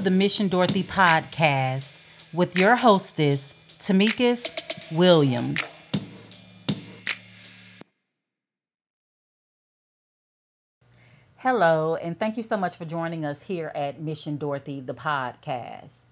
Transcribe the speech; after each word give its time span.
the 0.00 0.10
Mission 0.10 0.48
Dorothy 0.48 0.82
podcast 0.82 1.92
with 2.32 2.58
your 2.58 2.74
hostess, 2.76 3.52
Tamekis 3.78 4.96
Williams. 4.96 5.62
Hello, 11.36 11.96
and 11.96 12.18
thank 12.18 12.38
you 12.38 12.42
so 12.42 12.56
much 12.56 12.78
for 12.78 12.86
joining 12.86 13.26
us 13.26 13.42
here 13.42 13.70
at 13.74 14.00
Mission 14.00 14.38
Dorothy, 14.38 14.80
the 14.80 14.94
podcast. 14.94 16.06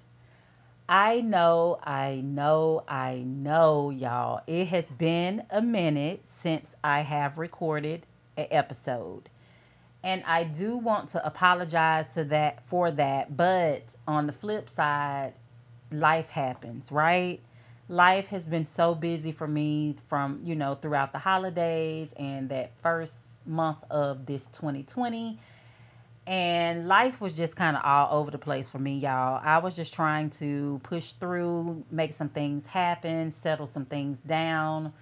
I 0.87 1.23
know, 1.23 1.79
I 1.83 2.23
know, 2.23 2.85
I 2.87 3.25
know, 3.27 3.89
y'all. 3.89 4.43
It 4.47 4.69
has 4.69 4.93
been 4.93 5.45
a 5.49 5.63
minute 5.63 6.29
since 6.29 6.77
I 6.85 7.01
have 7.01 7.39
recorded 7.39 8.05
an 8.37 8.49
episode. 8.51 9.31
And 10.05 10.23
I 10.27 10.45
do 10.45 10.77
want 10.77 11.11
to 11.11 11.27
apologize 11.27 12.15
to 12.15 12.25
that 12.25 12.65
for 12.65 12.91
that, 12.93 13.37
but 13.37 13.95
on 14.07 14.27
the 14.27 14.33
flip 14.33 14.69
side, 14.69 15.35
life 15.91 16.31
happens, 16.31 16.93
right? 16.93 17.41
Life 17.89 18.29
has 18.29 18.49
been 18.49 18.67
so 18.67 18.95
busy 18.95 19.33
for 19.33 19.49
me 19.49 19.97
from, 20.07 20.41
you 20.45 20.55
know, 20.55 20.75
throughout 20.75 21.13
the 21.13 21.19
holidays 21.19 22.13
and 22.17 22.49
that 22.51 22.73
first 22.81 23.47
month 23.47 23.83
of 23.91 24.27
this 24.27 24.47
2020 24.47 25.39
and 26.29 26.87
life 26.87 27.23
was 27.23 27.35
just 27.35 27.57
kind 27.57 27.75
of 27.75 27.83
all 27.83 28.21
over 28.21 28.31
the 28.31 28.39
place 28.39 28.71
for 28.71 28.79
me, 28.79 28.99
y'all. 28.99 29.41
I 29.43 29.59
was 29.59 29.75
just 29.75 29.95
trying 29.95 30.29
to 30.31 30.79
push 30.83 31.13
through, 31.13 31.87
make 31.91 32.13
some 32.13 32.29
things 32.29 32.67
happen, 32.67 33.31
settle 33.31 33.65
some 33.65 33.87
things 33.87 34.21
down. 34.21 34.93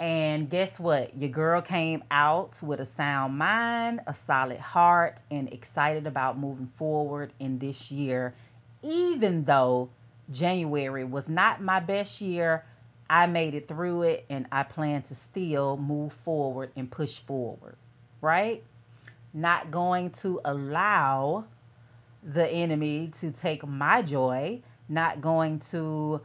And 0.00 0.50
guess 0.50 0.80
what? 0.80 1.18
Your 1.20 1.30
girl 1.30 1.62
came 1.62 2.02
out 2.10 2.60
with 2.62 2.80
a 2.80 2.84
sound 2.84 3.38
mind, 3.38 4.00
a 4.06 4.14
solid 4.14 4.58
heart, 4.58 5.22
and 5.30 5.52
excited 5.52 6.06
about 6.06 6.38
moving 6.38 6.66
forward 6.66 7.32
in 7.38 7.58
this 7.58 7.90
year. 7.90 8.34
Even 8.82 9.44
though 9.44 9.90
January 10.30 11.04
was 11.04 11.28
not 11.28 11.62
my 11.62 11.80
best 11.80 12.20
year, 12.20 12.64
I 13.08 13.26
made 13.26 13.54
it 13.54 13.68
through 13.68 14.02
it 14.02 14.26
and 14.28 14.46
I 14.50 14.64
plan 14.64 15.02
to 15.02 15.14
still 15.14 15.76
move 15.76 16.12
forward 16.12 16.72
and 16.74 16.90
push 16.90 17.20
forward, 17.20 17.76
right? 18.20 18.62
not 19.34 19.72
going 19.72 20.10
to 20.10 20.40
allow 20.44 21.44
the 22.22 22.48
enemy 22.48 23.08
to 23.08 23.32
take 23.32 23.66
my 23.66 24.00
joy, 24.00 24.62
not 24.88 25.20
going 25.20 25.58
to 25.58 26.20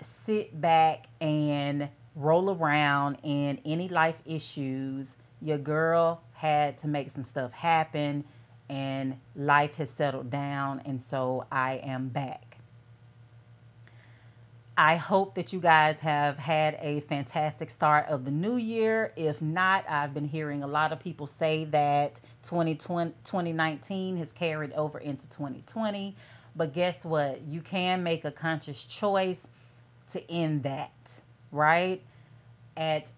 sit 0.00 0.58
back 0.58 1.06
and 1.20 1.90
roll 2.14 2.50
around 2.50 3.18
in 3.22 3.60
any 3.64 3.88
life 3.88 4.20
issues. 4.24 5.16
Your 5.40 5.58
girl 5.58 6.22
had 6.32 6.78
to 6.78 6.88
make 6.88 7.10
some 7.10 7.24
stuff 7.24 7.52
happen 7.52 8.24
and 8.68 9.18
life 9.34 9.76
has 9.76 9.90
settled 9.90 10.30
down, 10.30 10.80
and 10.84 11.02
so 11.02 11.44
I 11.50 11.80
am 11.82 12.08
back. 12.08 12.58
I 14.78 14.96
hope 14.96 15.34
that 15.34 15.52
you 15.52 15.60
guys 15.60 16.00
have 16.00 16.38
had 16.38 16.78
a 16.80 17.00
fantastic 17.00 17.68
start 17.68 18.06
of 18.06 18.24
the 18.24 18.30
new 18.30 18.56
year. 18.56 19.12
If 19.16 19.42
not, 19.42 19.84
I've 19.90 20.14
been 20.14 20.28
hearing 20.28 20.62
a 20.62 20.66
lot 20.66 20.92
of 20.92 21.00
people 21.00 21.26
say 21.26 21.64
that 21.66 22.20
2020, 22.44 23.10
2019 23.24 24.16
has 24.16 24.32
carried 24.32 24.72
over 24.72 24.98
into 24.98 25.28
2020. 25.28 26.16
But 26.56 26.72
guess 26.72 27.04
what? 27.04 27.42
You 27.42 27.60
can 27.60 28.02
make 28.02 28.24
a 28.24 28.30
conscious 28.30 28.84
choice 28.84 29.48
to 30.12 30.30
end 30.30 30.62
that, 30.62 31.20
right? 31.52 32.02
At, 32.76 33.12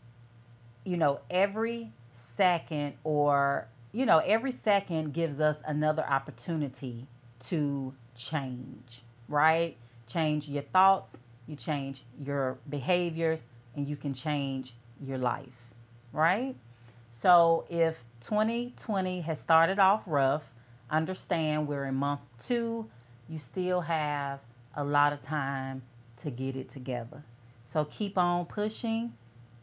you 0.84 0.96
know, 0.96 1.20
every 1.30 1.92
second 2.10 2.94
or, 3.04 3.68
you 3.92 4.06
know, 4.06 4.18
every 4.18 4.52
second 4.52 5.12
gives 5.12 5.40
us 5.40 5.62
another 5.66 6.04
opportunity 6.04 7.06
to 7.40 7.94
change, 8.14 9.02
right? 9.28 9.76
Change 10.06 10.48
your 10.48 10.62
thoughts, 10.62 11.18
you 11.46 11.56
change 11.56 12.04
your 12.18 12.58
behaviors, 12.68 13.44
and 13.74 13.88
you 13.88 13.96
can 13.96 14.12
change 14.12 14.74
your 15.00 15.18
life, 15.18 15.72
right? 16.12 16.54
So 17.10 17.66
if 17.68 18.04
2020 18.20 19.20
has 19.22 19.40
started 19.40 19.78
off 19.78 20.04
rough, 20.06 20.52
understand 20.90 21.66
we're 21.66 21.84
in 21.84 21.94
month 21.94 22.20
two, 22.38 22.88
you 23.28 23.38
still 23.38 23.80
have 23.80 24.40
a 24.76 24.84
lot 24.84 25.12
of 25.12 25.20
time 25.20 25.82
to 26.18 26.30
get 26.30 26.56
it 26.56 26.68
together. 26.68 27.24
So 27.62 27.84
keep 27.86 28.18
on 28.18 28.46
pushing, 28.46 29.12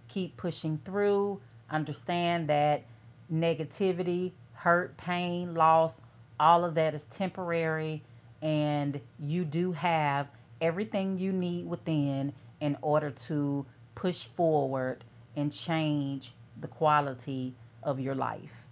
keep 0.07 0.37
pushing 0.37 0.79
through. 0.83 1.41
Understand 1.69 2.47
that 2.49 2.85
negativity, 3.31 4.31
hurt, 4.53 4.97
pain, 4.97 5.53
loss, 5.53 6.01
all 6.39 6.63
of 6.63 6.75
that 6.75 6.93
is 6.93 7.05
temporary, 7.05 8.01
and 8.41 8.99
you 9.19 9.45
do 9.45 9.71
have 9.73 10.27
everything 10.61 11.17
you 11.19 11.31
need 11.31 11.67
within 11.67 12.33
in 12.59 12.77
order 12.81 13.11
to 13.11 13.65
push 13.95 14.25
forward 14.25 15.03
and 15.35 15.51
change 15.51 16.33
the 16.59 16.67
quality 16.67 17.53
of 17.83 17.99
your 17.99 18.15
life, 18.15 18.67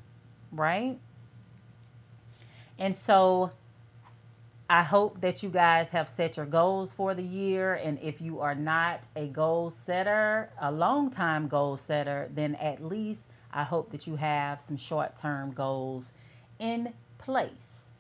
right? 0.51 0.97
And 2.79 2.95
so 2.95 3.51
I 4.69 4.83
hope 4.83 5.21
that 5.21 5.43
you 5.43 5.49
guys 5.49 5.91
have 5.91 6.09
set 6.09 6.35
your 6.35 6.45
goals 6.45 6.91
for 6.91 7.13
the 7.13 7.23
year. 7.23 7.75
And 7.75 7.97
if 8.01 8.19
you 8.19 8.41
are 8.41 8.55
not 8.55 9.07
a 9.15 9.27
goal 9.27 9.69
setter, 9.69 10.51
a 10.59 10.71
long 10.71 11.09
time 11.09 11.47
goal 11.47 11.77
setter, 11.77 12.29
then 12.33 12.55
at 12.55 12.83
least 12.83 13.29
I 13.53 13.63
hope 13.63 13.91
that 13.91 14.07
you 14.07 14.17
have 14.17 14.59
some 14.59 14.75
short 14.75 15.15
term 15.15 15.51
goals 15.51 16.11
in 16.59 16.93
place. 17.17 17.91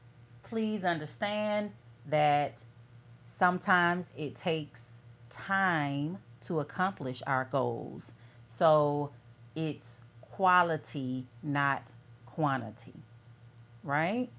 Please 0.43 0.83
understand 0.83 1.71
that 2.07 2.65
sometimes 3.25 4.11
it 4.17 4.35
takes 4.35 4.99
time 5.29 6.17
to 6.41 6.59
accomplish 6.59 7.23
our 7.25 7.45
goals. 7.45 8.11
So 8.47 9.11
it's 9.55 9.99
quality, 10.19 11.27
not 11.41 11.93
quantity, 12.25 12.93
right? 13.83 14.29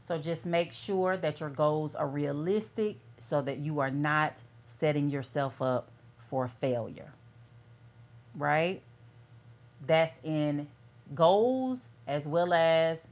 So 0.00 0.18
just 0.18 0.46
make 0.46 0.72
sure 0.72 1.16
that 1.16 1.40
your 1.40 1.50
goals 1.50 1.94
are 1.94 2.08
realistic 2.08 2.96
so 3.18 3.42
that 3.42 3.58
you 3.58 3.80
are 3.80 3.90
not 3.90 4.42
setting 4.64 5.10
yourself 5.10 5.62
up 5.62 5.90
for 6.18 6.48
failure, 6.48 7.12
right? 8.34 8.82
That's 9.86 10.18
in 10.24 10.68
goals 11.14 11.88
as 12.06 12.26
well 12.26 12.52
as 12.52 13.08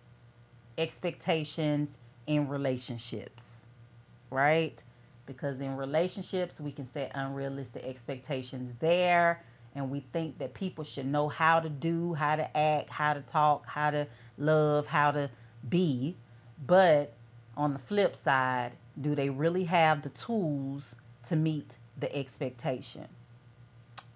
expectations 0.76 1.99
in 2.26 2.49
relationships, 2.49 3.65
right? 4.31 4.82
because 5.28 5.60
in 5.60 5.76
relationships 5.76 6.59
we 6.59 6.72
can 6.72 6.87
set 6.87 7.12
unrealistic 7.15 7.84
expectations 7.84 8.75
there 8.81 9.44
and 9.75 9.91
we 9.91 10.00
think 10.12 10.38
that 10.38 10.55
people 10.55 10.82
should 10.82 11.06
know 11.06 11.28
how 11.28 11.60
to 11.60 11.69
do, 11.69 12.15
how 12.15 12.34
to 12.34 12.56
act, 12.56 12.88
how 12.88 13.12
to 13.12 13.20
talk, 13.20 13.66
how 13.66 13.91
to 13.91 14.06
love, 14.38 14.87
how 14.87 15.12
to 15.12 15.31
be. 15.69 16.16
But 16.66 17.12
on 17.56 17.72
the 17.72 17.78
flip 17.78 18.14
side, 18.14 18.72
do 19.00 19.14
they 19.14 19.30
really 19.30 19.64
have 19.64 20.02
the 20.02 20.08
tools 20.10 20.96
to 21.24 21.36
meet 21.36 21.78
the 21.98 22.14
expectation? 22.14 23.08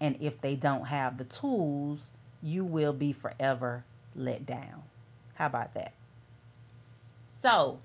And 0.01 0.17
if 0.21 0.41
they 0.41 0.57
don't 0.57 0.87
have 0.87 1.19
the 1.19 1.25
tools, 1.25 2.13
you 2.43 2.65
will 2.65 2.93
be 2.93 3.13
forever 3.13 3.85
let 4.15 4.45
down. 4.45 4.83
How 5.35 5.47
about 5.47 5.75
that? 5.75 5.95
So, 7.29 7.79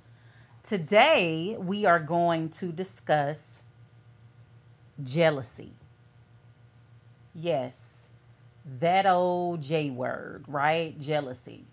Today, 0.68 1.56
we 1.58 1.86
are 1.86 1.98
going 1.98 2.50
to 2.50 2.74
discuss 2.74 3.64
jealousy. 5.02 5.72
Yes, 7.34 8.10
that 8.80 9.06
old 9.06 9.62
J 9.62 9.92
word, 9.92 10.44
right? 10.46 11.00
Jealousy. 11.00 11.64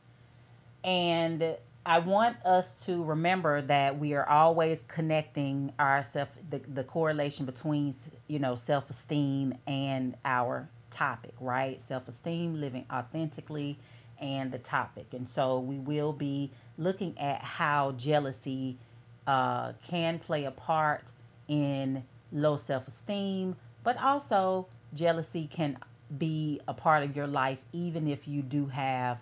And 0.84 1.56
I 1.86 1.98
want 1.98 2.38
us 2.46 2.86
to 2.86 3.04
remember 3.04 3.60
that 3.60 3.98
we 3.98 4.14
are 4.14 4.26
always 4.26 4.82
connecting 4.88 5.72
our 5.78 6.02
self 6.02 6.30
the, 6.48 6.58
the 6.60 6.82
correlation 6.84 7.44
between 7.44 7.92
you 8.26 8.38
know 8.38 8.54
self-esteem 8.54 9.54
and 9.66 10.16
our 10.24 10.68
topic, 10.90 11.34
right? 11.40 11.78
Self-esteem, 11.78 12.58
living 12.58 12.86
authentically, 12.90 13.78
and 14.18 14.50
the 14.50 14.58
topic. 14.58 15.12
And 15.12 15.28
so 15.28 15.58
we 15.60 15.78
will 15.78 16.12
be 16.14 16.52
looking 16.78 17.18
at 17.18 17.44
how 17.44 17.92
jealousy 17.92 18.78
uh, 19.26 19.72
can 19.86 20.18
play 20.18 20.44
a 20.44 20.50
part 20.50 21.12
in 21.48 22.04
low 22.32 22.56
self 22.56 22.88
esteem, 22.88 23.56
but 23.82 24.02
also 24.02 24.68
jealousy 24.94 25.46
can 25.46 25.76
be 26.16 26.60
a 26.66 26.72
part 26.72 27.02
of 27.02 27.14
your 27.14 27.26
life 27.26 27.58
even 27.72 28.08
if 28.08 28.26
you 28.26 28.40
do 28.40 28.66
have 28.66 29.18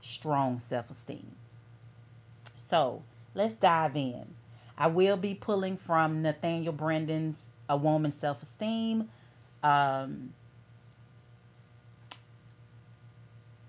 strong 0.00 0.60
self 0.60 0.88
esteem. 0.88 1.34
So 2.70 3.02
let's 3.34 3.54
dive 3.54 3.96
in. 3.96 4.26
I 4.78 4.86
will 4.86 5.16
be 5.16 5.34
pulling 5.34 5.76
from 5.76 6.22
Nathaniel 6.22 6.72
Branden's 6.72 7.46
A 7.68 7.76
Woman's 7.76 8.14
Self 8.14 8.44
Esteem. 8.44 9.08
Um, 9.64 10.34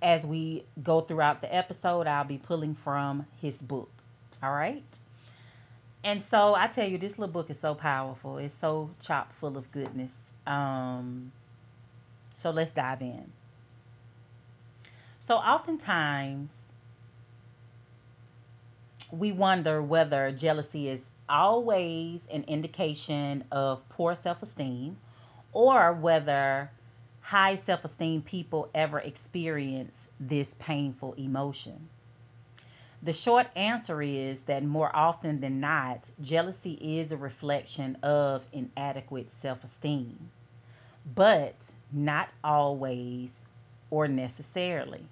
as 0.03 0.25
we 0.27 0.65
go 0.83 1.01
throughout 1.01 1.42
the 1.42 1.53
episode, 1.53 2.06
I'll 2.06 2.25
be 2.25 2.38
pulling 2.38 2.75
from 2.75 3.25
his 3.42 3.63
book. 3.63 3.89
All 4.44 4.51
right. 4.53 4.83
and 6.04 6.21
so 6.21 6.54
I 6.54 6.68
tell 6.68 6.88
you, 6.88 7.00
this 7.00 7.18
little 7.18 7.33
book 7.33 7.50
is 7.50 7.59
so 7.59 7.74
powerful. 7.74 8.38
It's 8.38 8.54
so 8.54 8.92
chock 9.01 9.33
full 9.33 9.57
of 9.57 9.71
goodness. 9.71 10.31
Um, 10.45 11.31
so 12.33 12.51
let's 12.51 12.71
dive 12.71 13.01
in. 13.01 13.31
So 15.19 15.38
oftentimes 15.38 16.70
we 19.11 19.31
wonder 19.31 19.81
whether 19.81 20.31
jealousy 20.31 20.89
is 20.89 21.09
always 21.27 22.27
an 22.27 22.43
indication 22.43 23.43
of 23.51 23.87
poor 23.89 24.15
self-esteem 24.15 24.97
or 25.51 25.93
whether 25.93 26.71
high 27.21 27.55
self-esteem 27.55 28.21
people 28.21 28.69
ever 28.73 28.99
experience 28.99 30.07
this 30.19 30.55
painful 30.55 31.13
emotion. 31.13 31.89
The 33.03 33.13
short 33.13 33.47
answer 33.55 34.01
is 34.01 34.43
that 34.43 34.63
more 34.63 34.95
often 34.95 35.41
than 35.41 35.59
not, 35.59 36.09
jealousy 36.21 36.73
is 36.73 37.11
a 37.11 37.17
reflection 37.17 37.95
of 38.03 38.45
inadequate 38.53 39.31
self 39.31 39.63
esteem, 39.63 40.29
but 41.15 41.71
not 41.91 42.29
always 42.43 43.47
or 43.89 44.07
necessarily. 44.07 45.05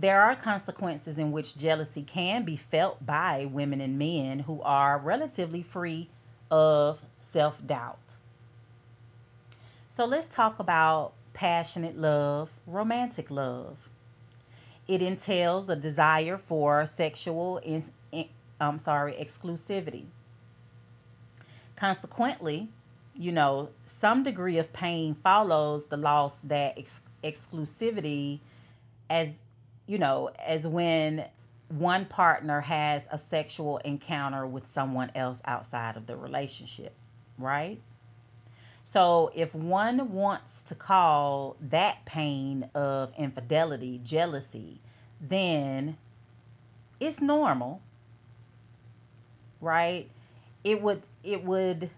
There 0.00 0.20
are 0.20 0.36
consequences 0.36 1.18
in 1.18 1.32
which 1.32 1.56
jealousy 1.56 2.04
can 2.04 2.44
be 2.44 2.54
felt 2.54 3.04
by 3.04 3.46
women 3.50 3.80
and 3.80 3.98
men 3.98 4.38
who 4.38 4.62
are 4.62 4.96
relatively 4.96 5.60
free 5.60 6.08
of 6.52 7.02
self 7.18 7.66
doubt. 7.66 7.98
So 9.88 10.04
let's 10.04 10.28
talk 10.28 10.60
about 10.60 11.14
passionate 11.32 11.98
love, 11.98 12.52
romantic 12.64 13.28
love. 13.28 13.88
It 14.86 15.02
entails 15.02 15.68
a 15.68 15.74
desire 15.74 16.36
for 16.36 16.86
sexual, 16.86 17.58
in, 17.58 17.82
in, 18.12 18.28
I'm 18.60 18.78
sorry, 18.78 19.14
exclusivity. 19.14 20.04
Consequently, 21.74 22.68
you 23.16 23.32
know, 23.32 23.70
some 23.84 24.22
degree 24.22 24.58
of 24.58 24.72
pain 24.72 25.16
follows 25.16 25.86
the 25.86 25.96
loss 25.96 26.38
that 26.42 26.78
ex- 26.78 27.00
exclusivity 27.24 28.38
as 29.10 29.42
you 29.88 29.98
know, 29.98 30.30
as 30.46 30.66
when 30.66 31.24
one 31.68 32.04
partner 32.04 32.60
has 32.60 33.08
a 33.10 33.18
sexual 33.18 33.78
encounter 33.78 34.46
with 34.46 34.66
someone 34.66 35.10
else 35.14 35.42
outside 35.46 35.96
of 35.96 36.06
the 36.06 36.16
relationship, 36.16 36.94
right? 37.38 37.80
So 38.84 39.32
if 39.34 39.54
one 39.54 40.12
wants 40.12 40.62
to 40.62 40.74
call 40.74 41.56
that 41.60 42.04
pain 42.04 42.70
of 42.74 43.12
infidelity 43.18 44.00
jealousy, 44.04 44.80
then 45.20 45.96
it's 47.00 47.20
normal. 47.20 47.80
Right? 49.60 50.08
It 50.64 50.80
would 50.82 51.02
it 51.24 51.44
would 51.44 51.90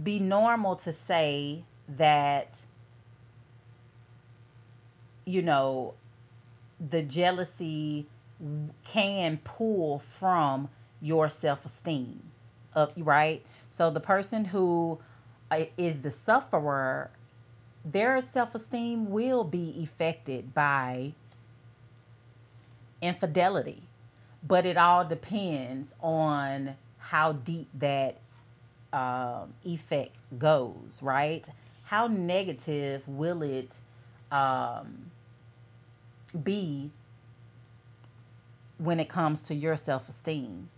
be 0.00 0.18
normal 0.18 0.76
to 0.76 0.92
say 0.92 1.64
that 1.88 2.62
you 5.24 5.42
know 5.42 5.94
the 6.80 7.02
jealousy 7.02 8.06
can 8.84 9.38
pull 9.38 9.98
from 9.98 10.68
your 11.00 11.28
self-esteem 11.28 12.20
of 12.74 12.92
right 12.96 13.44
so 13.68 13.90
the 13.90 14.00
person 14.00 14.44
who 14.44 14.98
is 15.76 16.00
the 16.00 16.10
sufferer, 16.10 17.10
their 17.84 18.20
self 18.20 18.54
esteem 18.54 19.10
will 19.10 19.44
be 19.44 19.80
affected 19.82 20.54
by 20.54 21.12
infidelity. 23.00 23.82
But 24.46 24.66
it 24.66 24.76
all 24.76 25.04
depends 25.04 25.94
on 26.00 26.76
how 26.98 27.32
deep 27.32 27.68
that 27.74 28.18
um, 28.92 29.54
effect 29.64 30.14
goes, 30.38 31.00
right? 31.02 31.46
How 31.84 32.06
negative 32.06 33.06
will 33.06 33.42
it 33.42 33.78
um, 34.30 35.10
be 36.42 36.90
when 38.78 39.00
it 39.00 39.08
comes 39.08 39.42
to 39.42 39.54
your 39.54 39.76
self 39.76 40.08
esteem? 40.08 40.68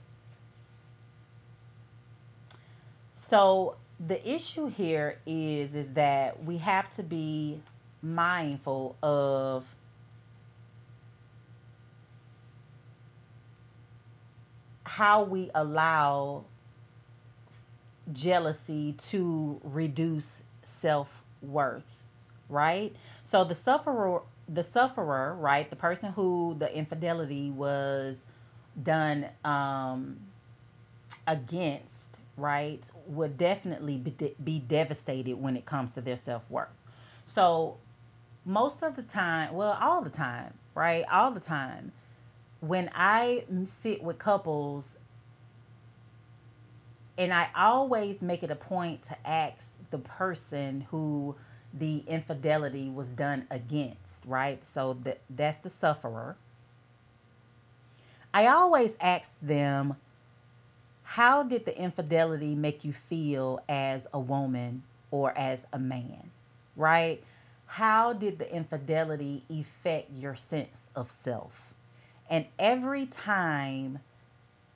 So 3.14 3.76
the 3.98 4.28
issue 4.28 4.68
here 4.68 5.18
is 5.26 5.74
is 5.74 5.92
that 5.94 6.44
we 6.44 6.58
have 6.58 6.90
to 6.90 7.02
be 7.02 7.60
mindful 8.02 8.96
of 9.02 9.74
how 14.84 15.24
we 15.24 15.50
allow 15.54 16.44
jealousy 18.12 18.92
to 18.92 19.60
reduce 19.64 20.42
self-worth 20.62 22.06
right 22.48 22.94
so 23.22 23.42
the 23.42 23.54
sufferer 23.54 24.20
the 24.48 24.62
sufferer 24.62 25.34
right 25.34 25.70
the 25.70 25.76
person 25.76 26.12
who 26.12 26.54
the 26.58 26.72
infidelity 26.74 27.50
was 27.50 28.26
done 28.82 29.26
um 29.44 30.18
against 31.26 32.18
right, 32.36 32.90
would 33.06 33.36
definitely 33.36 33.96
be, 33.96 34.10
de- 34.10 34.36
be 34.42 34.58
devastated 34.58 35.36
when 35.36 35.56
it 35.56 35.64
comes 35.64 35.94
to 35.94 36.00
their 36.00 36.16
self 36.16 36.50
worth. 36.50 36.68
So, 37.24 37.78
most 38.44 38.82
of 38.82 38.94
the 38.94 39.02
time, 39.02 39.54
well, 39.54 39.76
all 39.80 40.02
the 40.02 40.10
time, 40.10 40.54
right? 40.74 41.04
All 41.10 41.30
the 41.30 41.40
time, 41.40 41.92
when 42.60 42.90
I 42.94 43.44
sit 43.64 44.02
with 44.02 44.18
couples, 44.18 44.98
and 47.18 47.32
I 47.32 47.48
always 47.56 48.22
make 48.22 48.42
it 48.42 48.50
a 48.50 48.56
point 48.56 49.02
to 49.04 49.16
ask 49.26 49.78
the 49.90 49.98
person 49.98 50.82
who 50.90 51.34
the 51.78 51.98
infidelity 52.06 52.88
was 52.88 53.08
done 53.08 53.46
against, 53.50 54.24
right? 54.26 54.64
So 54.64 54.94
that 55.02 55.20
that's 55.28 55.58
the 55.58 55.68
sufferer. 55.68 56.36
I 58.32 58.46
always 58.46 58.96
ask 59.00 59.38
them 59.40 59.96
how 61.02 61.42
did 61.42 61.64
the 61.64 61.78
infidelity 61.78 62.54
make 62.54 62.84
you 62.84 62.92
feel 62.92 63.60
as 63.68 64.08
a 64.12 64.18
woman 64.18 64.82
or 65.10 65.32
as 65.36 65.66
a 65.72 65.78
man? 65.78 66.30
Right? 66.74 67.22
How 67.66 68.12
did 68.12 68.38
the 68.38 68.52
infidelity 68.54 69.42
affect 69.50 70.10
your 70.12 70.34
sense 70.34 70.90
of 70.96 71.10
self? 71.10 71.74
And 72.28 72.46
every 72.58 73.06
time 73.06 74.00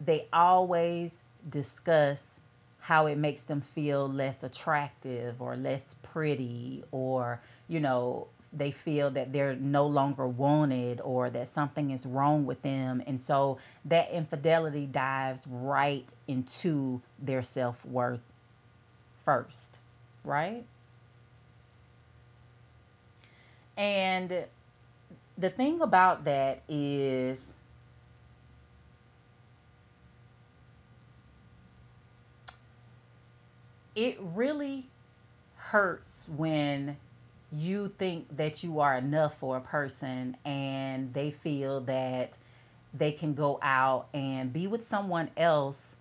they 0.00 0.28
always 0.32 1.24
discuss 1.48 2.40
how 2.80 3.06
it 3.06 3.18
makes 3.18 3.42
them 3.42 3.60
feel 3.60 4.08
less 4.08 4.42
attractive 4.42 5.40
or 5.40 5.56
less 5.56 5.94
pretty 6.02 6.82
or, 6.90 7.40
you 7.68 7.80
know, 7.80 8.26
they 8.52 8.70
feel 8.70 9.10
that 9.10 9.32
they're 9.32 9.54
no 9.54 9.86
longer 9.86 10.26
wanted 10.26 11.00
or 11.02 11.30
that 11.30 11.46
something 11.46 11.90
is 11.90 12.04
wrong 12.04 12.46
with 12.46 12.62
them. 12.62 13.02
And 13.06 13.20
so 13.20 13.58
that 13.84 14.10
infidelity 14.10 14.86
dives 14.86 15.46
right 15.48 16.12
into 16.26 17.00
their 17.18 17.42
self 17.42 17.84
worth 17.84 18.26
first, 19.24 19.78
right? 20.24 20.64
And 23.76 24.44
the 25.38 25.50
thing 25.50 25.80
about 25.80 26.24
that 26.24 26.62
is 26.68 27.54
it 34.00 34.16
really 34.18 34.86
hurts 35.56 36.26
when 36.34 36.96
you 37.52 37.92
think 37.98 38.34
that 38.34 38.64
you 38.64 38.80
are 38.80 38.96
enough 38.96 39.36
for 39.36 39.58
a 39.58 39.60
person 39.60 40.38
and 40.42 41.12
they 41.12 41.30
feel 41.30 41.82
that 41.82 42.38
they 42.94 43.12
can 43.12 43.34
go 43.34 43.58
out 43.60 44.08
and 44.14 44.54
be 44.54 44.66
with 44.66 44.82
someone 44.82 45.28
else, 45.36 45.96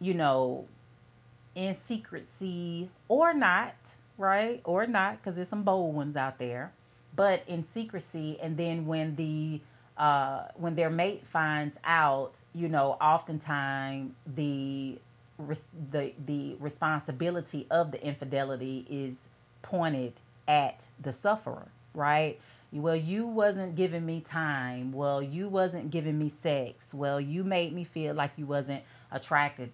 you 0.00 0.14
know, 0.14 0.64
in 1.54 1.74
secrecy 1.74 2.88
or 3.08 3.34
not, 3.34 3.74
right? 4.16 4.62
Or 4.64 4.86
not, 4.86 5.18
because 5.18 5.36
there's 5.36 5.50
some 5.50 5.64
bold 5.64 5.94
ones 5.94 6.16
out 6.16 6.38
there, 6.38 6.72
but 7.14 7.42
in 7.46 7.62
secrecy. 7.62 8.38
And 8.40 8.56
then 8.56 8.86
when 8.86 9.16
the 9.16 9.60
uh, 9.98 10.44
when 10.54 10.76
their 10.76 10.88
mate 10.88 11.26
finds 11.26 11.78
out, 11.84 12.40
you 12.54 12.68
know, 12.70 12.92
oftentimes 12.92 14.12
the 14.34 14.98
the 15.90 16.12
the 16.26 16.56
responsibility 16.58 17.66
of 17.70 17.92
the 17.92 18.04
infidelity 18.04 18.86
is 18.90 19.28
pointed 19.62 20.14
at 20.48 20.86
the 21.00 21.12
sufferer, 21.12 21.68
right? 21.94 22.38
Well, 22.72 22.96
you 22.96 23.26
wasn't 23.26 23.76
giving 23.76 24.04
me 24.04 24.20
time. 24.20 24.92
Well, 24.92 25.22
you 25.22 25.48
wasn't 25.48 25.90
giving 25.90 26.18
me 26.18 26.28
sex. 26.28 26.92
Well, 26.92 27.20
you 27.20 27.44
made 27.44 27.72
me 27.72 27.84
feel 27.84 28.14
like 28.14 28.32
you 28.36 28.46
wasn't 28.46 28.82
attracted 29.10 29.70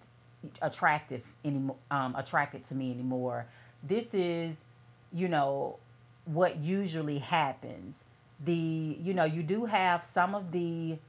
attractive 0.61 1.25
anymore 1.43 1.77
um, 1.89 2.15
attracted 2.15 2.63
to 2.65 2.75
me 2.75 2.91
anymore. 2.91 3.47
This 3.83 4.13
is, 4.13 4.63
you 5.11 5.27
know, 5.27 5.77
what 6.25 6.57
usually 6.57 7.19
happens. 7.19 8.05
The 8.43 8.97
you 9.01 9.13
know, 9.13 9.25
you 9.25 9.43
do 9.43 9.65
have 9.65 10.05
some 10.05 10.35
of 10.35 10.51
the 10.51 10.99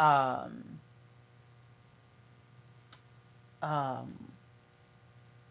um 0.00 0.80
um, 3.64 4.14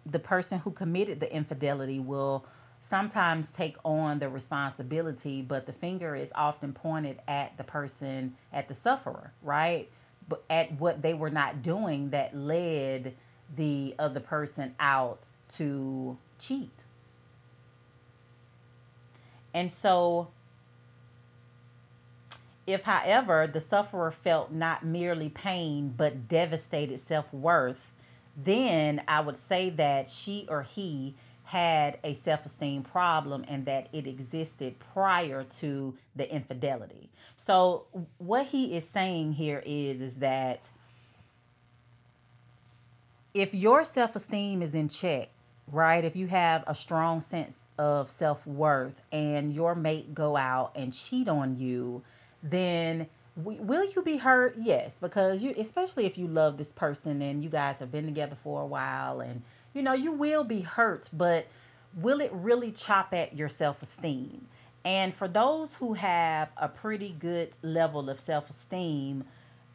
the 0.05 0.19
person 0.19 0.59
who 0.59 0.71
committed 0.71 1.19
the 1.19 1.33
infidelity 1.33 1.99
will 1.99 2.45
sometimes 2.79 3.51
take 3.51 3.77
on 3.83 4.19
the 4.19 4.29
responsibility, 4.29 5.41
but 5.41 5.65
the 5.65 5.73
finger 5.73 6.15
is 6.15 6.31
often 6.35 6.73
pointed 6.73 7.19
at 7.27 7.57
the 7.57 7.63
person, 7.63 8.35
at 8.51 8.67
the 8.67 8.73
sufferer, 8.73 9.31
right? 9.41 9.89
But 10.27 10.43
at 10.49 10.73
what 10.79 11.01
they 11.01 11.13
were 11.13 11.29
not 11.29 11.61
doing 11.63 12.09
that 12.11 12.35
led 12.35 13.15
the 13.55 13.95
other 13.97 14.19
person 14.19 14.75
out 14.79 15.29
to 15.49 16.17
cheat. 16.39 16.83
And 19.53 19.71
so, 19.71 20.29
if, 22.65 22.83
however, 22.83 23.47
the 23.47 23.61
sufferer 23.61 24.11
felt 24.11 24.51
not 24.51 24.83
merely 24.85 25.29
pain 25.29 25.93
but 25.95 26.27
devastated 26.27 26.99
self 26.99 27.33
worth, 27.33 27.93
then 28.35 29.01
I 29.07 29.21
would 29.21 29.37
say 29.37 29.69
that 29.71 30.09
she 30.09 30.45
or 30.49 30.63
he 30.63 31.15
had 31.45 31.99
a 32.03 32.13
self 32.13 32.45
esteem 32.45 32.83
problem 32.83 33.43
and 33.47 33.65
that 33.65 33.89
it 33.91 34.07
existed 34.07 34.79
prior 34.79 35.43
to 35.43 35.95
the 36.15 36.33
infidelity. 36.33 37.09
So 37.35 37.85
what 38.17 38.47
he 38.47 38.75
is 38.75 38.87
saying 38.87 39.33
here 39.33 39.61
is 39.65 40.01
is 40.01 40.17
that 40.17 40.71
if 43.33 43.53
your 43.53 43.83
self 43.83 44.15
esteem 44.15 44.61
is 44.61 44.75
in 44.75 44.87
check, 44.87 45.29
right? 45.71 46.03
If 46.03 46.15
you 46.15 46.27
have 46.27 46.63
a 46.67 46.75
strong 46.75 47.21
sense 47.21 47.65
of 47.77 48.09
self 48.09 48.45
worth 48.47 49.01
and 49.11 49.53
your 49.53 49.75
mate 49.75 50.13
go 50.13 50.37
out 50.37 50.71
and 50.75 50.93
cheat 50.93 51.27
on 51.27 51.57
you, 51.57 52.03
then 52.41 53.07
will 53.35 53.85
you 53.85 54.01
be 54.03 54.17
hurt? 54.17 54.55
Yes, 54.59 54.99
because 54.99 55.43
you, 55.43 55.53
especially 55.57 56.05
if 56.05 56.17
you 56.17 56.27
love 56.27 56.57
this 56.57 56.71
person 56.71 57.21
and 57.21 57.43
you 57.43 57.49
guys 57.49 57.79
have 57.79 57.91
been 57.91 58.05
together 58.05 58.35
for 58.35 58.61
a 58.61 58.65
while 58.65 59.19
and 59.21 59.41
you 59.73 59.81
know, 59.81 59.93
you 59.93 60.11
will 60.11 60.43
be 60.43 60.61
hurt, 60.61 61.09
but 61.11 61.47
will 61.95 62.21
it 62.21 62.31
really 62.33 62.71
chop 62.71 63.13
at 63.13 63.35
your 63.35 63.49
self 63.49 63.81
esteem? 63.81 64.47
And 64.85 65.13
for 65.13 65.27
those 65.27 65.75
who 65.75 65.93
have 65.93 66.49
a 66.57 66.67
pretty 66.67 67.15
good 67.17 67.55
level 67.61 68.09
of 68.09 68.19
self 68.19 68.49
esteem, 68.49 69.23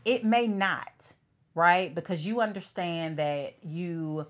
it 0.04 0.24
may 0.24 0.46
not, 0.46 1.14
right? 1.54 1.94
Because 1.94 2.26
you 2.26 2.40
understand 2.40 3.16
that 3.16 3.54
you, 3.62 4.26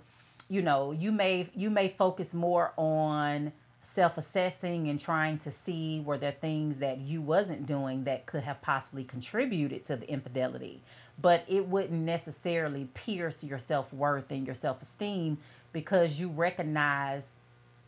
you 0.48 0.62
know, 0.62 0.92
you 0.92 1.12
may 1.12 1.48
you 1.54 1.70
may 1.70 1.88
focus 1.88 2.32
more 2.32 2.72
on 2.76 3.52
self-assessing 3.88 4.88
and 4.88 5.00
trying 5.00 5.38
to 5.38 5.50
see 5.50 6.00
were 6.00 6.18
there 6.18 6.30
things 6.30 6.76
that 6.76 6.98
you 6.98 7.22
wasn't 7.22 7.64
doing 7.64 8.04
that 8.04 8.26
could 8.26 8.42
have 8.42 8.60
possibly 8.60 9.02
contributed 9.02 9.82
to 9.86 9.96
the 9.96 10.08
infidelity? 10.10 10.82
But 11.20 11.42
it 11.48 11.66
wouldn't 11.66 12.02
necessarily 12.02 12.86
pierce 12.92 13.42
your 13.42 13.58
self-worth 13.58 14.30
and 14.30 14.44
your 14.44 14.54
self-esteem 14.54 15.38
because 15.72 16.20
you 16.20 16.28
recognize 16.28 17.34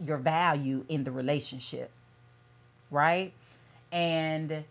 your 0.02 0.16
value 0.16 0.86
in 0.88 1.04
the 1.04 1.10
relationship, 1.10 1.90
right? 2.90 3.34
And 3.92 4.64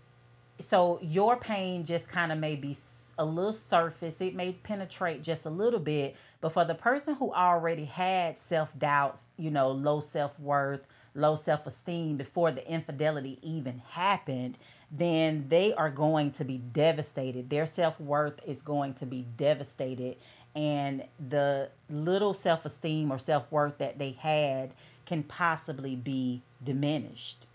so 0.58 0.98
your 1.04 1.38
pain 1.38 1.86
just 1.86 2.10
kind 2.10 2.32
of 2.32 2.40
may 2.40 2.56
be 2.56 2.76
a 3.20 3.26
little 3.26 3.54
surface, 3.54 4.20
it 4.20 4.34
may 4.34 4.54
penetrate 4.54 5.22
just 5.22 5.46
a 5.46 5.50
little 5.50 5.80
bit, 5.80 6.16
but 6.42 6.54
for 6.54 6.66
the 6.66 6.74
person 6.74 7.14
who 7.14 7.32
already 7.32 7.86
had 7.86 8.36
self 8.36 8.78
doubts, 8.80 9.28
you 9.38 9.52
know, 9.52 9.72
low 9.72 10.00
self 10.00 10.40
worth, 10.40 10.88
low 11.16 11.36
self 11.36 11.68
esteem 11.68 12.18
before 12.18 12.52
the 12.52 12.68
infidelity 12.70 13.38
even 13.42 13.82
happened, 13.90 14.58
then 14.92 15.46
they 15.50 15.74
are 15.74 15.90
going 15.90 16.32
to 16.32 16.44
be 16.46 16.58
devastated. 16.58 17.50
Their 17.50 17.66
self 17.66 18.00
worth 18.00 18.40
is 18.46 18.62
going 18.62 18.96
to 18.96 19.06
be 19.06 19.26
devastated 19.38 20.18
and 20.56 21.04
the 21.30 21.70
little 21.90 22.34
self 22.34 22.66
esteem 22.66 23.12
or 23.12 23.20
self 23.20 23.52
worth 23.52 23.78
that 23.78 24.00
they 24.00 24.12
had 24.12 24.74
can 25.06 25.24
possibly 25.24 25.96
be 25.96 26.42
diminished, 26.64 27.46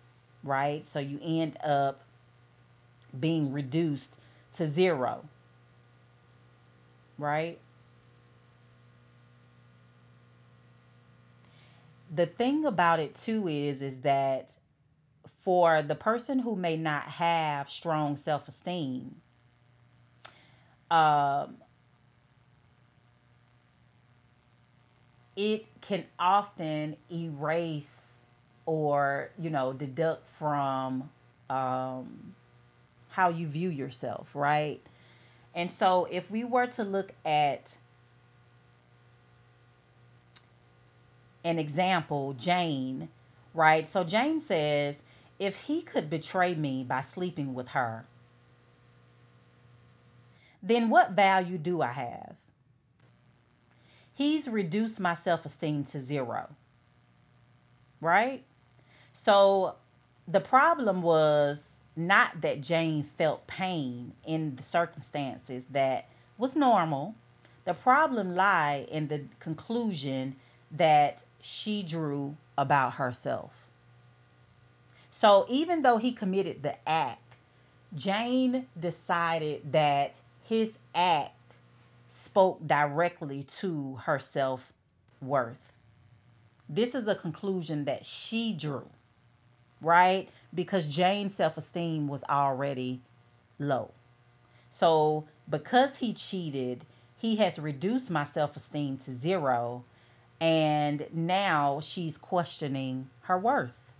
right? 0.42 0.86
So 0.86 0.98
you 0.98 1.18
end 1.22 1.56
up 1.62 2.02
being 3.18 3.52
reduced 3.52 4.18
to 4.54 4.66
zero, 4.66 5.24
right? 7.18 7.58
The 12.14 12.26
thing 12.26 12.64
about 12.64 13.00
it 13.00 13.14
too 13.14 13.48
is 13.48 13.82
is 13.82 14.02
that 14.02 14.52
for 15.26 15.82
the 15.82 15.96
person 15.96 16.38
who 16.40 16.54
may 16.54 16.76
not 16.76 17.04
have 17.04 17.68
strong 17.68 18.16
self-esteem 18.16 19.16
um, 20.90 21.56
it 25.36 25.66
can 25.80 26.04
often 26.18 26.96
erase 27.10 28.24
or 28.64 29.30
you 29.38 29.50
know 29.50 29.72
deduct 29.72 30.28
from 30.28 31.10
um, 31.50 32.34
how 33.08 33.28
you 33.28 33.46
view 33.46 33.68
yourself 33.70 34.34
right? 34.34 34.80
And 35.56 35.70
so 35.70 36.06
if 36.10 36.30
we 36.30 36.44
were 36.44 36.66
to 36.68 36.84
look 36.84 37.12
at 37.24 37.76
an 41.44 41.58
example 41.58 42.32
jane 42.32 43.08
right 43.52 43.86
so 43.86 44.02
jane 44.02 44.40
says 44.40 45.02
if 45.38 45.64
he 45.66 45.82
could 45.82 46.08
betray 46.08 46.54
me 46.54 46.82
by 46.82 47.00
sleeping 47.00 47.54
with 47.54 47.68
her 47.68 48.06
then 50.62 50.88
what 50.88 51.12
value 51.12 51.58
do 51.58 51.82
i 51.82 51.92
have 51.92 52.36
he's 54.14 54.48
reduced 54.48 55.00
my 55.00 55.14
self 55.14 55.44
esteem 55.44 55.84
to 55.84 55.98
zero. 55.98 56.48
Right? 58.00 58.44
So 59.12 59.74
the 60.26 60.40
problem 60.40 61.02
was 61.02 61.78
not 61.96 62.40
that 62.40 62.60
Jane 62.60 63.02
felt 63.02 63.46
pain 63.46 64.12
in 64.26 64.56
the 64.56 64.62
circumstances 64.62 65.66
that 65.66 66.08
was 66.38 66.56
normal. 66.56 67.14
The 67.64 67.74
problem 67.74 68.34
lie 68.34 68.86
in 68.90 69.08
the 69.08 69.22
conclusion 69.38 70.36
that 70.70 71.24
she 71.44 71.82
drew 71.82 72.34
about 72.56 72.94
herself. 72.94 73.66
So 75.10 75.44
even 75.50 75.82
though 75.82 75.98
he 75.98 76.10
committed 76.10 76.62
the 76.62 76.76
act, 76.88 77.36
Jane 77.94 78.66
decided 78.80 79.70
that 79.72 80.22
his 80.42 80.78
act 80.94 81.56
spoke 82.08 82.66
directly 82.66 83.42
to 83.42 83.96
her 84.04 84.18
self 84.18 84.72
worth. 85.20 85.74
This 86.66 86.94
is 86.94 87.06
a 87.06 87.14
conclusion 87.14 87.84
that 87.84 88.06
she 88.06 88.54
drew, 88.54 88.88
right? 89.82 90.30
Because 90.54 90.86
Jane's 90.86 91.34
self 91.34 91.58
esteem 91.58 92.08
was 92.08 92.24
already 92.24 93.02
low. 93.58 93.90
So, 94.70 95.26
because 95.48 95.98
he 95.98 96.14
cheated, 96.14 96.86
he 97.18 97.36
has 97.36 97.58
reduced 97.58 98.10
my 98.10 98.24
self 98.24 98.56
esteem 98.56 98.96
to 98.98 99.12
zero. 99.12 99.84
And 100.40 101.06
now 101.12 101.80
she's 101.80 102.18
questioning 102.18 103.08
her 103.22 103.38
worth. 103.38 103.92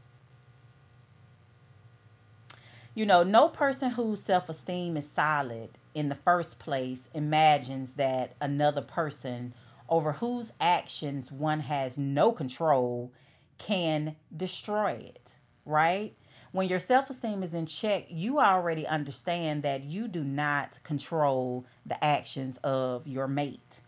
You 2.95 3.07
know, 3.07 3.23
no 3.23 3.49
person 3.49 3.91
whose 3.91 4.23
self 4.23 4.49
esteem 4.49 4.97
is 4.97 5.11
solid 5.11 5.71
in 5.95 6.09
the 6.09 6.15
first 6.15 6.59
place 6.59 7.09
imagines 7.15 7.95
that 7.95 8.35
another 8.41 8.83
person 8.83 9.55
over 9.89 10.13
whose 10.13 10.53
actions 10.61 11.31
one 11.31 11.61
has 11.61 11.97
no 11.97 12.33
control 12.33 13.13
can 13.59 14.17
destroy 14.37 14.93
it, 14.93 15.35
right? 15.65 16.15
When 16.53 16.69
your 16.69 16.81
self 16.81 17.11
esteem 17.11 17.43
is 17.43 17.55
in 17.55 17.67
check, 17.67 18.07
you 18.09 18.41
already 18.41 18.87
understand 18.87 19.63
that 19.63 19.85
you 19.85 20.09
do 20.09 20.23
not 20.23 20.79
control 20.83 21.65
the 21.87 22.03
actions 22.03 22.59
of 22.59 23.07
your 23.07 23.29
mate, 23.29 23.81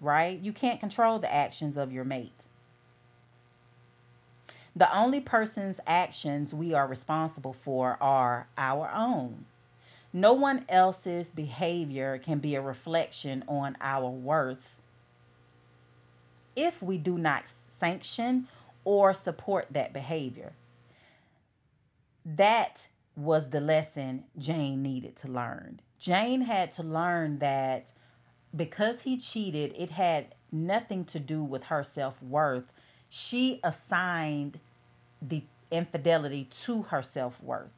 right? 0.00 0.38
You 0.38 0.52
can't 0.52 0.80
control 0.80 1.18
the 1.18 1.32
actions 1.32 1.76
of 1.76 1.92
your 1.92 2.04
mate. 2.04 2.46
The 4.76 4.94
only 4.96 5.20
person's 5.20 5.78
actions 5.86 6.52
we 6.52 6.74
are 6.74 6.86
responsible 6.86 7.52
for 7.52 7.96
are 8.00 8.48
our 8.58 8.90
own. 8.92 9.46
No 10.12 10.32
one 10.32 10.64
else's 10.68 11.28
behavior 11.28 12.18
can 12.18 12.38
be 12.38 12.54
a 12.54 12.60
reflection 12.60 13.44
on 13.46 13.76
our 13.80 14.08
worth 14.08 14.80
if 16.56 16.82
we 16.82 16.98
do 16.98 17.18
not 17.18 17.46
sanction 17.46 18.46
or 18.84 19.14
support 19.14 19.66
that 19.70 19.92
behavior. 19.92 20.52
That 22.24 22.88
was 23.16 23.50
the 23.50 23.60
lesson 23.60 24.24
Jane 24.38 24.82
needed 24.82 25.16
to 25.16 25.28
learn. 25.28 25.80
Jane 25.98 26.42
had 26.42 26.72
to 26.72 26.82
learn 26.82 27.38
that 27.38 27.92
because 28.54 29.02
he 29.02 29.16
cheated, 29.16 29.74
it 29.76 29.90
had 29.90 30.34
nothing 30.52 31.04
to 31.06 31.18
do 31.18 31.42
with 31.42 31.64
her 31.64 31.82
self 31.82 32.22
worth. 32.22 32.72
She 33.08 33.60
assigned 33.62 34.58
the 35.20 35.42
infidelity 35.70 36.44
to 36.50 36.82
her 36.82 37.02
self 37.02 37.42
worth. 37.42 37.72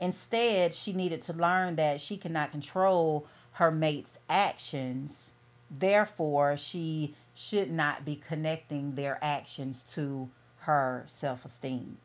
Instead, 0.00 0.74
she 0.74 0.92
needed 0.92 1.22
to 1.22 1.32
learn 1.32 1.76
that 1.76 2.00
she 2.00 2.16
cannot 2.16 2.52
control 2.52 3.26
her 3.52 3.70
mate's 3.70 4.18
actions 4.28 5.32
Therefore, 5.70 6.56
she 6.56 7.14
should 7.34 7.70
not 7.70 8.04
be 8.04 8.16
connecting 8.16 8.94
their 8.94 9.18
actions 9.22 9.82
to 9.94 10.30
her 10.60 11.04
self 11.06 11.44
esteem. 11.44 11.98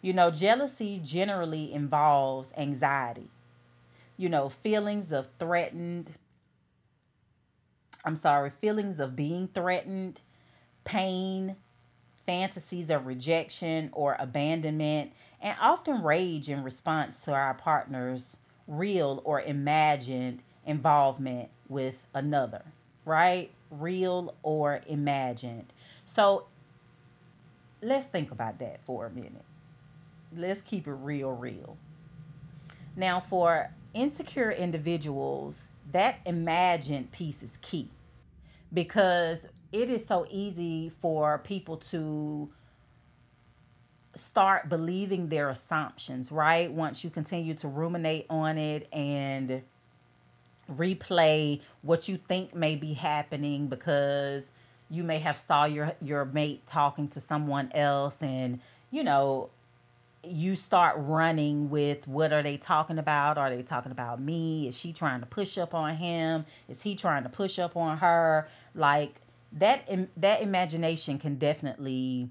You 0.00 0.12
know, 0.12 0.30
jealousy 0.30 1.00
generally 1.02 1.72
involves 1.72 2.52
anxiety, 2.56 3.28
you 4.16 4.28
know, 4.28 4.48
feelings 4.48 5.12
of 5.12 5.28
threatened, 5.38 6.14
I'm 8.06 8.14
sorry, 8.14 8.50
feelings 8.50 9.00
of 9.00 9.16
being 9.16 9.48
threatened, 9.48 10.20
pain, 10.84 11.56
fantasies 12.24 12.88
of 12.88 13.04
rejection 13.04 13.90
or 13.92 14.14
abandonment, 14.20 15.12
and 15.42 15.58
often 15.60 16.04
rage 16.04 16.48
in 16.48 16.62
response 16.62 17.24
to 17.24 17.32
our 17.32 17.54
partner's 17.54 18.38
real 18.68 19.20
or 19.24 19.40
imagined 19.40 20.44
involvement 20.64 21.48
with 21.68 22.06
another, 22.14 22.62
right? 23.04 23.50
Real 23.72 24.36
or 24.44 24.80
imagined. 24.86 25.72
So 26.04 26.46
let's 27.82 28.06
think 28.06 28.30
about 28.30 28.60
that 28.60 28.80
for 28.84 29.06
a 29.06 29.10
minute. 29.10 29.44
Let's 30.36 30.62
keep 30.62 30.86
it 30.86 30.92
real, 30.92 31.32
real. 31.32 31.76
Now, 32.94 33.18
for 33.18 33.72
insecure 33.94 34.52
individuals, 34.52 35.66
that 35.90 36.20
imagined 36.24 37.10
piece 37.10 37.42
is 37.42 37.56
key 37.58 37.90
because 38.72 39.46
it 39.72 39.90
is 39.90 40.04
so 40.04 40.26
easy 40.30 40.90
for 41.00 41.38
people 41.38 41.76
to 41.76 42.50
start 44.14 44.68
believing 44.68 45.28
their 45.28 45.48
assumptions, 45.48 46.32
right? 46.32 46.72
Once 46.72 47.04
you 47.04 47.10
continue 47.10 47.54
to 47.54 47.68
ruminate 47.68 48.26
on 48.30 48.56
it 48.56 48.88
and 48.92 49.62
replay 50.70 51.60
what 51.82 52.08
you 52.08 52.16
think 52.16 52.54
may 52.54 52.74
be 52.74 52.94
happening 52.94 53.68
because 53.68 54.52
you 54.90 55.04
may 55.04 55.18
have 55.18 55.38
saw 55.38 55.64
your 55.64 55.92
your 56.00 56.24
mate 56.24 56.66
talking 56.66 57.06
to 57.08 57.20
someone 57.20 57.70
else 57.72 58.22
and 58.22 58.60
you 58.90 59.04
know 59.04 59.50
you 60.24 60.56
start 60.56 60.96
running 60.98 61.70
with 61.70 62.06
what 62.08 62.32
are 62.32 62.42
they 62.42 62.56
talking 62.56 62.98
about? 62.98 63.38
Are 63.38 63.50
they 63.50 63.62
talking 63.62 63.92
about 63.92 64.20
me? 64.20 64.66
Is 64.66 64.76
she 64.76 64.92
trying 64.92 65.20
to 65.20 65.26
push 65.26 65.58
up 65.58 65.74
on 65.74 65.96
him? 65.96 66.46
Is 66.68 66.82
he 66.82 66.94
trying 66.94 67.22
to 67.22 67.28
push 67.28 67.58
up 67.58 67.76
on 67.76 67.98
her? 67.98 68.48
Like 68.74 69.20
that 69.52 69.88
that 70.16 70.42
imagination 70.42 71.18
can 71.18 71.36
definitely 71.36 72.30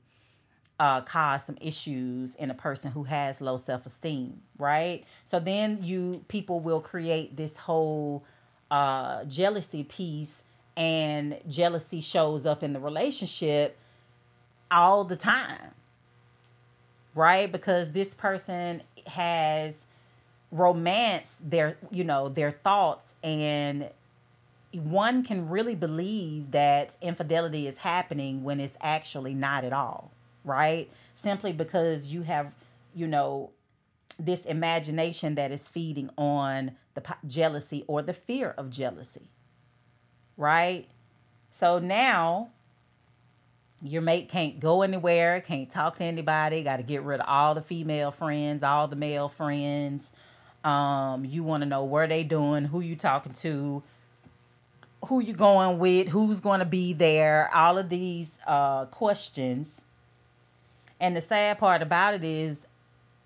uh, 0.80 1.02
cause 1.02 1.46
some 1.46 1.58
issues 1.62 2.36
in 2.36 2.52
a 2.52 2.54
person 2.54 2.92
who 2.92 3.04
has 3.06 3.40
low 3.40 3.56
self-esteem 3.58 4.42
right? 4.58 5.04
So 5.24 5.40
then 5.40 5.80
you 5.84 6.24
people 6.28 6.60
will 6.60 6.82
create 6.82 7.38
this 7.38 7.58
whole 7.58 8.26
uh, 8.72 9.24
jealousy 9.26 9.84
piece 9.84 10.44
and 10.76 11.40
jealousy 11.48 12.02
shows 12.02 12.46
up 12.46 12.64
in 12.64 12.74
the 12.74 12.80
relationship 12.80 13.78
all 14.72 15.04
the 15.04 15.16
time 15.16 15.72
right 17.16 17.52
because 17.52 17.92
this 17.94 18.14
person 18.14 18.84
has 19.08 19.86
romance 20.52 21.40
their 21.44 21.78
you 21.90 22.04
know 22.04 22.30
their 22.30 22.52
thoughts 22.52 23.16
and 23.24 23.90
one 24.74 25.24
can 25.24 25.50
really 25.50 25.74
believe 25.76 26.52
that 26.52 26.96
infidelity 27.02 27.66
is 27.66 27.80
happening 27.80 28.44
when 28.44 28.60
it's 28.60 28.78
actually 28.82 29.34
not 29.34 29.64
at 29.64 29.74
all 29.74 30.12
right? 30.46 30.90
Simply 31.16 31.52
because 31.52 32.08
you 32.08 32.22
have, 32.22 32.54
you 32.94 33.08
know, 33.08 33.50
this 34.18 34.46
imagination 34.46 35.36
that 35.36 35.52
is 35.52 35.68
feeding 35.68 36.10
on 36.18 36.72
the 36.94 37.04
jealousy 37.28 37.84
or 37.88 38.02
the 38.02 38.14
fear 38.14 38.54
of 38.58 38.70
jealousy, 38.70 39.30
right? 40.38 40.88
So 41.52 41.80
now 41.80 42.50
your 43.86 44.02
mate 44.02 44.30
can't 44.30 44.60
go 44.60 44.82
anywhere, 44.82 45.42
can't 45.42 45.70
talk 45.70 45.98
to 45.98 46.04
anybody, 46.04 46.64
got 46.64 46.78
to 46.78 46.84
get 46.84 47.04
rid 47.04 47.20
of 47.20 47.28
all 47.28 47.54
the 47.56 47.62
female 47.62 48.12
friends, 48.12 48.64
all 48.64 48.88
the 48.88 48.96
male 48.96 49.30
friends. 49.30 50.12
Um, 50.64 51.26
you 51.26 51.44
want 51.44 51.62
to 51.62 51.70
know 51.70 51.84
where 51.84 52.08
they 52.08 52.24
doing, 52.24 52.66
who 52.66 52.80
you 52.82 52.96
talking 52.96 53.34
to, 53.34 53.84
who 55.06 55.20
you 55.22 55.34
going 55.34 55.78
with, 55.78 56.10
who's 56.10 56.40
going 56.40 56.60
to 56.60 56.66
be 56.66 56.94
there, 56.94 57.50
all 57.54 57.78
of 57.78 57.90
these 57.90 58.40
uh, 58.48 58.86
questions 58.86 59.86
and 61.00 61.16
the 61.16 61.22
sad 61.22 61.58
part 61.58 61.82
about 61.82 62.14
it 62.14 62.24
is 62.24 62.68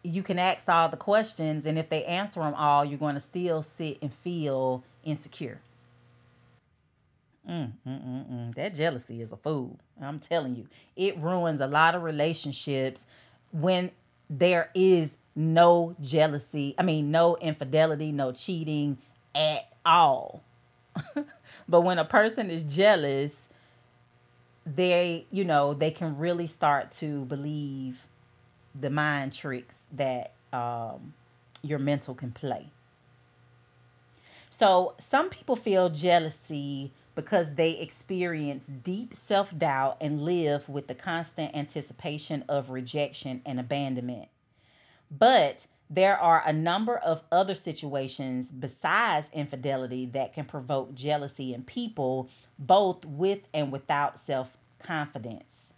you 0.04 0.24
can 0.24 0.40
ask 0.40 0.68
all 0.70 0.90
the 0.90 0.98
questions, 0.98 1.66
and 1.66 1.78
if 1.78 1.90
they 1.90 2.04
answer 2.06 2.40
them 2.40 2.54
all, 2.56 2.84
you're 2.84 2.98
going 2.98 3.16
to 3.16 3.22
still 3.22 3.62
sit 3.62 3.98
and 4.02 4.14
feel 4.14 4.84
insecure. 5.04 5.60
Mm, 7.50 7.72
mm, 7.88 8.06
mm, 8.06 8.32
mm. 8.32 8.56
That 8.56 8.76
jealousy 8.76 9.22
is 9.22 9.32
a 9.32 9.38
fool. 9.38 9.80
I'm 10.00 10.20
telling 10.20 10.56
you, 10.56 10.68
it 10.96 11.18
ruins 11.18 11.62
a 11.62 11.68
lot 11.68 11.96
of 11.96 12.04
relationships 12.04 13.08
when 13.52 13.90
there 14.30 14.70
is 14.76 15.18
no 15.36 15.96
jealousy. 16.00 16.76
I 16.78 16.84
mean, 16.84 17.10
no 17.10 17.38
infidelity, 17.38 18.12
no 18.12 18.32
cheating 18.32 19.00
at 19.34 19.68
all. 19.84 20.44
but 21.68 21.82
when 21.82 21.98
a 21.98 22.06
person 22.06 22.52
is 22.52 22.64
jealous, 22.64 23.50
they, 24.66 25.26
you 25.32 25.44
know, 25.44 25.74
they 25.74 25.90
can 25.90 26.18
really 26.20 26.46
start 26.46 26.92
to 26.94 27.26
believe 27.26 28.06
the 28.80 28.92
mind 28.92 29.34
tricks 29.34 29.86
that 29.94 30.34
um, 30.54 31.14
your 31.64 31.80
mental 31.80 32.14
can 32.14 32.32
play. 32.32 32.68
So, 34.52 34.94
some 35.00 35.30
people 35.30 35.56
feel 35.56 35.90
jealousy 35.90 36.92
because 37.20 37.56
they 37.56 37.72
experience 37.72 38.66
deep 38.66 39.14
self 39.14 39.58
doubt 39.58 39.98
and 40.00 40.22
live 40.22 40.70
with 40.70 40.88
the 40.88 40.96
constant 40.96 41.54
anticipation 41.54 42.46
of 42.48 42.70
rejection 42.70 43.42
and 43.46 43.60
abandonment. 43.60 44.30
But 45.12 45.68
there 45.90 46.18
are 46.18 46.42
a 46.46 46.54
number 46.54 46.98
of 46.98 47.22
other 47.30 47.56
situations 47.56 48.50
besides 48.52 49.30
infidelity 49.34 50.06
that 50.06 50.32
can 50.32 50.46
provoke 50.46 50.96
jealousy 50.96 51.54
in 51.54 51.64
people, 51.64 52.30
both 52.58 53.04
with 53.04 53.40
and 53.54 53.70
without 53.70 54.18
self 54.18 54.56
confidence. 54.82 55.74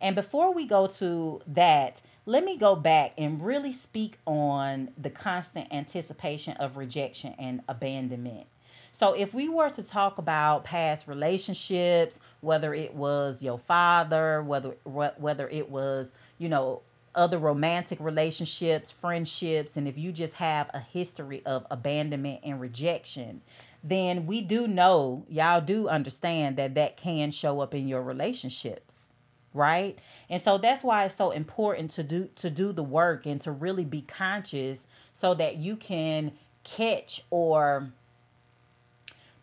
And 0.00 0.16
before 0.16 0.52
we 0.52 0.66
go 0.66 0.88
to 0.88 1.40
that, 1.46 2.02
let 2.26 2.42
me 2.44 2.56
go 2.56 2.74
back 2.74 3.12
and 3.16 3.40
really 3.40 3.70
speak 3.70 4.18
on 4.26 4.90
the 4.98 5.10
constant 5.10 5.72
anticipation 5.72 6.56
of 6.56 6.76
rejection 6.76 7.36
and 7.38 7.60
abandonment. 7.68 8.48
So, 8.92 9.12
if 9.14 9.32
we 9.32 9.48
were 9.48 9.70
to 9.70 9.82
talk 9.82 10.18
about 10.18 10.64
past 10.64 11.08
relationships, 11.08 12.20
whether 12.40 12.74
it 12.74 12.94
was 12.94 13.42
your 13.42 13.58
father, 13.58 14.42
whether 14.42 14.74
whether 14.84 15.48
it 15.48 15.70
was, 15.70 16.12
you 16.38 16.48
know, 16.48 16.82
other 17.14 17.38
romantic 17.38 17.98
relationships, 18.00 18.92
friendships, 18.92 19.76
and 19.76 19.88
if 19.88 19.98
you 19.98 20.12
just 20.12 20.34
have 20.34 20.70
a 20.74 20.80
history 20.80 21.42
of 21.44 21.66
abandonment 21.70 22.40
and 22.44 22.60
rejection, 22.60 23.40
then 23.82 24.26
we 24.26 24.40
do 24.40 24.66
know, 24.66 25.24
y'all 25.28 25.60
do 25.60 25.88
understand 25.88 26.56
that 26.56 26.74
that 26.74 26.96
can 26.96 27.30
show 27.30 27.60
up 27.60 27.74
in 27.74 27.88
your 27.88 28.02
relationships 28.02 29.08
right? 29.52 29.98
And 30.28 30.40
so 30.40 30.58
that's 30.58 30.84
why 30.84 31.04
it's 31.04 31.16
so 31.16 31.30
important 31.30 31.90
to 31.92 32.02
do 32.02 32.28
to 32.36 32.50
do 32.50 32.72
the 32.72 32.82
work 32.82 33.26
and 33.26 33.40
to 33.42 33.50
really 33.50 33.84
be 33.84 34.02
conscious 34.02 34.86
so 35.12 35.34
that 35.34 35.56
you 35.56 35.76
can 35.76 36.32
catch 36.62 37.22
or 37.30 37.92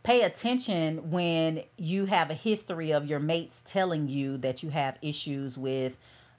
pay 0.08 0.22
attention 0.22 1.12
when 1.12 1.62
you 1.76 2.06
have 2.06 2.30
a 2.30 2.34
history 2.34 2.92
of 2.92 3.06
your 3.06 3.20
mates 3.20 3.62
telling 3.66 4.08
you 4.08 4.38
that 4.38 4.64
you 4.64 4.70
have 4.70 4.98
issues 5.02 5.58
with 5.58 5.98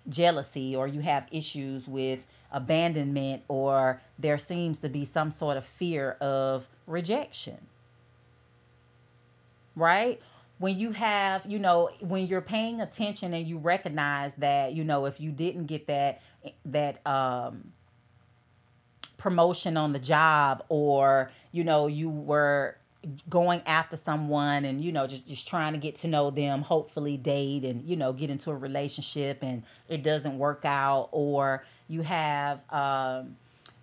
jealousy 0.08 0.74
or 0.74 0.88
you 0.88 1.02
have 1.02 1.26
issues 1.30 1.86
with 1.86 2.24
abandonment 2.50 3.42
or 3.46 4.00
there 4.18 4.38
seems 4.38 4.78
to 4.78 4.88
be 4.88 5.04
some 5.04 5.30
sort 5.30 5.58
of 5.58 5.64
fear 5.66 6.12
of 6.12 6.66
rejection 6.86 7.58
right? 9.76 10.18
When 10.56 10.78
you 10.78 10.92
have, 10.92 11.44
you 11.46 11.58
know, 11.58 11.90
when 12.00 12.26
you're 12.26 12.40
paying 12.40 12.80
attention 12.80 13.34
and 13.34 13.46
you 13.46 13.58
recognize 13.58 14.34
that, 14.36 14.72
you 14.72 14.82
know, 14.82 15.04
if 15.04 15.20
you 15.20 15.30
didn't 15.30 15.66
get 15.66 15.86
that 15.88 16.22
that 16.64 17.06
um 17.06 17.72
promotion 19.18 19.76
on 19.76 19.92
the 19.92 19.98
job 19.98 20.64
or, 20.70 21.30
you 21.52 21.64
know, 21.64 21.86
you 21.86 22.08
were 22.08 22.77
going 23.28 23.62
after 23.66 23.96
someone 23.96 24.64
and 24.64 24.82
you 24.82 24.92
know 24.92 25.06
just, 25.06 25.26
just 25.26 25.48
trying 25.48 25.72
to 25.72 25.78
get 25.78 25.96
to 25.96 26.08
know 26.08 26.30
them 26.30 26.62
hopefully 26.62 27.16
date 27.16 27.64
and 27.64 27.82
you 27.82 27.96
know 27.96 28.12
get 28.12 28.30
into 28.30 28.50
a 28.50 28.56
relationship 28.56 29.38
and 29.42 29.62
it 29.88 30.02
doesn't 30.02 30.38
work 30.38 30.64
out 30.64 31.08
or 31.12 31.64
you 31.88 32.02
have 32.02 32.60
um 32.72 33.36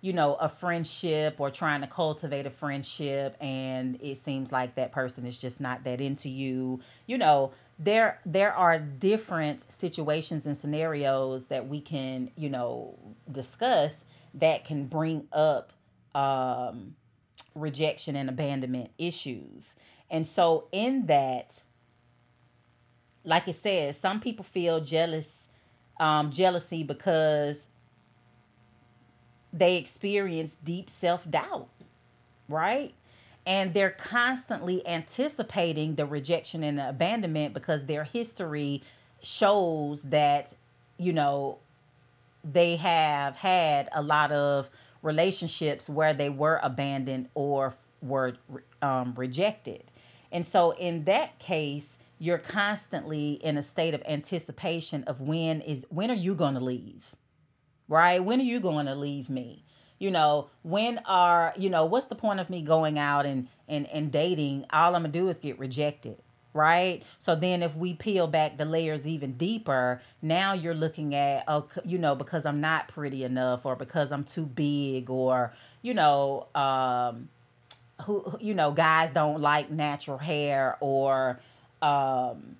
you 0.06 0.12
know, 0.12 0.34
a 0.34 0.48
friendship 0.48 1.40
or 1.40 1.50
trying 1.50 1.80
to 1.80 1.86
cultivate 1.88 2.46
a 2.46 2.50
friendship 2.50 3.36
and 3.40 4.00
it 4.00 4.16
seems 4.16 4.52
like 4.52 4.76
that 4.76 4.92
person 4.92 5.26
is 5.26 5.36
just 5.36 5.60
not 5.60 5.82
that 5.82 6.00
into 6.00 6.28
you. 6.28 6.80
You 7.06 7.18
know, 7.18 7.52
there 7.78 8.20
there 8.24 8.52
are 8.52 8.78
different 8.78 9.68
situations 9.70 10.46
and 10.46 10.56
scenarios 10.56 11.46
that 11.46 11.66
we 11.66 11.80
can, 11.80 12.30
you 12.36 12.48
know, 12.48 12.96
discuss 13.32 14.04
that 14.34 14.64
can 14.64 14.86
bring 14.86 15.26
up 15.32 15.72
um 16.14 16.94
rejection 17.56 18.14
and 18.14 18.28
abandonment 18.28 18.90
issues. 18.98 19.74
And 20.10 20.26
so, 20.26 20.68
in 20.70 21.06
that, 21.06 21.62
like 23.24 23.48
it 23.48 23.54
says, 23.54 23.98
some 23.98 24.20
people 24.20 24.44
feel 24.44 24.80
jealous, 24.80 25.48
um, 25.98 26.30
jealousy 26.30 26.84
because 26.84 27.68
they 29.52 29.76
experience 29.76 30.56
deep 30.62 30.88
self 30.88 31.28
doubt, 31.28 31.68
right? 32.48 32.94
And 33.46 33.74
they're 33.74 33.90
constantly 33.90 34.86
anticipating 34.86 35.94
the 35.94 36.04
rejection 36.04 36.62
and 36.62 36.78
the 36.78 36.88
abandonment 36.88 37.54
because 37.54 37.86
their 37.86 38.04
history 38.04 38.82
shows 39.22 40.02
that, 40.02 40.54
you 40.98 41.12
know, 41.12 41.58
they 42.44 42.76
have 42.76 43.36
had 43.36 43.88
a 43.92 44.02
lot 44.02 44.32
of 44.32 44.70
relationships 45.06 45.88
where 45.88 46.12
they 46.12 46.28
were 46.28 46.60
abandoned 46.62 47.28
or 47.34 47.72
were 48.02 48.34
um, 48.82 49.14
rejected. 49.16 49.84
And 50.32 50.44
so, 50.44 50.72
in 50.72 51.04
that 51.04 51.38
case, 51.38 51.96
you're 52.18 52.38
constantly 52.38 53.32
in 53.32 53.56
a 53.56 53.62
state 53.62 53.94
of 53.94 54.02
anticipation 54.06 55.04
of 55.04 55.20
when 55.20 55.60
is 55.60 55.86
when 55.88 56.10
are 56.10 56.14
you 56.14 56.34
going 56.34 56.54
to 56.54 56.60
leave? 56.60 57.14
Right? 57.88 58.22
When 58.22 58.40
are 58.40 58.44
you 58.44 58.58
going 58.58 58.86
to 58.86 58.94
leave 58.94 59.30
me? 59.30 59.64
You 59.98 60.10
know 60.10 60.50
when 60.62 60.98
are 61.06 61.54
you 61.56 61.70
know 61.70 61.86
what's 61.86 62.06
the 62.06 62.14
point 62.16 62.38
of 62.38 62.50
me 62.50 62.60
going 62.60 62.98
out 62.98 63.24
and 63.24 63.48
and 63.66 63.86
and 63.86 64.12
dating? 64.12 64.66
All 64.70 64.94
i'm 64.94 65.02
gonna 65.02 65.08
do 65.08 65.30
is 65.30 65.38
get 65.38 65.58
rejected 65.58 66.18
right 66.56 67.02
so 67.18 67.36
then 67.36 67.62
if 67.62 67.76
we 67.76 67.94
peel 67.94 68.26
back 68.26 68.56
the 68.56 68.64
layers 68.64 69.06
even 69.06 69.32
deeper 69.34 70.00
now 70.22 70.52
you're 70.52 70.74
looking 70.74 71.14
at 71.14 71.44
oh 71.46 71.66
you 71.84 71.98
know 71.98 72.14
because 72.14 72.46
i'm 72.46 72.60
not 72.60 72.88
pretty 72.88 73.22
enough 73.22 73.64
or 73.66 73.76
because 73.76 74.10
i'm 74.10 74.24
too 74.24 74.46
big 74.46 75.10
or 75.10 75.52
you 75.82 75.94
know 75.94 76.46
um 76.54 77.28
who 78.04 78.24
you 78.40 78.54
know 78.54 78.72
guys 78.72 79.12
don't 79.12 79.40
like 79.40 79.70
natural 79.70 80.18
hair 80.18 80.76
or 80.80 81.40
um, 81.82 82.56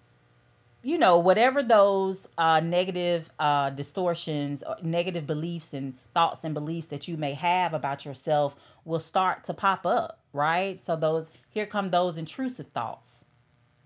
you 0.86 0.98
know, 0.98 1.18
whatever 1.18 1.64
those 1.64 2.28
uh, 2.38 2.60
negative 2.60 3.28
uh, 3.40 3.70
distortions, 3.70 4.62
or 4.62 4.76
negative 4.82 5.26
beliefs 5.26 5.74
and 5.74 5.94
thoughts 6.14 6.44
and 6.44 6.54
beliefs 6.54 6.86
that 6.86 7.08
you 7.08 7.16
may 7.16 7.34
have 7.34 7.74
about 7.74 8.04
yourself 8.04 8.54
will 8.84 9.00
start 9.00 9.42
to 9.42 9.52
pop 9.52 9.84
up, 9.84 10.20
right? 10.32 10.78
So 10.78 10.94
those 10.94 11.28
here 11.50 11.66
come 11.66 11.88
those 11.90 12.16
intrusive 12.16 12.68
thoughts, 12.68 13.24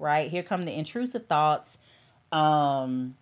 right? 0.00 0.30
Here 0.30 0.42
come 0.42 0.64
the 0.64 0.76
intrusive 0.76 1.26
thoughts 1.26 1.78
um, 2.32 3.16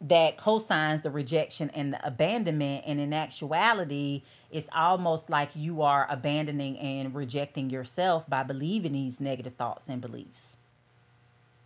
that 0.00 0.36
cosigns 0.36 1.02
the 1.02 1.10
rejection 1.10 1.70
and 1.70 1.94
the 1.94 2.06
abandonment, 2.06 2.84
and 2.86 2.98
in 2.98 3.12
actuality, 3.12 4.22
it's 4.50 4.68
almost 4.74 5.30
like 5.30 5.50
you 5.54 5.82
are 5.82 6.06
abandoning 6.10 6.78
and 6.78 7.14
rejecting 7.14 7.70
yourself 7.70 8.28
by 8.28 8.42
believing 8.42 8.92
these 8.92 9.20
negative 9.20 9.54
thoughts 9.54 9.88
and 9.88 10.00
beliefs 10.00 10.56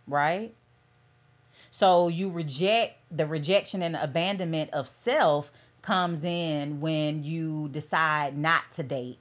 right? 0.07 0.53
So 1.69 2.07
you 2.07 2.29
reject 2.29 2.99
the 3.15 3.27
rejection 3.27 3.83
and 3.83 3.95
abandonment 3.95 4.71
of 4.71 4.87
self 4.87 5.51
comes 5.81 6.23
in 6.23 6.79
when 6.79 7.23
you 7.23 7.69
decide 7.69 8.37
not 8.37 8.71
to 8.73 8.83
date, 8.83 9.19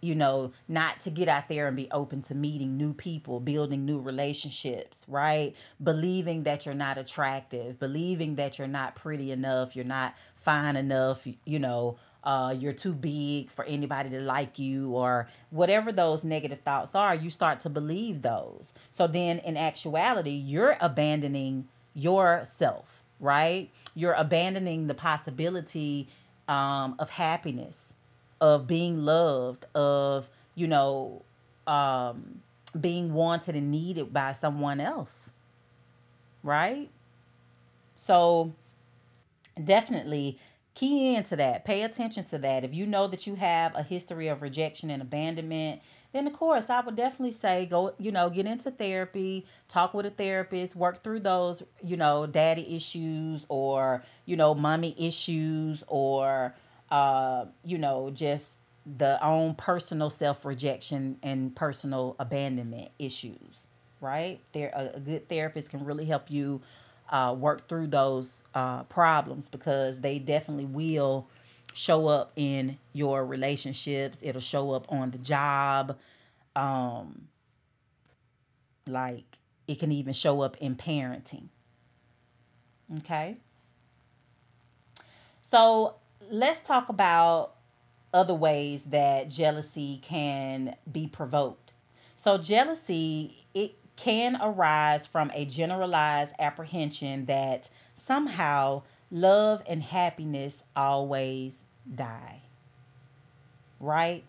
you 0.00 0.14
know, 0.14 0.52
not 0.68 1.00
to 1.00 1.10
get 1.10 1.28
out 1.28 1.48
there 1.48 1.66
and 1.66 1.76
be 1.76 1.88
open 1.90 2.22
to 2.22 2.34
meeting 2.34 2.76
new 2.76 2.92
people, 2.92 3.40
building 3.40 3.84
new 3.84 3.98
relationships, 3.98 5.04
right? 5.08 5.54
Believing 5.82 6.44
that 6.44 6.66
you're 6.66 6.74
not 6.74 6.98
attractive, 6.98 7.78
believing 7.78 8.36
that 8.36 8.58
you're 8.58 8.68
not 8.68 8.94
pretty 8.94 9.32
enough, 9.32 9.74
you're 9.74 9.84
not 9.84 10.14
fine 10.34 10.76
enough, 10.76 11.26
you 11.44 11.58
know, 11.58 11.98
uh, 12.24 12.54
you're 12.58 12.72
too 12.72 12.92
big 12.92 13.50
for 13.52 13.64
anybody 13.66 14.10
to 14.10 14.20
like 14.20 14.58
you, 14.58 14.90
or 14.90 15.28
whatever 15.50 15.92
those 15.92 16.24
negative 16.24 16.60
thoughts 16.60 16.94
are, 16.94 17.14
you 17.14 17.30
start 17.30 17.60
to 17.60 17.70
believe 17.70 18.22
those. 18.22 18.74
So 18.90 19.06
then, 19.06 19.38
in 19.38 19.56
actuality, 19.56 20.30
you're 20.32 20.76
abandoning 20.80 21.68
yourself, 21.94 23.04
right? 23.20 23.70
You're 23.94 24.14
abandoning 24.14 24.88
the 24.88 24.94
possibility 24.94 26.08
um, 26.48 26.96
of 26.98 27.10
happiness, 27.10 27.94
of 28.40 28.66
being 28.66 29.04
loved, 29.04 29.66
of, 29.74 30.28
you 30.54 30.66
know, 30.66 31.22
um, 31.66 32.42
being 32.78 33.12
wanted 33.12 33.56
and 33.56 33.70
needed 33.70 34.12
by 34.12 34.32
someone 34.32 34.80
else, 34.80 35.30
right? 36.42 36.90
So, 37.96 38.52
definitely 39.62 40.38
key 40.76 41.14
into 41.14 41.34
that 41.36 41.64
pay 41.64 41.82
attention 41.82 42.22
to 42.22 42.36
that 42.36 42.62
if 42.62 42.74
you 42.74 42.84
know 42.84 43.06
that 43.06 43.26
you 43.26 43.34
have 43.34 43.74
a 43.74 43.82
history 43.82 44.28
of 44.28 44.42
rejection 44.42 44.90
and 44.90 45.00
abandonment 45.00 45.80
then 46.12 46.26
of 46.26 46.34
course 46.34 46.68
i 46.68 46.80
would 46.80 46.94
definitely 46.94 47.32
say 47.32 47.64
go 47.64 47.94
you 47.98 48.12
know 48.12 48.28
get 48.28 48.46
into 48.46 48.70
therapy 48.70 49.46
talk 49.68 49.94
with 49.94 50.04
a 50.04 50.10
therapist 50.10 50.76
work 50.76 51.02
through 51.02 51.18
those 51.18 51.62
you 51.82 51.96
know 51.96 52.26
daddy 52.26 52.76
issues 52.76 53.46
or 53.48 54.04
you 54.26 54.36
know 54.36 54.54
mommy 54.54 54.94
issues 54.98 55.82
or 55.86 56.54
uh 56.90 57.44
you 57.64 57.78
know 57.78 58.10
just 58.10 58.54
the 58.98 59.22
own 59.24 59.54
personal 59.54 60.08
self-rejection 60.08 61.18
and 61.22 61.54
personal 61.56 62.14
abandonment 62.20 62.88
issues 62.98 63.66
right 64.00 64.38
there 64.52 64.70
a, 64.74 64.96
a 64.96 65.00
good 65.00 65.28
therapist 65.28 65.70
can 65.70 65.84
really 65.84 66.04
help 66.04 66.30
you 66.30 66.60
uh, 67.10 67.34
work 67.38 67.68
through 67.68 67.86
those 67.86 68.42
uh, 68.54 68.82
problems 68.84 69.48
because 69.48 70.00
they 70.00 70.18
definitely 70.18 70.64
will 70.64 71.28
show 71.72 72.08
up 72.08 72.32
in 72.36 72.78
your 72.92 73.24
relationships. 73.24 74.20
It'll 74.22 74.40
show 74.40 74.72
up 74.72 74.86
on 74.88 75.10
the 75.10 75.18
job. 75.18 75.96
Um, 76.54 77.28
like 78.86 79.24
it 79.68 79.78
can 79.78 79.92
even 79.92 80.12
show 80.12 80.40
up 80.40 80.56
in 80.58 80.76
parenting. 80.76 81.48
Okay. 82.98 83.36
So 85.42 85.96
let's 86.30 86.60
talk 86.60 86.88
about 86.88 87.54
other 88.12 88.34
ways 88.34 88.84
that 88.84 89.28
jealousy 89.28 90.00
can 90.02 90.76
be 90.90 91.06
provoked. 91.06 91.72
So 92.14 92.38
jealousy, 92.38 93.46
it 93.54 93.76
can 93.96 94.38
arise 94.40 95.06
from 95.06 95.30
a 95.34 95.44
generalized 95.44 96.34
apprehension 96.38 97.26
that 97.26 97.68
somehow 97.94 98.82
love 99.10 99.62
and 99.66 99.82
happiness 99.82 100.62
always 100.74 101.64
die. 101.94 102.42
Right? 103.80 104.24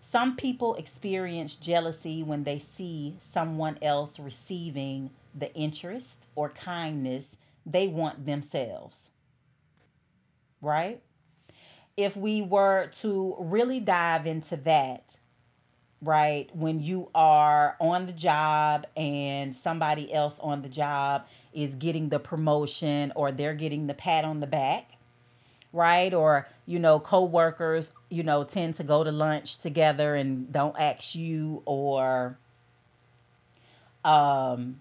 Some 0.00 0.36
people 0.36 0.74
experience 0.76 1.54
jealousy 1.54 2.22
when 2.22 2.44
they 2.44 2.58
see 2.58 3.16
someone 3.18 3.78
else 3.82 4.18
receiving 4.18 5.10
the 5.34 5.52
interest 5.54 6.26
or 6.34 6.48
kindness 6.50 7.36
they 7.66 7.88
want 7.88 8.24
themselves. 8.24 9.10
Right? 10.60 11.02
If 11.98 12.16
we 12.16 12.42
were 12.42 12.86
to 13.00 13.34
really 13.40 13.80
dive 13.80 14.24
into 14.24 14.56
that, 14.58 15.16
right? 16.00 16.48
When 16.54 16.80
you 16.80 17.10
are 17.12 17.76
on 17.80 18.06
the 18.06 18.12
job 18.12 18.86
and 18.96 19.54
somebody 19.54 20.14
else 20.14 20.38
on 20.38 20.62
the 20.62 20.68
job 20.68 21.26
is 21.52 21.74
getting 21.74 22.08
the 22.08 22.20
promotion 22.20 23.12
or 23.16 23.32
they're 23.32 23.52
getting 23.52 23.88
the 23.88 23.94
pat 23.94 24.24
on 24.24 24.38
the 24.38 24.46
back, 24.46 24.92
right? 25.72 26.14
Or, 26.14 26.46
you 26.66 26.78
know, 26.78 27.00
coworkers, 27.00 27.90
you 28.10 28.22
know, 28.22 28.44
tend 28.44 28.76
to 28.76 28.84
go 28.84 29.02
to 29.02 29.10
lunch 29.10 29.58
together 29.58 30.14
and 30.14 30.52
don't 30.52 30.78
ask 30.78 31.16
you 31.16 31.62
or 31.64 32.38
um 34.04 34.80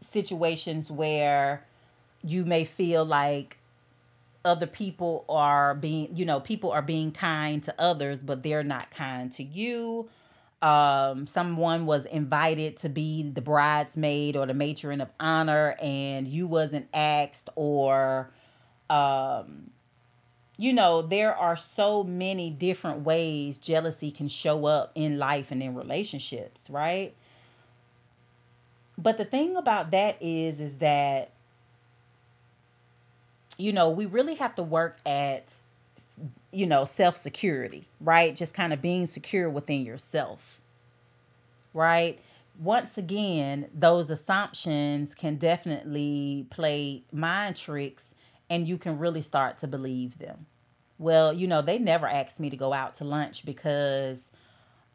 situations 0.00 0.90
where 0.90 1.64
you 2.24 2.44
may 2.44 2.64
feel 2.64 3.04
like 3.04 3.56
other 4.44 4.66
people 4.66 5.24
are 5.28 5.74
being, 5.74 6.16
you 6.16 6.24
know, 6.24 6.40
people 6.40 6.70
are 6.70 6.82
being 6.82 7.12
kind 7.12 7.62
to 7.64 7.74
others, 7.78 8.22
but 8.22 8.42
they're 8.42 8.64
not 8.64 8.90
kind 8.90 9.30
to 9.32 9.42
you. 9.42 10.08
Um, 10.60 11.26
someone 11.26 11.86
was 11.86 12.06
invited 12.06 12.76
to 12.78 12.88
be 12.88 13.28
the 13.30 13.42
bridesmaid 13.42 14.36
or 14.36 14.46
the 14.46 14.54
matron 14.54 15.00
of 15.00 15.10
honor, 15.18 15.76
and 15.82 16.28
you 16.28 16.46
wasn't 16.46 16.88
asked, 16.94 17.50
or, 17.56 18.30
um, 18.88 19.70
you 20.56 20.72
know, 20.72 21.02
there 21.02 21.34
are 21.34 21.56
so 21.56 22.04
many 22.04 22.50
different 22.50 23.00
ways 23.00 23.58
jealousy 23.58 24.12
can 24.12 24.28
show 24.28 24.66
up 24.66 24.92
in 24.94 25.18
life 25.18 25.50
and 25.50 25.62
in 25.62 25.74
relationships, 25.74 26.70
right? 26.70 27.14
But 28.96 29.18
the 29.18 29.24
thing 29.24 29.56
about 29.56 29.90
that 29.90 30.16
is, 30.20 30.60
is 30.60 30.76
that 30.76 31.32
you 33.58 33.72
know, 33.72 33.90
we 33.90 34.06
really 34.06 34.34
have 34.36 34.54
to 34.56 34.62
work 34.62 34.98
at, 35.06 35.54
you 36.50 36.66
know, 36.66 36.84
self 36.84 37.16
security, 37.16 37.86
right? 38.00 38.34
Just 38.34 38.54
kind 38.54 38.72
of 38.72 38.82
being 38.82 39.06
secure 39.06 39.48
within 39.48 39.84
yourself, 39.84 40.60
right? 41.74 42.18
Once 42.60 42.98
again, 42.98 43.68
those 43.74 44.10
assumptions 44.10 45.14
can 45.14 45.36
definitely 45.36 46.46
play 46.50 47.02
mind 47.12 47.56
tricks 47.56 48.14
and 48.50 48.68
you 48.68 48.76
can 48.76 48.98
really 48.98 49.22
start 49.22 49.58
to 49.58 49.66
believe 49.66 50.18
them. 50.18 50.46
Well, 50.98 51.32
you 51.32 51.46
know, 51.46 51.62
they 51.62 51.78
never 51.78 52.06
asked 52.06 52.38
me 52.38 52.50
to 52.50 52.56
go 52.56 52.72
out 52.72 52.96
to 52.96 53.04
lunch 53.04 53.44
because 53.44 54.30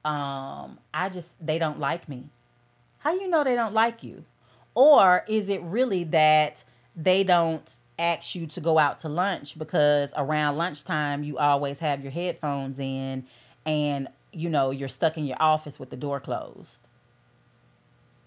um, 0.06 0.80
I 0.94 1.10
just, 1.10 1.34
they 1.46 1.58
don't 1.58 1.80
like 1.80 2.08
me. 2.08 2.30
How 3.00 3.14
you 3.14 3.28
know 3.28 3.44
they 3.44 3.56
don't 3.56 3.74
like 3.74 4.04
you? 4.04 4.24
Or 4.76 5.26
is 5.28 5.50
it 5.50 5.62
really 5.64 6.04
that 6.06 6.64
they 6.96 7.24
don't 7.24 7.78
ask 8.00 8.36
you 8.36 8.48
to 8.48 8.62
go 8.62 8.78
out 8.78 9.00
to 9.00 9.10
lunch 9.10 9.58
because 9.58 10.14
around 10.16 10.58
lunchtime 10.58 11.24
you 11.24 11.38
always 11.38 11.80
have 11.80 12.02
your 12.02 12.12
headphones 12.12 12.80
in 12.80 13.26
and 13.66 14.08
you 14.32 14.50
know 14.50 14.72
you're 14.72 14.88
stuck 14.88 15.18
in 15.18 15.26
your 15.26 15.38
office 15.40 15.80
with 15.80 15.90
the 15.90 15.98
door 15.98 16.20
closed? 16.20 16.80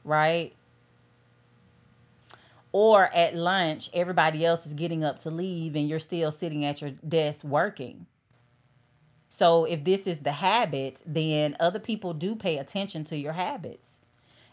Right? 0.05 0.53
Or 2.73 3.13
at 3.15 3.35
lunch, 3.35 3.91
everybody 3.93 4.45
else 4.45 4.67
is 4.67 4.75
getting 4.75 5.03
up 5.03 5.19
to 5.21 5.31
leave 5.31 5.75
and 5.75 5.89
you're 5.89 5.99
still 5.99 6.31
sitting 6.31 6.65
at 6.65 6.81
your 6.81 6.91
desk 6.91 7.45
working. 7.45 8.07
So 9.29 9.65
if 9.65 9.85
this 9.85 10.07
is 10.07 10.21
the 10.21 10.33
habit, 10.33 11.03
then 11.07 11.57
other 11.61 11.79
people 11.79 12.13
do 12.13 12.37
pay 12.37 12.59
attention 12.59 13.05
to 13.05 13.17
your 13.17 13.33
habits. 13.33 14.01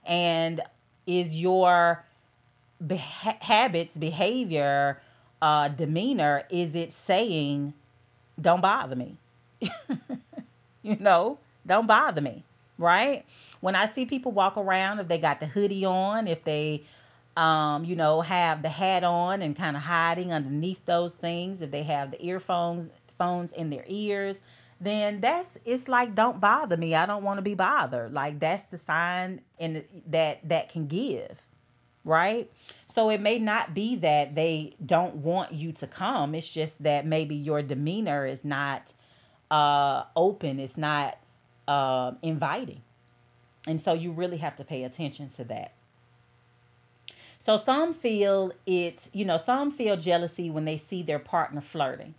And 0.06 0.62
is 1.06 1.42
your 1.42 2.06
habits, 3.42 3.98
behavior, 3.98 5.02
uh, 5.42 5.70
demeanor, 5.70 6.44
is 6.50 6.76
it 6.76 6.92
saying, 6.92 7.74
don't 8.40 8.62
bother 8.62 8.96
me? 8.96 9.18
you 10.82 10.96
know, 11.00 11.40
don't 11.66 11.88
bother 11.88 12.22
me, 12.22 12.44
right? 12.78 13.26
When 13.60 13.76
I 13.76 13.86
see 13.86 14.06
people 14.06 14.32
walk 14.32 14.58
around, 14.58 15.00
if 15.00 15.08
they 15.08 15.18
got 15.18 15.40
the 15.40 15.48
hoodie 15.48 15.86
on, 15.86 16.28
if 16.28 16.44
they 16.44 16.84
um, 17.38 17.86
you 17.86 17.96
know, 17.96 18.22
have 18.22 18.64
the 18.64 18.70
hat 18.70 19.04
on 19.04 19.44
and 19.44 19.56
kind 19.56 19.78
of 19.78 19.84
hiding 19.84 20.34
underneath 20.34 20.84
those 20.86 21.14
things, 21.14 21.62
if 21.62 21.70
they 21.70 21.84
have 21.84 22.10
the 22.10 22.26
earphones 22.26 22.90
phones 23.16 23.54
in 23.54 23.70
their 23.70 23.86
ears, 23.88 24.42
then 24.82 25.22
that's 25.22 25.60
it's 25.64 25.88
like 25.88 26.16
don't 26.16 26.40
bother 26.40 26.78
me. 26.78 26.96
I 26.96 27.06
don't 27.06 27.24
want 27.24 27.38
to 27.38 27.44
be 27.44 27.54
bothered. 27.54 28.12
Like 28.12 28.40
that's 28.40 28.66
the 28.66 28.78
sign 28.78 29.42
in 29.60 29.84
that 30.08 30.50
that 30.50 30.70
can 30.70 30.88
give, 30.88 31.47
right? 32.08 32.52
So 32.88 33.10
it 33.10 33.22
may 33.22 33.38
not 33.38 33.74
be 33.74 33.98
that 33.98 34.34
they 34.34 34.76
don't 34.84 35.18
want 35.18 35.54
you 35.54 35.72
to 35.74 35.88
come. 35.88 36.34
It's 36.34 36.50
just 36.50 36.82
that 36.84 37.06
maybe 37.06 37.36
your 37.36 37.62
demeanor 37.62 38.26
is 38.26 38.44
not 38.44 38.94
uh 39.52 40.04
open. 40.16 40.60
It's 40.60 40.78
not 40.78 41.18
uh, 41.68 42.14
inviting, 42.22 42.82
and 43.68 43.80
so 43.80 43.94
you 43.94 44.12
really 44.12 44.38
have 44.38 44.56
to 44.56 44.64
pay 44.64 44.84
attention 44.84 45.30
to 45.32 45.44
that. 45.46 45.74
So 47.40 47.58
some 47.58 47.94
feel 47.94 48.52
it, 48.66 49.10
you 49.14 49.26
know, 49.26 49.38
some 49.38 49.72
feel 49.72 49.96
jealousy 49.98 50.50
when 50.50 50.66
they 50.66 50.78
see 50.78 51.04
their 51.04 51.20
partner 51.20 51.62
flirting. 51.62 52.16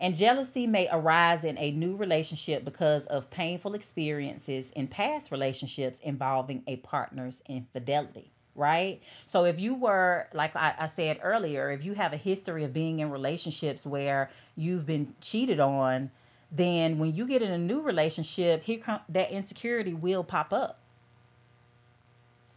And 0.00 0.16
jealousy 0.16 0.66
may 0.66 0.88
arise 0.90 1.44
in 1.44 1.58
a 1.58 1.72
new 1.72 1.96
relationship 1.96 2.64
because 2.64 3.06
of 3.06 3.30
painful 3.30 3.74
experiences 3.74 4.70
in 4.72 4.86
past 4.86 5.32
relationships 5.32 6.00
involving 6.00 6.62
a 6.66 6.76
partner's 6.76 7.42
infidelity, 7.48 8.30
right? 8.58 9.00
So, 9.24 9.44
if 9.44 9.60
you 9.60 9.74
were, 9.74 10.28
like 10.34 10.54
I, 10.54 10.74
I, 10.78 10.86
said 10.86 11.20
earlier, 11.22 11.70
if 11.70 11.84
you 11.84 11.94
have 11.94 12.12
a 12.12 12.16
history 12.18 12.64
of 12.64 12.72
being 12.72 12.98
in 12.98 13.10
relationships 13.10 13.86
where 13.86 14.30
you've 14.56 14.84
been 14.84 15.14
cheated 15.20 15.60
on, 15.60 16.10
then 16.52 16.98
when 16.98 17.14
you 17.14 17.26
get 17.26 17.40
in 17.40 17.50
a 17.50 17.58
new 17.58 17.80
relationship, 17.80 18.64
here 18.64 18.78
come, 18.78 19.00
that 19.08 19.30
insecurity 19.30 19.94
will 19.94 20.24
pop 20.24 20.52
up 20.52 20.80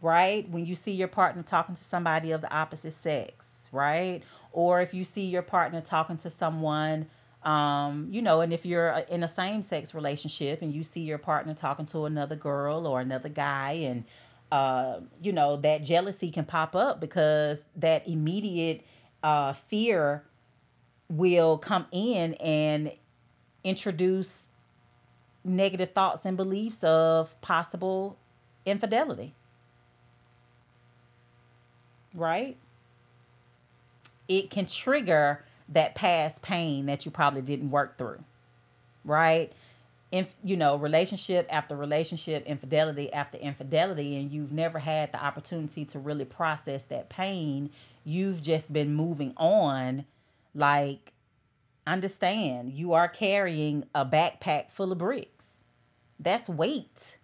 right? 0.02 0.48
When 0.50 0.66
you 0.66 0.74
see 0.74 0.92
your 0.92 1.08
partner 1.08 1.42
talking 1.42 1.76
to 1.76 1.84
somebody 1.84 2.32
of 2.32 2.40
the 2.40 2.52
opposite 2.52 2.92
sex, 2.92 3.68
right? 3.72 4.20
Or 4.50 4.82
if 4.82 4.92
you 4.92 5.04
see 5.04 5.26
your 5.26 5.42
partner 5.42 5.80
talking 5.80 6.18
to 6.18 6.28
someone, 6.28 7.06
um, 7.44 8.08
you 8.10 8.20
know, 8.20 8.40
and 8.40 8.52
if 8.52 8.66
you're 8.66 8.88
in 9.08 9.22
a 9.22 9.28
same 9.28 9.62
sex 9.62 9.94
relationship 9.94 10.60
and 10.60 10.74
you 10.74 10.82
see 10.82 11.00
your 11.00 11.18
partner 11.18 11.54
talking 11.54 11.86
to 11.86 12.04
another 12.04 12.36
girl 12.36 12.86
or 12.86 13.00
another 13.00 13.28
guy, 13.28 13.72
and, 13.72 14.04
uh, 14.52 15.00
you 15.22 15.32
know, 15.32 15.56
that 15.56 15.82
jealousy 15.82 16.30
can 16.30 16.44
pop 16.44 16.76
up 16.76 17.00
because 17.00 17.66
that 17.76 18.06
immediate 18.06 18.86
uh, 19.24 19.54
fear 19.54 20.24
will 21.10 21.58
come 21.58 21.86
in 21.92 22.34
and 22.34 22.92
introduce 23.64 24.48
negative 25.44 25.92
thoughts 25.92 26.26
and 26.26 26.36
beliefs 26.36 26.84
of 26.84 27.40
possible 27.40 28.18
infidelity 28.66 29.34
right? 32.14 32.56
It 34.28 34.50
can 34.50 34.66
trigger 34.66 35.44
that 35.70 35.94
past 35.94 36.42
pain 36.42 36.86
that 36.86 37.04
you 37.04 37.10
probably 37.10 37.42
didn't 37.42 37.70
work 37.70 37.98
through, 37.98 38.22
right? 39.04 39.52
If 40.12 40.34
you 40.44 40.58
know, 40.58 40.76
relationship 40.76 41.46
after 41.50 41.74
relationship, 41.74 42.44
infidelity 42.46 43.10
after 43.12 43.38
infidelity, 43.38 44.16
and 44.16 44.30
you've 44.30 44.52
never 44.52 44.78
had 44.78 45.10
the 45.10 45.24
opportunity 45.24 45.86
to 45.86 45.98
really 45.98 46.26
process 46.26 46.84
that 46.84 47.08
pain, 47.08 47.70
you've 48.04 48.42
just 48.42 48.72
been 48.72 48.94
moving 48.94 49.32
on. 49.38 50.04
Like, 50.54 51.12
understand 51.86 52.74
you 52.74 52.92
are 52.92 53.08
carrying 53.08 53.84
a 53.94 54.04
backpack 54.04 54.70
full 54.70 54.92
of 54.92 54.98
bricks. 54.98 55.64
That's 56.20 56.48
weight. 56.48 57.18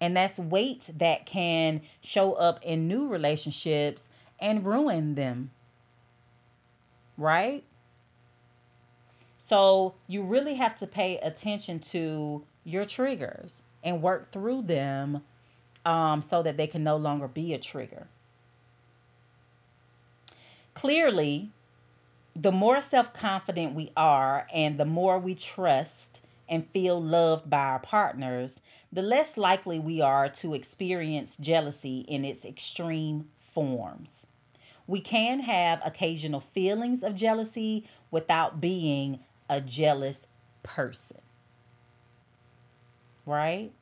And 0.00 0.16
that's 0.16 0.38
weight 0.38 0.90
that 0.98 1.24
can 1.26 1.80
show 2.02 2.34
up 2.34 2.60
in 2.62 2.86
new 2.86 3.08
relationships 3.08 4.10
and 4.38 4.64
ruin 4.64 5.14
them. 5.14 5.50
Right? 7.16 7.64
So 9.48 9.94
you 10.06 10.24
really 10.24 10.56
have 10.56 10.76
to 10.76 10.86
pay 10.86 11.16
attention 11.20 11.78
to 11.92 12.44
your 12.64 12.84
triggers 12.84 13.62
and 13.82 14.02
work 14.02 14.30
through 14.30 14.60
them 14.60 15.22
um, 15.86 16.20
so 16.20 16.42
that 16.42 16.58
they 16.58 16.66
can 16.66 16.84
no 16.84 16.98
longer 16.98 17.26
be 17.26 17.54
a 17.54 17.58
trigger. 17.58 18.08
Clearly, 20.74 21.48
the 22.36 22.52
more 22.52 22.82
self 22.82 23.14
confident 23.14 23.74
we 23.74 23.90
are 23.96 24.46
and 24.52 24.78
the 24.78 24.84
more 24.84 25.18
we 25.18 25.34
trust 25.34 26.20
and 26.46 26.68
feel 26.68 27.02
loved 27.02 27.48
by 27.48 27.60
our 27.60 27.78
partners, 27.78 28.60
the 28.92 29.00
less 29.00 29.38
likely 29.38 29.78
we 29.78 30.02
are 30.02 30.28
to 30.28 30.52
experience 30.52 31.38
jealousy 31.38 32.00
in 32.00 32.22
its 32.22 32.44
extreme 32.44 33.30
forms. 33.40 34.26
We 34.86 35.00
can 35.00 35.40
have 35.40 35.80
occasional 35.86 36.40
feelings 36.40 37.02
of 37.02 37.14
jealousy 37.14 37.88
without 38.10 38.60
being 38.60 39.20
a 39.48 39.60
jealous 39.60 40.26
person. 40.62 41.20
Right? 43.26 43.72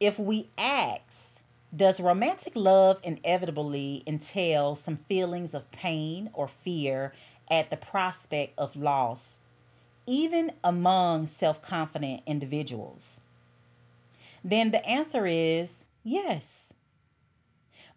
If 0.00 0.18
we 0.18 0.48
ask, 0.56 1.42
does 1.74 2.00
romantic 2.00 2.54
love 2.54 3.00
inevitably 3.02 4.02
entail 4.06 4.74
some 4.74 4.96
feelings 5.08 5.54
of 5.54 5.70
pain 5.72 6.30
or 6.32 6.48
fear 6.48 7.12
at 7.50 7.70
the 7.70 7.76
prospect 7.76 8.58
of 8.58 8.76
loss 8.76 9.38
even 10.06 10.52
among 10.64 11.26
self 11.26 11.60
confident 11.60 12.22
individuals? 12.26 13.20
Then 14.42 14.70
the 14.70 14.84
answer 14.88 15.26
is 15.26 15.84
yes. 16.02 16.72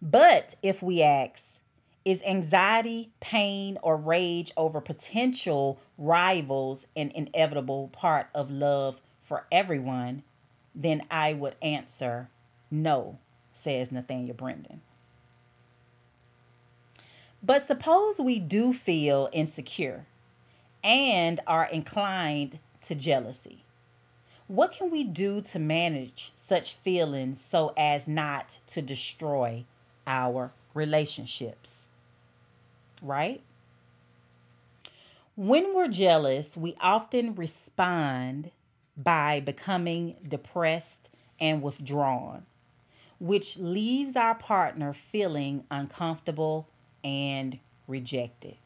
But 0.01 0.55
if 0.61 0.83
we 0.83 1.01
ask, 1.01 1.60
is 2.03 2.21
anxiety, 2.23 3.11
pain, 3.19 3.77
or 3.81 3.95
rage 3.95 4.51
over 4.57 4.81
potential 4.81 5.79
rivals 5.97 6.87
an 6.95 7.11
inevitable 7.13 7.89
part 7.89 8.27
of 8.33 8.49
love 8.49 9.01
for 9.21 9.45
everyone? 9.51 10.23
Then 10.73 11.03
I 11.11 11.33
would 11.33 11.55
answer 11.61 12.29
no, 12.71 13.19
says 13.53 13.91
Nathaniel 13.91 14.35
Branden. 14.35 14.79
But 17.43 17.61
suppose 17.61 18.19
we 18.19 18.39
do 18.39 18.71
feel 18.71 19.29
insecure 19.33 20.05
and 20.83 21.39
are 21.45 21.65
inclined 21.65 22.59
to 22.85 22.95
jealousy. 22.95 23.63
What 24.47 24.71
can 24.71 24.91
we 24.91 25.03
do 25.03 25.41
to 25.41 25.59
manage 25.59 26.31
such 26.35 26.75
feelings 26.75 27.39
so 27.39 27.73
as 27.77 28.07
not 28.07 28.59
to 28.67 28.81
destroy 28.81 29.65
our 30.05 30.51
relationships? 30.73 31.87
Right? 33.01 33.41
When 35.35 35.73
we're 35.73 35.87
jealous, 35.87 36.55
we 36.55 36.75
often 36.79 37.35
respond 37.35 38.51
by 38.95 39.39
becoming 39.39 40.15
depressed 40.27 41.09
and 41.39 41.61
withdrawn, 41.61 42.45
which 43.19 43.57
leaves 43.57 44.15
our 44.15 44.35
partner 44.35 44.93
feeling 44.93 45.63
uncomfortable 45.71 46.67
and 47.03 47.57
rejected. 47.87 48.57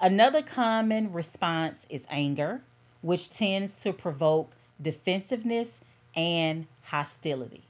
Another 0.00 0.42
common 0.42 1.12
response 1.12 1.86
is 1.88 2.06
anger, 2.10 2.62
which 3.00 3.30
tends 3.30 3.74
to 3.76 3.92
provoke 3.92 4.56
defensiveness 4.80 5.80
and 6.16 6.66
hostility. 6.84 7.64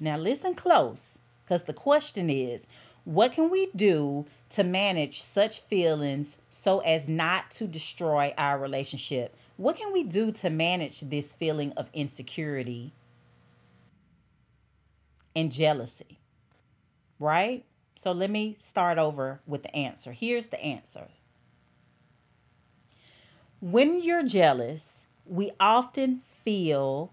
Now, 0.00 0.16
listen 0.16 0.54
close 0.54 1.18
because 1.44 1.64
the 1.64 1.72
question 1.72 2.30
is 2.30 2.66
what 3.04 3.32
can 3.32 3.50
we 3.50 3.70
do 3.74 4.26
to 4.50 4.62
manage 4.62 5.22
such 5.22 5.60
feelings 5.60 6.38
so 6.50 6.80
as 6.80 7.08
not 7.08 7.50
to 7.52 7.66
destroy 7.66 8.34
our 8.36 8.58
relationship? 8.58 9.36
what 9.62 9.76
can 9.76 9.92
we 9.92 10.02
do 10.02 10.32
to 10.32 10.50
manage 10.50 11.00
this 11.00 11.32
feeling 11.32 11.72
of 11.76 11.88
insecurity 11.92 12.92
and 15.36 15.52
jealousy? 15.52 16.18
Right? 17.18 17.64
So 17.94 18.10
let 18.12 18.30
me 18.30 18.56
start 18.58 18.98
over 18.98 19.40
with 19.46 19.62
the 19.62 19.74
answer. 19.74 20.12
Here's 20.12 20.48
the 20.48 20.60
answer. 20.60 21.08
When 23.60 24.02
you're 24.02 24.24
jealous, 24.24 25.06
we 25.24 25.52
often 25.60 26.22
feel, 26.24 27.12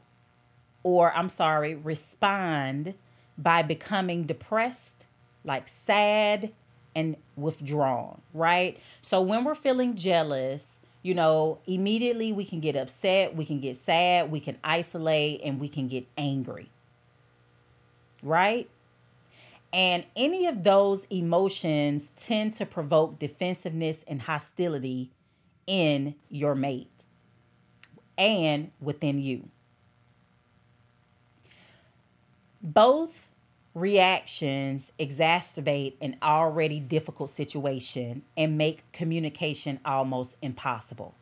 or 0.81 1.13
I'm 1.13 1.29
sorry, 1.29 1.75
respond 1.75 2.95
by 3.37 3.61
becoming 3.61 4.23
depressed, 4.23 5.05
like 5.43 5.67
sad 5.67 6.51
and 6.95 7.15
withdrawn, 7.35 8.21
right? 8.33 8.79
So 9.01 9.21
when 9.21 9.43
we're 9.43 9.55
feeling 9.55 9.95
jealous, 9.95 10.79
you 11.01 11.13
know, 11.13 11.59
immediately 11.65 12.33
we 12.33 12.45
can 12.45 12.59
get 12.59 12.75
upset, 12.75 13.35
we 13.35 13.45
can 13.45 13.59
get 13.59 13.75
sad, 13.75 14.31
we 14.31 14.39
can 14.39 14.57
isolate, 14.63 15.41
and 15.43 15.59
we 15.59 15.69
can 15.69 15.87
get 15.87 16.05
angry, 16.17 16.69
right? 18.21 18.69
And 19.71 20.05
any 20.15 20.47
of 20.47 20.63
those 20.63 21.05
emotions 21.05 22.11
tend 22.17 22.55
to 22.55 22.65
provoke 22.65 23.19
defensiveness 23.19 24.03
and 24.07 24.21
hostility 24.21 25.11
in 25.67 26.15
your 26.29 26.55
mate 26.55 26.89
and 28.17 28.71
within 28.81 29.21
you. 29.21 29.47
Both 32.61 33.28
reactions 33.75 34.91
exacerbate 34.99 35.93
an 36.01 36.17
already 36.21 36.79
difficult 36.79 37.29
situation 37.29 38.23
and 38.35 38.57
make 38.57 38.91
communication 38.91 39.79
almost 39.85 40.35
impossible. 40.41 41.13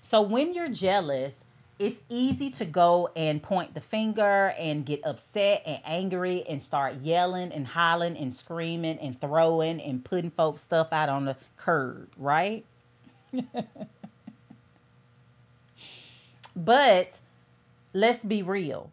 So 0.00 0.20
when 0.20 0.52
you're 0.54 0.68
jealous, 0.68 1.44
it's 1.78 2.02
easy 2.08 2.50
to 2.50 2.64
go 2.64 3.10
and 3.16 3.42
point 3.42 3.74
the 3.74 3.80
finger 3.80 4.54
and 4.58 4.86
get 4.86 5.00
upset 5.04 5.62
and 5.66 5.80
angry 5.84 6.44
and 6.48 6.62
start 6.62 7.00
yelling 7.02 7.52
and 7.52 7.66
hollering 7.66 8.16
and 8.16 8.32
screaming 8.32 8.98
and 8.98 9.20
throwing 9.20 9.80
and 9.80 10.04
putting 10.04 10.30
folks 10.30 10.62
stuff 10.62 10.92
out 10.92 11.08
on 11.08 11.24
the 11.24 11.36
curb, 11.56 12.10
right? 12.16 12.64
but 16.56 17.18
let's 17.92 18.24
be 18.24 18.42
real. 18.42 18.92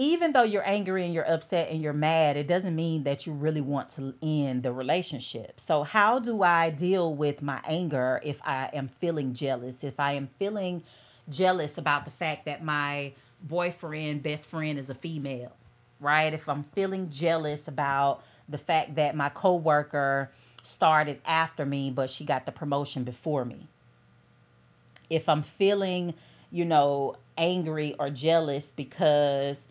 Even 0.00 0.30
though 0.30 0.44
you're 0.44 0.66
angry 0.66 1.04
and 1.04 1.12
you're 1.12 1.28
upset 1.28 1.70
and 1.70 1.82
you're 1.82 1.92
mad, 1.92 2.36
it 2.36 2.46
doesn't 2.46 2.76
mean 2.76 3.02
that 3.02 3.26
you 3.26 3.32
really 3.32 3.60
want 3.60 3.88
to 3.90 4.14
end 4.22 4.62
the 4.62 4.72
relationship. 4.72 5.58
So, 5.58 5.82
how 5.82 6.20
do 6.20 6.44
I 6.44 6.70
deal 6.70 7.12
with 7.14 7.42
my 7.42 7.60
anger 7.66 8.20
if 8.22 8.40
I 8.44 8.70
am 8.72 8.86
feeling 8.86 9.34
jealous? 9.34 9.82
If 9.82 9.98
I 9.98 10.12
am 10.12 10.28
feeling 10.28 10.84
jealous 11.28 11.76
about 11.76 12.04
the 12.04 12.12
fact 12.12 12.44
that 12.44 12.62
my 12.62 13.12
boyfriend, 13.42 14.22
best 14.22 14.46
friend 14.46 14.78
is 14.78 14.88
a 14.88 14.94
female, 14.94 15.52
right? 15.98 16.32
If 16.32 16.48
I'm 16.48 16.62
feeling 16.62 17.10
jealous 17.10 17.66
about 17.66 18.22
the 18.48 18.58
fact 18.58 18.94
that 18.94 19.16
my 19.16 19.30
coworker 19.30 20.30
started 20.62 21.20
after 21.26 21.66
me, 21.66 21.90
but 21.90 22.08
she 22.08 22.24
got 22.24 22.46
the 22.46 22.52
promotion 22.52 23.02
before 23.02 23.44
me. 23.44 23.66
If 25.10 25.28
I'm 25.28 25.42
feeling, 25.42 26.14
you 26.52 26.64
know, 26.64 27.16
angry 27.36 27.96
or 27.98 28.10
jealous 28.10 28.70
because 28.70 29.66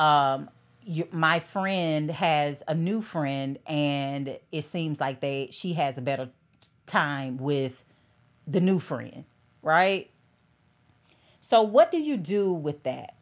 um, 0.00 0.48
you, 0.82 1.06
my 1.12 1.40
friend 1.40 2.10
has 2.10 2.62
a 2.66 2.74
new 2.74 3.02
friend 3.02 3.58
and 3.66 4.38
it 4.50 4.62
seems 4.62 4.98
like 4.98 5.20
they 5.20 5.48
she 5.52 5.74
has 5.74 5.98
a 5.98 6.02
better 6.02 6.30
time 6.86 7.36
with 7.36 7.84
the 8.46 8.60
new 8.60 8.80
friend 8.80 9.24
right? 9.62 10.10
So 11.42 11.60
what 11.60 11.92
do 11.92 12.00
you 12.00 12.16
do 12.16 12.52
with 12.52 12.82
that 12.84 13.14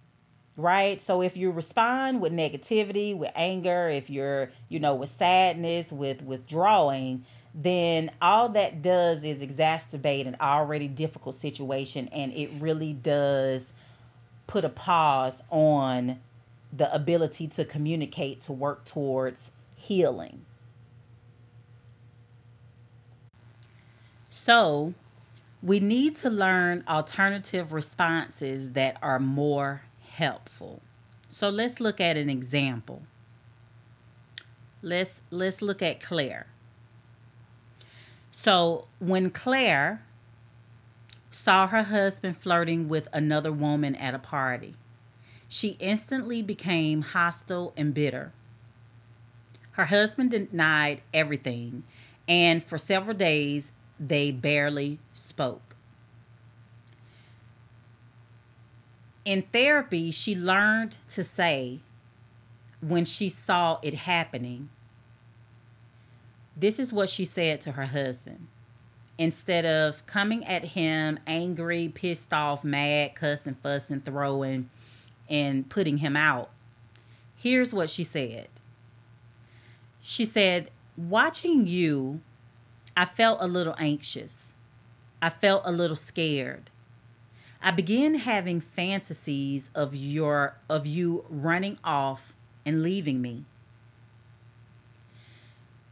right? 0.56 1.00
So 1.00 1.20
if 1.20 1.36
you 1.36 1.50
respond 1.50 2.20
with 2.20 2.32
negativity 2.32 3.16
with 3.16 3.32
anger 3.34 3.88
if 3.88 4.08
you're 4.08 4.50
you 4.68 4.78
know 4.78 4.94
with 4.94 5.10
sadness 5.10 5.92
with 5.92 6.22
withdrawing 6.22 7.24
then 7.54 8.08
all 8.22 8.50
that 8.50 8.82
does 8.82 9.24
is 9.24 9.42
exacerbate 9.42 10.28
an 10.28 10.36
already 10.40 10.86
difficult 10.86 11.34
situation 11.34 12.08
and 12.12 12.32
it 12.34 12.48
really 12.60 12.92
does 12.92 13.72
put 14.46 14.64
a 14.64 14.68
pause 14.68 15.42
on 15.50 16.20
the 16.72 16.92
ability 16.94 17.48
to 17.48 17.64
communicate 17.64 18.40
to 18.42 18.52
work 18.52 18.84
towards 18.84 19.52
healing. 19.74 20.44
So, 24.28 24.94
we 25.62 25.80
need 25.80 26.16
to 26.16 26.30
learn 26.30 26.84
alternative 26.86 27.72
responses 27.72 28.72
that 28.72 28.96
are 29.02 29.18
more 29.18 29.82
helpful. 30.08 30.82
So 31.28 31.48
let's 31.48 31.80
look 31.80 32.00
at 32.00 32.16
an 32.16 32.30
example. 32.30 33.02
Let's 34.82 35.22
let's 35.30 35.60
look 35.60 35.82
at 35.82 36.00
Claire. 36.00 36.46
So, 38.30 38.86
when 39.00 39.30
Claire 39.30 40.04
saw 41.30 41.66
her 41.66 41.82
husband 41.82 42.36
flirting 42.36 42.88
with 42.88 43.08
another 43.12 43.50
woman 43.50 43.94
at 43.96 44.14
a 44.14 44.18
party, 44.18 44.76
she 45.48 45.76
instantly 45.80 46.42
became 46.42 47.02
hostile 47.02 47.72
and 47.76 47.94
bitter. 47.94 48.32
Her 49.72 49.86
husband 49.86 50.30
denied 50.32 51.02
everything, 51.14 51.84
and 52.28 52.62
for 52.62 52.78
several 52.78 53.16
days, 53.16 53.72
they 53.98 54.30
barely 54.30 54.98
spoke. 55.12 55.76
In 59.24 59.42
therapy, 59.42 60.10
she 60.10 60.34
learned 60.34 60.96
to 61.10 61.24
say, 61.24 61.80
when 62.80 63.04
she 63.04 63.28
saw 63.28 63.78
it 63.82 63.94
happening, 63.94 64.68
this 66.56 66.78
is 66.78 66.92
what 66.92 67.08
she 67.08 67.24
said 67.24 67.60
to 67.62 67.72
her 67.72 67.86
husband. 67.86 68.48
Instead 69.16 69.66
of 69.66 70.06
coming 70.06 70.44
at 70.44 70.64
him 70.64 71.18
angry, 71.26 71.88
pissed 71.88 72.32
off, 72.32 72.64
mad, 72.64 73.14
cussing, 73.14 73.54
fussing, 73.54 74.00
throwing, 74.00 74.70
and 75.28 75.68
putting 75.68 75.98
him 75.98 76.16
out, 76.16 76.50
here's 77.36 77.72
what 77.72 77.90
she 77.90 78.04
said. 78.04 78.48
She 80.02 80.24
said, 80.24 80.70
Watching 80.96 81.66
you, 81.66 82.20
I 82.96 83.04
felt 83.04 83.38
a 83.40 83.46
little 83.46 83.74
anxious. 83.78 84.54
I 85.20 85.30
felt 85.30 85.62
a 85.64 85.72
little 85.72 85.96
scared. 85.96 86.70
I 87.60 87.70
began 87.72 88.14
having 88.14 88.60
fantasies 88.60 89.70
of 89.74 89.94
your 89.94 90.56
of 90.68 90.86
you 90.86 91.24
running 91.28 91.78
off 91.82 92.34
and 92.64 92.82
leaving 92.82 93.20
me. 93.20 93.44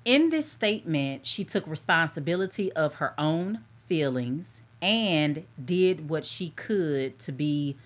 In 0.05 0.31
this 0.31 0.51
statement, 0.51 1.27
she 1.27 1.42
took 1.42 1.66
responsibility 1.66 2.72
of 2.75 2.94
her 2.94 3.14
own 3.18 3.61
feelings 3.87 4.62
and 4.81 5.44
did 5.62 6.09
what 6.09 6.25
she 6.25 6.51
could 6.51 7.18
to 7.18 7.33
be 7.33 7.77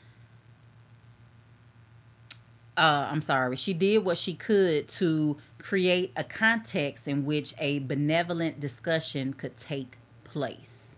uh, 2.80 3.08
I'm 3.10 3.20
sorry, 3.20 3.56
she 3.56 3.74
did 3.74 4.06
what 4.06 4.16
she 4.16 4.32
could 4.32 4.88
to 4.88 5.36
create 5.58 6.12
a 6.16 6.24
context 6.24 7.06
in 7.06 7.26
which 7.26 7.52
a 7.58 7.80
benevolent 7.80 8.58
discussion 8.58 9.34
could 9.34 9.58
take 9.58 9.98
place. 10.24 10.96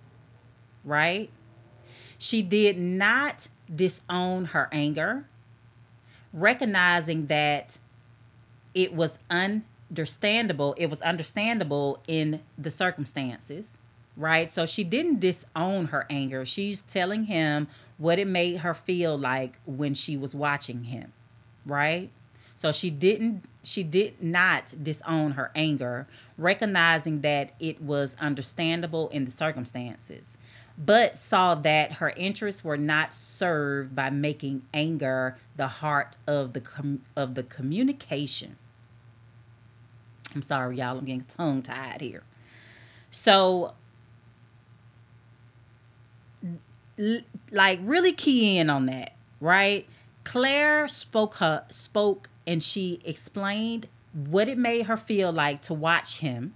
Right? 0.84 1.28
She 2.18 2.40
did 2.40 2.78
not 2.78 3.48
disown 3.74 4.46
her 4.46 4.68
anger, 4.70 5.26
recognizing 6.32 7.26
that 7.26 7.78
it 8.74 8.94
was 8.94 9.18
understandable. 9.28 10.76
It 10.78 10.88
was 10.88 11.02
understandable 11.02 12.00
in 12.06 12.42
the 12.56 12.70
circumstances, 12.70 13.76
right? 14.16 14.48
So 14.48 14.66
she 14.66 14.84
didn't 14.84 15.18
disown 15.18 15.86
her 15.86 16.06
anger. 16.08 16.44
She's 16.44 16.82
telling 16.82 17.24
him 17.24 17.66
what 17.98 18.20
it 18.20 18.28
made 18.28 18.58
her 18.58 18.72
feel 18.72 19.18
like 19.18 19.58
when 19.66 19.94
she 19.94 20.16
was 20.16 20.32
watching 20.32 20.84
him 20.84 21.12
right? 21.66 22.10
So 22.56 22.72
she 22.72 22.90
didn't 22.90 23.44
she 23.64 23.82
did 23.82 24.22
not 24.22 24.74
disown 24.82 25.32
her 25.32 25.50
anger, 25.54 26.06
recognizing 26.36 27.20
that 27.20 27.54
it 27.60 27.80
was 27.80 28.16
understandable 28.20 29.08
in 29.10 29.24
the 29.24 29.30
circumstances, 29.30 30.36
but 30.76 31.16
saw 31.16 31.54
that 31.54 31.94
her 31.94 32.10
interests 32.16 32.64
were 32.64 32.76
not 32.76 33.14
served 33.14 33.94
by 33.94 34.10
making 34.10 34.62
anger 34.74 35.36
the 35.56 35.68
heart 35.68 36.16
of 36.26 36.52
the 36.52 36.60
com- 36.60 37.02
of 37.16 37.34
the 37.34 37.42
communication. 37.42 38.56
I'm 40.34 40.42
sorry, 40.42 40.78
y'all. 40.78 40.98
I'm 40.98 41.04
getting 41.04 41.24
tongue 41.24 41.62
tied 41.62 42.00
here. 42.00 42.22
So, 43.10 43.74
like, 47.50 47.80
really 47.82 48.12
key 48.12 48.58
in 48.58 48.70
on 48.70 48.86
that, 48.86 49.14
right? 49.40 49.86
Claire 50.24 50.88
spoke 50.88 51.36
her 51.36 51.64
spoke 51.70 52.28
and 52.46 52.62
she 52.62 53.00
explained 53.04 53.88
what 54.12 54.48
it 54.48 54.58
made 54.58 54.86
her 54.86 54.96
feel 54.96 55.32
like 55.32 55.62
to 55.62 55.74
watch 55.74 56.18
him 56.18 56.54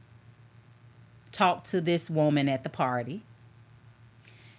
talk 1.33 1.65
to 1.65 1.81
this 1.81 2.09
woman 2.11 2.49
at 2.49 2.63
the 2.65 2.71
party, 2.71 3.23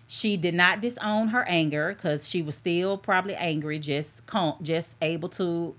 She 0.07 0.37
did 0.37 0.53
not 0.53 0.79
disown 0.81 1.29
her 1.29 1.43
anger 1.47 1.93
because 1.93 2.29
she 2.29 2.41
was 2.41 2.55
still 2.55 2.97
probably 2.97 3.35
angry, 3.35 3.79
just 3.79 4.23
just 4.61 4.95
able 5.01 5.29
to 5.29 5.75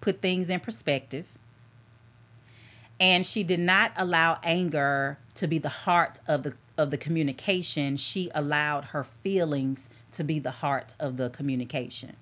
put 0.00 0.20
things 0.20 0.50
in 0.50 0.60
perspective. 0.60 1.26
And 3.00 3.26
she 3.26 3.42
did 3.42 3.60
not 3.60 3.92
allow 3.96 4.38
anger 4.42 5.18
to 5.34 5.46
be 5.46 5.58
the 5.58 5.70
heart 5.70 6.20
of 6.26 6.42
the 6.42 6.54
of 6.76 6.90
the 6.90 6.98
communication. 6.98 7.96
She 7.96 8.30
allowed 8.34 8.86
her 8.86 9.04
feelings 9.04 9.88
to 10.16 10.24
be 10.24 10.38
the 10.38 10.50
heart 10.50 10.94
of 10.98 11.16
the 11.16 11.30
communication. 11.30 12.16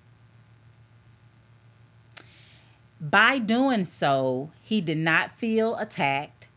By 3.01 3.39
doing 3.39 3.85
so, 3.85 4.51
he 4.63 4.81
did 4.81 4.99
not 4.99 5.33
feel 5.33 5.77
attacked. 5.77 6.49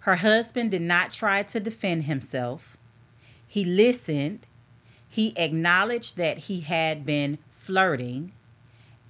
Her 0.00 0.16
husband 0.16 0.70
did 0.70 0.82
not 0.82 1.12
try 1.12 1.42
to 1.44 1.60
defend 1.60 2.04
himself. 2.04 2.76
He 3.46 3.64
listened. 3.64 4.46
He 5.08 5.32
acknowledged 5.36 6.16
that 6.16 6.38
he 6.38 6.60
had 6.60 7.06
been 7.06 7.38
flirting 7.50 8.32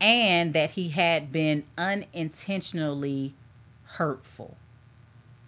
and 0.00 0.52
that 0.52 0.72
he 0.72 0.90
had 0.90 1.32
been 1.32 1.64
unintentionally 1.78 3.34
hurtful. 3.84 4.56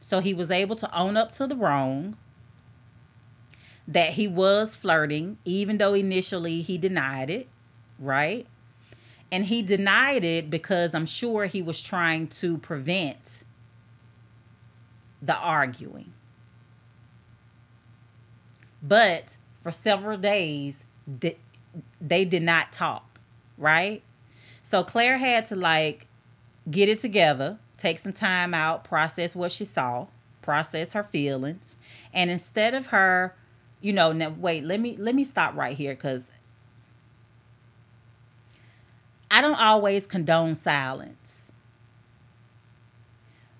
So 0.00 0.20
he 0.20 0.32
was 0.32 0.50
able 0.50 0.76
to 0.76 0.98
own 0.98 1.16
up 1.16 1.32
to 1.32 1.46
the 1.46 1.56
wrong, 1.56 2.16
that 3.88 4.10
he 4.10 4.26
was 4.26 4.74
flirting, 4.74 5.38
even 5.44 5.78
though 5.78 5.94
initially 5.94 6.62
he 6.62 6.76
denied 6.78 7.30
it, 7.30 7.48
right? 7.98 8.46
And 9.30 9.44
he 9.44 9.62
denied 9.62 10.24
it 10.24 10.50
because 10.50 10.94
I'm 10.94 11.06
sure 11.06 11.46
he 11.46 11.62
was 11.62 11.80
trying 11.80 12.28
to 12.28 12.58
prevent 12.58 13.44
the 15.22 15.36
arguing. 15.36 16.12
But 18.82 19.36
for 19.62 19.72
several 19.72 20.18
days, 20.18 20.84
they 22.00 22.24
did 22.24 22.42
not 22.42 22.72
talk, 22.72 23.18
right? 23.58 24.02
So 24.62 24.84
Claire 24.84 25.18
had 25.18 25.44
to 25.46 25.56
like 25.56 26.06
get 26.70 26.88
it 26.88 26.98
together, 26.98 27.58
take 27.76 27.98
some 27.98 28.12
time 28.12 28.54
out, 28.54 28.84
process 28.84 29.34
what 29.34 29.52
she 29.52 29.64
saw, 29.64 30.06
process 30.42 30.92
her 30.92 31.04
feelings, 31.04 31.76
and 32.12 32.30
instead 32.30 32.74
of 32.74 32.88
her, 32.88 33.34
you 33.86 33.92
know, 33.92 34.10
now 34.10 34.30
wait, 34.30 34.64
let 34.64 34.80
me 34.80 34.96
let 34.98 35.14
me 35.14 35.22
stop 35.22 35.54
right 35.54 35.76
here 35.76 35.94
cuz 35.94 36.32
I 39.30 39.40
don't 39.40 39.60
always 39.60 40.08
condone 40.08 40.56
silence. 40.56 41.52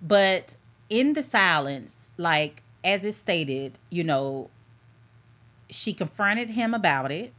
But 0.02 0.56
in 0.88 1.12
the 1.12 1.22
silence, 1.22 2.10
like 2.16 2.64
as 2.82 3.04
it 3.04 3.12
stated, 3.12 3.78
you 3.88 4.02
know, 4.02 4.50
she 5.70 5.92
confronted 5.92 6.50
him 6.50 6.74
about 6.74 7.12
it. 7.12 7.32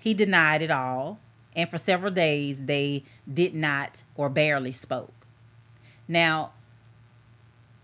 He 0.00 0.14
denied 0.14 0.62
it 0.62 0.70
all. 0.70 1.18
And 1.56 1.68
for 1.68 1.78
several 1.78 2.12
days, 2.12 2.66
they 2.66 3.02
did 3.32 3.56
not 3.56 4.04
or 4.14 4.28
barely 4.28 4.72
spoke. 4.72 5.26
Now, 6.06 6.52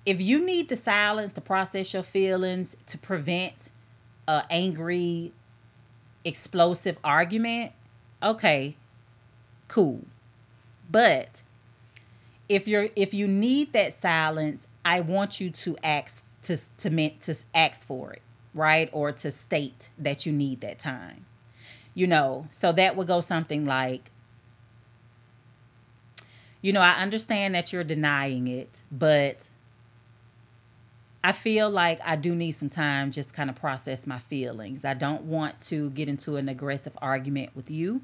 if 0.06 0.20
you 0.20 0.44
need 0.44 0.68
the 0.68 0.76
silence 0.76 1.32
to 1.34 1.40
process 1.40 1.94
your 1.94 2.02
feelings 2.02 2.76
to 2.86 2.98
prevent 2.98 3.70
a 4.28 4.44
angry, 4.50 5.32
explosive 6.24 6.98
argument, 7.02 7.72
okay, 8.22 8.76
cool. 9.68 10.02
But 10.90 11.42
if 12.48 12.68
you're 12.68 12.88
if 12.96 13.14
you 13.14 13.26
need 13.26 13.72
that 13.72 13.92
silence, 13.92 14.68
I 14.84 15.00
want 15.00 15.40
you 15.40 15.50
to 15.50 15.76
ask 15.82 16.24
to 16.42 16.58
to 16.78 16.90
meant 16.90 17.20
to 17.22 17.34
ask 17.54 17.86
for 17.86 18.12
it 18.12 18.22
right? 18.54 18.88
Or 18.92 19.12
to 19.12 19.30
state 19.30 19.90
that 19.98 20.24
you 20.24 20.32
need 20.32 20.60
that 20.62 20.78
time. 20.78 21.26
You 21.92 22.06
know, 22.06 22.48
so 22.50 22.72
that 22.72 22.96
would 22.96 23.06
go 23.06 23.20
something 23.20 23.64
like, 23.66 24.10
you 26.60 26.72
know, 26.72 26.80
I 26.80 26.94
understand 27.02 27.54
that 27.54 27.72
you're 27.72 27.84
denying 27.84 28.48
it, 28.48 28.82
but 28.90 29.48
I 31.24 31.32
feel 31.32 31.70
like 31.70 32.00
I 32.04 32.16
do 32.16 32.34
need 32.34 32.50
some 32.50 32.68
time 32.68 33.10
just 33.10 33.32
kind 33.32 33.48
of 33.48 33.56
process 33.56 34.06
my 34.06 34.18
feelings. 34.18 34.84
I 34.84 34.92
don't 34.92 35.22
want 35.22 35.58
to 35.62 35.88
get 35.88 36.06
into 36.06 36.36
an 36.36 36.50
aggressive 36.50 36.92
argument 37.00 37.56
with 37.56 37.70
you, 37.70 38.02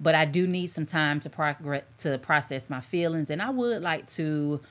but 0.00 0.14
I 0.14 0.24
do 0.24 0.46
need 0.46 0.68
some 0.68 0.86
time 0.86 1.20
to 1.20 1.28
progress 1.28 1.82
to 1.98 2.16
process 2.16 2.70
my 2.70 2.80
feelings 2.80 3.28
and 3.28 3.42
I 3.42 3.50
would 3.50 3.82
like 3.82 4.06
to 4.12 4.62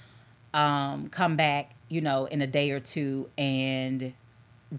um, 0.56 1.10
come 1.10 1.36
back, 1.36 1.76
you 1.88 2.02
know, 2.02 2.26
in 2.26 2.42
a 2.42 2.48
day 2.48 2.72
or 2.72 2.80
two 2.80 3.30
and 3.38 4.14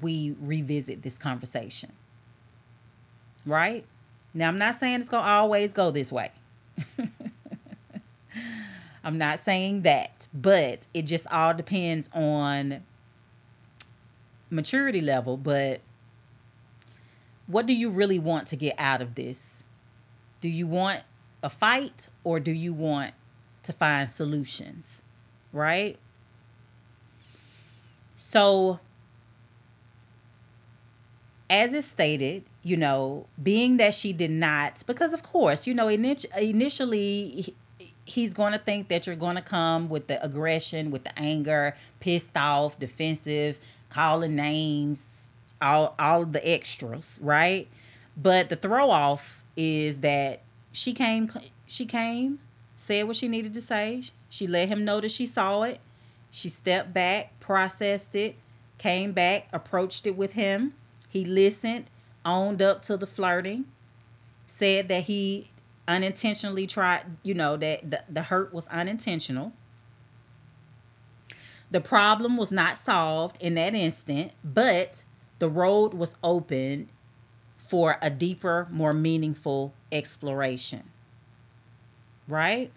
we 0.02 0.34
revisit 0.40 1.02
this 1.02 1.16
conversation. 1.16 1.92
Right? 3.46 3.84
Now, 4.34 4.48
I'm 4.48 4.58
not 4.58 4.74
saying 4.74 4.98
it's 4.98 5.08
going 5.08 5.22
to 5.22 5.30
always 5.30 5.72
go 5.72 5.92
this 5.92 6.10
way. 6.10 6.32
I'm 9.04 9.16
not 9.16 9.38
saying 9.38 9.82
that, 9.82 10.26
but 10.34 10.88
it 10.92 11.02
just 11.02 11.28
all 11.28 11.54
depends 11.54 12.10
on 12.12 12.82
maturity 14.50 15.00
level. 15.00 15.36
But 15.36 15.80
what 17.46 17.66
do 17.66 17.74
you 17.74 17.90
really 17.90 18.18
want 18.18 18.46
to 18.48 18.56
get 18.56 18.74
out 18.78 19.00
of 19.00 19.14
this? 19.14 19.64
Do 20.40 20.48
you 20.48 20.66
want 20.66 21.02
a 21.42 21.50
fight 21.50 22.08
or 22.24 22.40
do 22.40 22.52
you 22.52 22.72
want 22.72 23.14
to 23.62 23.72
find 23.72 24.10
solutions? 24.10 25.02
Right? 25.52 25.98
So, 28.16 28.80
as 31.48 31.74
is 31.74 31.86
stated, 31.86 32.44
you 32.62 32.76
know, 32.76 33.26
being 33.40 33.76
that 33.76 33.94
she 33.94 34.12
did 34.12 34.30
not, 34.30 34.82
because 34.86 35.12
of 35.12 35.22
course, 35.22 35.66
you 35.66 35.74
know, 35.74 35.88
initially 35.88 37.54
he's 38.04 38.32
going 38.34 38.52
to 38.52 38.58
think 38.58 38.88
that 38.88 39.06
you're 39.06 39.16
going 39.16 39.36
to 39.36 39.42
come 39.42 39.88
with 39.88 40.06
the 40.06 40.22
aggression, 40.24 40.90
with 40.90 41.04
the 41.04 41.18
anger, 41.18 41.76
pissed 42.00 42.36
off, 42.36 42.78
defensive, 42.78 43.60
calling 43.90 44.34
names, 44.34 45.30
all 45.60 45.94
all 45.98 46.24
the 46.24 46.46
extras, 46.46 47.18
right? 47.22 47.68
But 48.16 48.48
the 48.48 48.56
throw 48.56 48.90
off 48.90 49.42
is 49.56 49.98
that 49.98 50.42
she 50.72 50.92
came 50.92 51.30
she 51.66 51.86
came, 51.86 52.38
said 52.76 53.06
what 53.06 53.16
she 53.16 53.28
needed 53.28 53.54
to 53.54 53.60
say. 53.60 54.02
She 54.28 54.46
let 54.46 54.68
him 54.68 54.84
know 54.84 55.00
that 55.00 55.10
she 55.10 55.26
saw 55.26 55.62
it. 55.62 55.80
She 56.30 56.48
stepped 56.48 56.92
back, 56.92 57.38
processed 57.40 58.14
it, 58.14 58.36
came 58.78 59.12
back, 59.12 59.48
approached 59.52 60.06
it 60.06 60.16
with 60.16 60.34
him 60.34 60.74
he 61.16 61.24
listened, 61.24 61.86
owned 62.26 62.60
up 62.60 62.82
to 62.82 62.98
the 62.98 63.06
flirting, 63.06 63.64
said 64.46 64.88
that 64.88 65.04
he 65.04 65.50
unintentionally 65.88 66.66
tried, 66.66 67.04
you 67.22 67.32
know, 67.32 67.56
that 67.56 67.90
the, 67.90 68.02
the 68.06 68.22
hurt 68.24 68.52
was 68.52 68.68
unintentional. 68.68 69.54
The 71.70 71.80
problem 71.80 72.36
was 72.36 72.52
not 72.52 72.78
solved 72.78 73.42
in 73.42 73.54
that 73.54 73.74
instant, 73.74 74.32
but 74.44 75.04
the 75.38 75.48
road 75.48 75.94
was 75.94 76.16
open 76.22 76.88
for 77.56 77.98
a 78.00 78.10
deeper, 78.10 78.68
more 78.70 78.92
meaningful 78.92 79.74
exploration. 79.90 80.84
Right? 82.28 82.70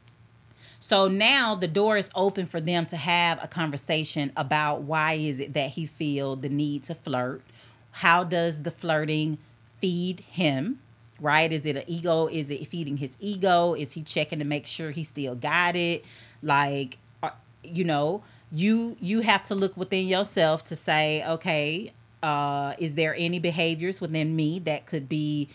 So 0.79 1.07
now 1.07 1.55
the 1.55 1.67
door 1.67 1.97
is 1.97 2.09
open 2.15 2.45
for 2.45 2.59
them 2.59 2.85
to 2.87 2.97
have 2.97 3.43
a 3.43 3.47
conversation 3.47 4.31
about 4.35 4.81
why 4.81 5.13
is 5.13 5.39
it 5.39 5.53
that 5.53 5.71
he 5.71 5.85
feel 5.85 6.35
the 6.35 6.49
need 6.49 6.83
to 6.83 6.95
flirt? 6.95 7.43
how 7.91 8.23
does 8.23 8.63
the 8.63 8.71
flirting 8.71 9.37
feed 9.75 10.21
him 10.21 10.79
right 11.19 11.51
is 11.51 11.65
it 11.65 11.75
an 11.75 11.83
ego 11.87 12.27
is 12.27 12.49
it 12.49 12.65
feeding 12.67 12.97
his 12.97 13.17
ego 13.19 13.73
is 13.73 13.93
he 13.93 14.01
checking 14.01 14.39
to 14.39 14.45
make 14.45 14.65
sure 14.65 14.91
he 14.91 15.03
still 15.03 15.35
got 15.35 15.75
it 15.75 16.03
like 16.41 16.97
uh, 17.23 17.29
you 17.63 17.83
know 17.83 18.23
you 18.51 18.97
you 18.99 19.21
have 19.21 19.43
to 19.43 19.55
look 19.55 19.75
within 19.77 20.07
yourself 20.07 20.63
to 20.63 20.75
say 20.75 21.23
okay 21.25 21.91
uh 22.23 22.73
is 22.79 22.95
there 22.95 23.15
any 23.17 23.39
behaviors 23.39 24.01
within 24.01 24.35
me 24.35 24.59
that 24.59 24.85
could 24.85 25.07
be 25.07 25.47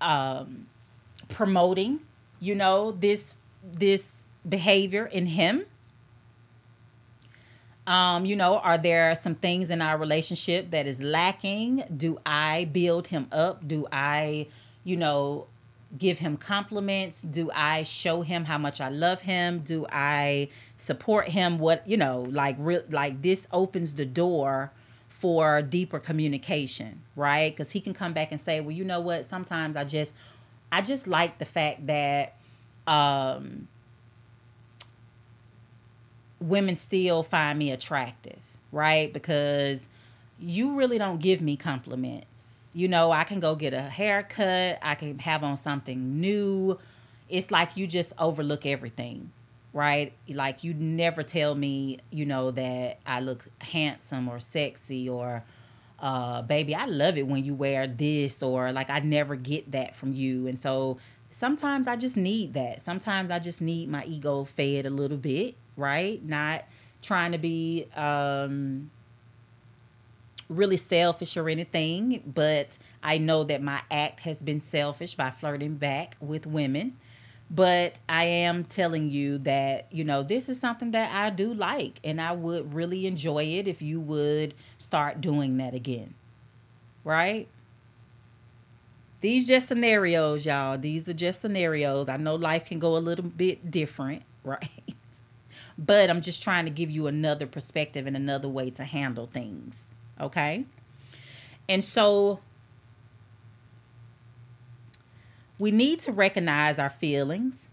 um 0.00 0.66
promoting 1.28 2.00
you 2.40 2.54
know 2.54 2.92
this 2.92 3.34
this 3.62 4.26
behavior 4.48 5.06
in 5.06 5.26
him 5.26 5.64
um, 7.86 8.24
you 8.24 8.34
know, 8.34 8.58
are 8.58 8.78
there 8.78 9.14
some 9.14 9.34
things 9.34 9.70
in 9.70 9.82
our 9.82 9.98
relationship 9.98 10.70
that 10.70 10.86
is 10.86 11.02
lacking? 11.02 11.84
Do 11.94 12.18
I 12.24 12.64
build 12.72 13.08
him 13.08 13.28
up? 13.30 13.66
Do 13.66 13.86
I, 13.92 14.46
you 14.84 14.96
know, 14.96 15.46
give 15.98 16.18
him 16.18 16.36
compliments? 16.36 17.22
Do 17.22 17.50
I 17.54 17.82
show 17.82 18.22
him 18.22 18.44
how 18.44 18.58
much 18.58 18.80
I 18.80 18.88
love 18.88 19.22
him? 19.22 19.60
Do 19.60 19.86
I 19.90 20.48
support 20.76 21.28
him? 21.28 21.58
What, 21.58 21.86
you 21.86 21.96
know, 21.96 22.22
like 22.22 22.56
re- 22.58 22.82
like 22.90 23.22
this 23.22 23.46
opens 23.52 23.94
the 23.94 24.06
door 24.06 24.72
for 25.08 25.62
deeper 25.62 25.98
communication, 25.98 27.02
right? 27.16 27.56
Cuz 27.56 27.70
he 27.72 27.80
can 27.80 27.94
come 27.94 28.12
back 28.12 28.32
and 28.32 28.40
say, 28.40 28.60
"Well, 28.60 28.72
you 28.72 28.84
know 28.84 29.00
what? 29.00 29.24
Sometimes 29.24 29.76
I 29.76 29.84
just 29.84 30.14
I 30.72 30.80
just 30.80 31.06
like 31.06 31.38
the 31.38 31.44
fact 31.44 31.86
that 31.86 32.34
um 32.86 33.68
women 36.40 36.74
still 36.74 37.22
find 37.22 37.58
me 37.58 37.70
attractive, 37.70 38.38
right? 38.72 39.12
Because 39.12 39.88
you 40.38 40.76
really 40.76 40.98
don't 40.98 41.20
give 41.20 41.40
me 41.40 41.56
compliments. 41.56 42.70
You 42.74 42.88
know, 42.88 43.12
I 43.12 43.24
can 43.24 43.40
go 43.40 43.54
get 43.54 43.72
a 43.72 43.82
haircut, 43.82 44.78
I 44.82 44.94
can 44.94 45.18
have 45.20 45.44
on 45.44 45.56
something 45.56 46.20
new. 46.20 46.78
It's 47.28 47.50
like 47.50 47.76
you 47.76 47.86
just 47.86 48.12
overlook 48.18 48.66
everything, 48.66 49.30
right? 49.72 50.12
Like 50.28 50.64
you 50.64 50.74
never 50.74 51.22
tell 51.22 51.54
me, 51.54 52.00
you 52.10 52.26
know, 52.26 52.50
that 52.50 52.98
I 53.06 53.20
look 53.20 53.46
handsome 53.60 54.28
or 54.28 54.40
sexy 54.40 55.08
or 55.08 55.44
uh 56.00 56.42
baby, 56.42 56.74
I 56.74 56.86
love 56.86 57.16
it 57.16 57.26
when 57.26 57.44
you 57.44 57.54
wear 57.54 57.86
this 57.86 58.42
or 58.42 58.72
like 58.72 58.90
I 58.90 58.98
never 58.98 59.36
get 59.36 59.70
that 59.72 59.94
from 59.94 60.12
you. 60.12 60.48
And 60.48 60.58
so 60.58 60.98
sometimes 61.30 61.86
I 61.86 61.96
just 61.96 62.16
need 62.16 62.54
that. 62.54 62.80
Sometimes 62.80 63.30
I 63.30 63.38
just 63.38 63.60
need 63.60 63.88
my 63.88 64.04
ego 64.04 64.44
fed 64.44 64.86
a 64.86 64.90
little 64.90 65.16
bit, 65.16 65.54
right? 65.76 66.22
Not 66.24 66.64
trying 67.02 67.32
to 67.32 67.38
be 67.38 67.86
um 67.94 68.90
really 70.56 70.76
selfish 70.76 71.36
or 71.36 71.48
anything, 71.48 72.22
but 72.26 72.78
I 73.02 73.18
know 73.18 73.44
that 73.44 73.62
my 73.62 73.82
act 73.90 74.20
has 74.20 74.42
been 74.42 74.60
selfish 74.60 75.14
by 75.14 75.30
flirting 75.30 75.76
back 75.76 76.16
with 76.20 76.46
women. 76.46 76.96
But 77.50 78.00
I 78.08 78.24
am 78.24 78.64
telling 78.64 79.10
you 79.10 79.38
that, 79.38 79.86
you 79.92 80.02
know, 80.02 80.22
this 80.22 80.48
is 80.48 80.58
something 80.58 80.92
that 80.92 81.14
I 81.14 81.30
do 81.30 81.52
like, 81.52 82.00
and 82.02 82.20
I 82.20 82.32
would 82.32 82.74
really 82.74 83.06
enjoy 83.06 83.44
it 83.44 83.68
if 83.68 83.82
you 83.82 84.00
would 84.00 84.54
start 84.78 85.20
doing 85.20 85.58
that 85.58 85.74
again. 85.74 86.14
Right? 87.04 87.48
These 89.20 89.46
just 89.46 89.68
scenarios, 89.68 90.46
y'all. 90.46 90.78
These 90.78 91.08
are 91.08 91.14
just 91.14 91.42
scenarios. 91.42 92.08
I 92.08 92.16
know 92.16 92.34
life 92.34 92.66
can 92.66 92.78
go 92.78 92.96
a 92.96 92.98
little 92.98 93.24
bit 93.24 93.70
different, 93.70 94.22
right? 94.44 94.94
but 95.78 96.10
I'm 96.10 96.20
just 96.20 96.42
trying 96.42 96.64
to 96.64 96.70
give 96.70 96.90
you 96.90 97.06
another 97.06 97.46
perspective 97.46 98.06
and 98.06 98.16
another 98.16 98.48
way 98.48 98.70
to 98.70 98.84
handle 98.84 99.26
things. 99.26 99.90
Okay. 100.24 100.64
And 101.68 101.84
so 101.84 102.40
we 105.58 105.70
need 105.70 106.00
to 106.00 106.12
recognize 106.12 106.78
our 106.78 106.88
feelings, 106.88 107.68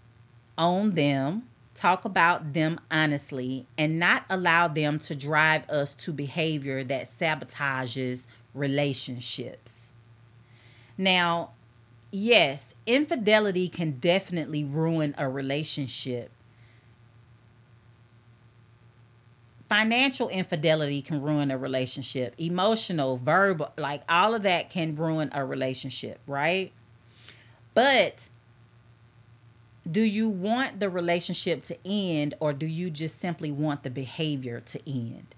own 0.57 0.91
them, 0.95 1.43
talk 1.75 2.03
about 2.03 2.51
them 2.53 2.79
honestly, 2.91 3.65
and 3.77 3.97
not 3.97 4.25
allow 4.29 4.67
them 4.67 4.99
to 4.99 5.15
drive 5.15 5.67
us 5.69 5.95
to 5.95 6.11
behavior 6.11 6.83
that 6.83 7.03
sabotages 7.03 8.27
relationships. 8.53 9.93
Now, 10.97 11.51
yes, 12.11 12.75
infidelity 12.85 13.69
can 13.69 13.91
definitely 13.91 14.65
ruin 14.65 15.15
a 15.17 15.29
relationship 15.29 16.31
financial 19.71 20.27
infidelity 20.27 21.01
can 21.01 21.21
ruin 21.21 21.49
a 21.49 21.57
relationship. 21.57 22.35
Emotional 22.37 23.15
verbal 23.15 23.71
like 23.77 24.03
all 24.09 24.33
of 24.33 24.43
that 24.43 24.69
can 24.69 24.97
ruin 24.97 25.29
a 25.31 25.45
relationship 25.45 26.19
right? 26.27 26.73
But 27.73 28.27
do 29.89 30.01
you 30.01 30.27
want 30.27 30.81
the 30.81 30.89
relationship 30.89 31.63
to 31.63 31.77
end 31.85 32.33
or 32.41 32.51
do 32.51 32.65
you 32.65 32.89
just 32.89 33.21
simply 33.21 33.49
want 33.49 33.83
the 33.83 33.89
behavior 33.89 34.59
to 34.59 34.81
end? 34.85 35.35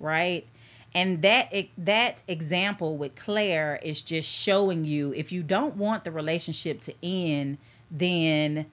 Right? 0.00 0.48
And 0.92 1.22
that 1.22 1.54
that 1.78 2.24
example 2.26 2.96
with 2.96 3.14
Claire 3.14 3.78
is 3.80 4.02
just 4.02 4.28
showing 4.28 4.84
you 4.84 5.14
if 5.14 5.30
you 5.30 5.44
don't 5.44 5.76
want 5.76 6.02
the 6.02 6.10
relationship 6.10 6.80
to 6.80 6.94
end 7.00 7.58
then 7.92 8.66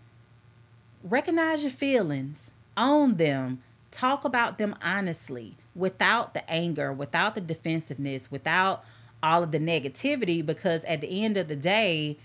recognize 1.04 1.62
your 1.62 1.70
feelings 1.70 2.50
own 2.76 3.18
them 3.18 3.62
talk 3.96 4.26
about 4.26 4.58
them 4.58 4.76
honestly 4.82 5.58
without 5.74 6.34
the 6.34 6.50
anger, 6.50 6.91
without 6.91 7.36
the 7.36 7.41
defensiveness, 7.41 8.30
without 8.30 8.84
all 9.24 9.43
of 9.43 9.52
the 9.52 9.60
negativity 9.60 10.46
because 10.46 10.84
at 10.86 11.02
the 11.02 11.24
end 11.24 11.38
of 11.38 11.48
the 11.48 11.56
day 11.56 12.18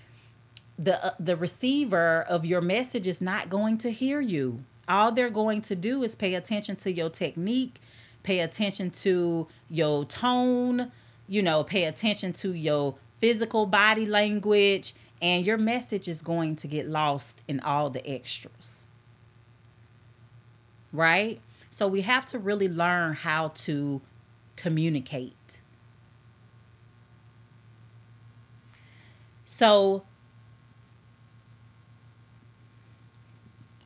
the 0.78 1.04
uh, 1.04 1.10
the 1.18 1.36
receiver 1.36 2.22
of 2.22 2.44
your 2.44 2.60
message 2.60 3.06
is 3.06 3.20
not 3.20 3.48
going 3.48 3.78
to 3.78 3.90
hear 3.90 4.20
you. 4.20 4.64
All 4.88 5.12
they're 5.12 5.30
going 5.30 5.62
to 5.62 5.76
do 5.76 6.02
is 6.02 6.14
pay 6.14 6.34
attention 6.34 6.76
to 6.76 6.90
your 6.90 7.10
technique, 7.10 7.80
pay 8.22 8.40
attention 8.40 8.90
to 8.90 9.46
your 9.68 10.04
tone, 10.04 10.90
you 11.28 11.42
know, 11.42 11.62
pay 11.62 11.84
attention 11.84 12.32
to 12.34 12.52
your 12.54 12.96
physical 13.18 13.66
body 13.66 14.06
language 14.06 14.94
and 15.22 15.44
your 15.46 15.58
message 15.58 16.08
is 16.08 16.22
going 16.22 16.56
to 16.56 16.66
get 16.66 16.88
lost 16.88 17.42
in 17.46 17.60
all 17.60 17.90
the 17.90 18.06
extras. 18.08 18.86
Right? 20.92 21.40
So 21.70 21.86
we 21.86 22.02
have 22.02 22.26
to 22.26 22.38
really 22.38 22.68
learn 22.68 23.14
how 23.14 23.48
to 23.48 24.00
communicate. 24.56 25.60
So 29.44 30.04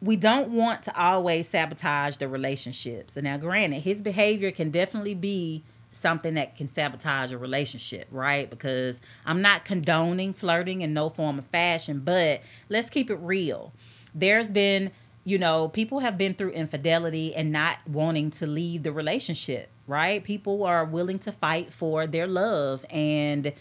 we 0.01 0.17
don't 0.17 0.51
want 0.51 0.83
to 0.83 1.01
always 1.01 1.49
sabotage 1.49 2.17
the 2.17 2.29
relationships. 2.29 3.17
And 3.17 3.25
now, 3.25 3.39
granted, 3.39 3.81
his 3.81 4.03
behavior 4.03 4.51
can 4.51 4.71
definitely 4.71 5.15
be 5.15 5.63
something 5.93 6.35
that 6.35 6.57
can 6.57 6.69
sabotage 6.69 7.33
a 7.33 7.39
relationship, 7.39 8.09
right? 8.11 8.51
Because 8.51 9.01
I'm 9.25 9.41
not 9.41 9.65
condoning 9.65 10.35
flirting 10.35 10.83
in 10.83 10.93
no 10.93 11.09
form 11.09 11.39
of 11.39 11.47
fashion, 11.47 12.01
but 12.01 12.43
let's 12.69 12.91
keep 12.91 13.11
it 13.11 13.17
real. 13.17 13.73
There's 14.15 14.51
been 14.51 14.91
you 15.25 15.39
know, 15.39 15.69
people 15.69 16.01
have 16.01 16.19
been 16.19 16.35
through 16.35 16.51
infidelity 16.51 17.35
and 17.35 17.51
not 17.51 17.79
wanting 17.87 18.31
to 18.31 18.47
leave 18.47 18.83
the 18.83 18.93
relationship, 18.93 19.71
right? 19.87 20.23
People 20.23 20.65
are 20.65 20.85
willing 20.85 21.19
to 21.21 21.33
fight 21.33 21.73
for 21.73 22.07
their 22.07 22.27
love. 22.27 22.85
And 22.91 23.53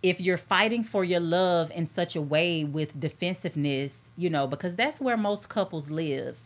if 0.00 0.20
you're 0.20 0.36
fighting 0.36 0.84
for 0.84 1.02
your 1.02 1.20
love 1.20 1.72
in 1.74 1.86
such 1.86 2.14
a 2.14 2.22
way 2.22 2.62
with 2.62 2.98
defensiveness, 2.98 4.12
you 4.16 4.30
know, 4.30 4.46
because 4.46 4.76
that's 4.76 5.00
where 5.00 5.16
most 5.16 5.48
couples 5.48 5.90
live 5.90 6.38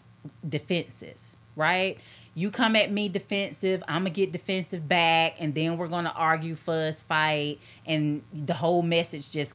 defensive, 0.49 1.18
right? 1.55 1.99
You 2.34 2.51
come 2.51 2.76
at 2.76 2.90
me 2.90 3.11
defensive, 3.11 3.82
I'm 3.86 4.05
gonna 4.05 4.11
get 4.11 4.32
defensive 4.32 4.88
back, 4.88 5.36
and 5.38 5.55
then 5.55 5.76
we're 5.76 5.88
gonna 5.88 6.14
argue, 6.16 6.57
fuss, 6.57 7.03
fight, 7.03 7.59
and 7.84 8.22
the 8.32 8.55
whole 8.55 8.80
message 8.80 9.30
just 9.30 9.55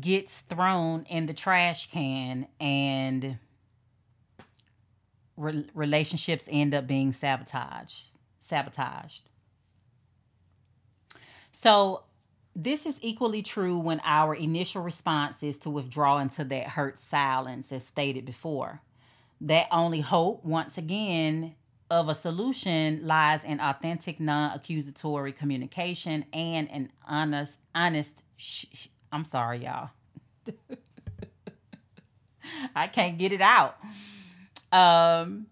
gets 0.00 0.40
thrown 0.40 1.06
in 1.08 1.26
the 1.26 1.34
trash 1.34 1.90
can 1.90 2.48
and 2.58 3.38
re- 5.36 5.66
relationships 5.74 6.48
end 6.50 6.74
up 6.74 6.86
being 6.86 7.12
sabotaged. 7.12 8.10
Sabotaged. 8.40 9.28
So 11.50 12.04
this 12.54 12.86
is 12.86 12.98
equally 13.02 13.42
true 13.42 13.78
when 13.78 14.00
our 14.04 14.34
initial 14.34 14.82
response 14.82 15.42
is 15.42 15.58
to 15.58 15.70
withdraw 15.70 16.18
into 16.18 16.44
that 16.44 16.68
hurt 16.68 16.98
silence, 16.98 17.72
as 17.72 17.86
stated 17.86 18.24
before. 18.24 18.82
That 19.40 19.68
only 19.70 20.00
hope, 20.00 20.44
once 20.44 20.78
again, 20.78 21.54
of 21.90 22.08
a 22.08 22.14
solution 22.14 23.06
lies 23.06 23.44
in 23.44 23.60
authentic, 23.60 24.18
non-accusatory 24.18 25.32
communication 25.32 26.24
and 26.32 26.70
an 26.72 26.90
honest, 27.06 27.58
honest. 27.74 28.22
Sh- 28.36 28.88
I'm 29.10 29.24
sorry, 29.24 29.64
y'all. 29.64 29.90
I 32.74 32.86
can't 32.86 33.18
get 33.18 33.32
it 33.32 33.40
out. 33.42 33.78
Um, 34.72 35.46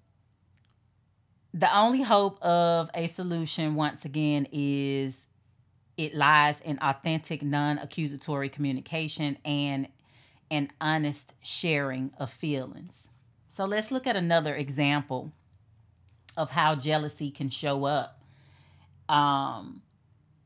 the 1.52 1.76
only 1.76 2.02
hope 2.02 2.42
of 2.42 2.90
a 2.94 3.06
solution, 3.06 3.74
once 3.74 4.04
again, 4.04 4.46
is 4.50 5.26
it 5.96 6.14
lies 6.14 6.60
in 6.60 6.78
authentic, 6.80 7.42
non 7.42 7.78
accusatory 7.78 8.48
communication 8.48 9.36
and 9.44 9.88
an 10.50 10.70
honest 10.80 11.34
sharing 11.42 12.12
of 12.18 12.30
feelings. 12.30 13.08
So 13.48 13.64
let's 13.64 13.90
look 13.90 14.06
at 14.06 14.16
another 14.16 14.54
example 14.54 15.32
of 16.36 16.50
how 16.50 16.74
jealousy 16.74 17.30
can 17.30 17.50
show 17.50 17.84
up. 17.84 18.22
Um, 19.08 19.82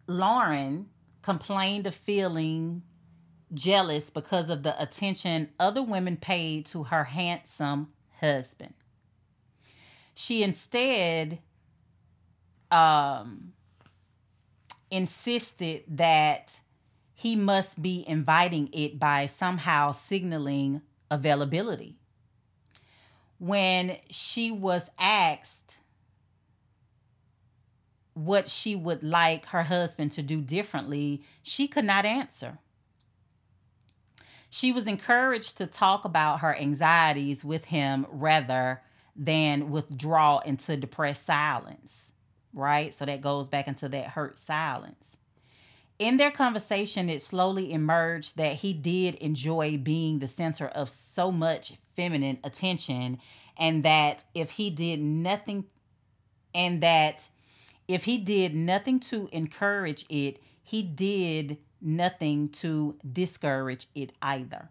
Lauren 0.06 0.88
complained 1.22 1.86
of 1.86 1.94
feeling 1.94 2.82
jealous 3.52 4.10
because 4.10 4.50
of 4.50 4.62
the 4.62 4.80
attention 4.82 5.50
other 5.60 5.82
women 5.82 6.16
paid 6.16 6.66
to 6.66 6.84
her 6.84 7.04
handsome 7.04 7.88
husband. 8.20 8.74
She 10.14 10.42
instead 10.42 11.40
um, 12.70 13.52
insisted 14.90 15.84
that 15.88 16.60
he 17.14 17.36
must 17.36 17.80
be 17.80 18.04
inviting 18.06 18.68
it 18.72 18.98
by 18.98 19.26
somehow 19.26 19.92
signaling 19.92 20.82
availability. 21.10 21.96
When 23.38 23.96
she 24.10 24.50
was 24.50 24.90
asked 24.98 25.78
what 28.14 28.48
she 28.48 28.76
would 28.76 29.02
like 29.02 29.46
her 29.46 29.64
husband 29.64 30.12
to 30.12 30.22
do 30.22 30.40
differently, 30.40 31.22
she 31.42 31.66
could 31.66 31.84
not 31.84 32.04
answer. 32.04 32.58
She 34.54 34.70
was 34.70 34.86
encouraged 34.86 35.58
to 35.58 35.66
talk 35.66 36.04
about 36.04 36.38
her 36.38 36.54
anxieties 36.54 37.44
with 37.44 37.64
him 37.64 38.06
rather 38.08 38.82
than 39.16 39.72
withdraw 39.72 40.38
into 40.38 40.76
depressed 40.76 41.26
silence. 41.26 42.12
right? 42.52 42.94
So 42.94 43.04
that 43.04 43.20
goes 43.20 43.48
back 43.48 43.66
into 43.66 43.88
that 43.88 44.06
hurt 44.10 44.38
silence. 44.38 45.16
In 45.98 46.18
their 46.18 46.30
conversation, 46.30 47.10
it 47.10 47.20
slowly 47.20 47.72
emerged 47.72 48.36
that 48.36 48.54
he 48.54 48.72
did 48.72 49.16
enjoy 49.16 49.76
being 49.76 50.20
the 50.20 50.28
center 50.28 50.68
of 50.68 50.88
so 50.88 51.32
much 51.32 51.72
feminine 51.96 52.38
attention, 52.44 53.18
and 53.56 53.82
that 53.82 54.22
if 54.34 54.52
he 54.52 54.70
did 54.70 55.00
nothing, 55.00 55.64
and 56.54 56.80
that 56.80 57.28
if 57.88 58.04
he 58.04 58.18
did 58.18 58.54
nothing 58.54 59.00
to 59.00 59.28
encourage 59.32 60.04
it, 60.08 60.40
he 60.62 60.84
did 60.84 61.58
nothing 61.84 62.48
to 62.48 62.96
discourage 63.10 63.86
it 63.94 64.12
either. 64.22 64.70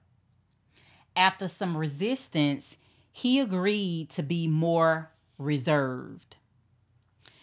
After 1.16 1.48
some 1.48 1.78
resistance, 1.78 2.78
he 3.12 3.40
agreed 3.40 4.10
to 4.12 4.24
be 4.24 4.48
more 4.48 5.12
reserved. 5.38 6.38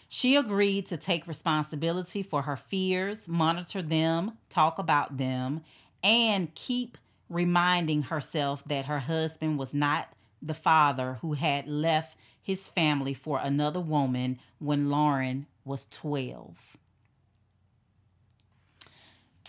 She 0.09 0.35
agreed 0.35 0.87
to 0.87 0.97
take 0.97 1.25
responsibility 1.25 2.21
for 2.21 2.41
her 2.41 2.57
fears, 2.57 3.29
monitor 3.29 3.81
them, 3.81 4.33
talk 4.49 4.77
about 4.77 5.17
them, 5.17 5.61
and 6.03 6.53
keep 6.53 6.97
reminding 7.29 8.03
herself 8.03 8.61
that 8.65 8.87
her 8.87 8.99
husband 8.99 9.57
was 9.57 9.73
not 9.73 10.11
the 10.41 10.53
father 10.53 11.19
who 11.21 11.33
had 11.33 11.65
left 11.67 12.17
his 12.41 12.67
family 12.67 13.13
for 13.13 13.39
another 13.39 13.79
woman 13.79 14.39
when 14.59 14.89
Lauren 14.89 15.45
was 15.63 15.85
12. 15.85 16.75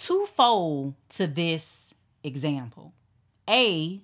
Twofold 0.03 0.95
to 1.11 1.29
this 1.29 1.95
example. 2.25 2.93
A, 3.49 4.01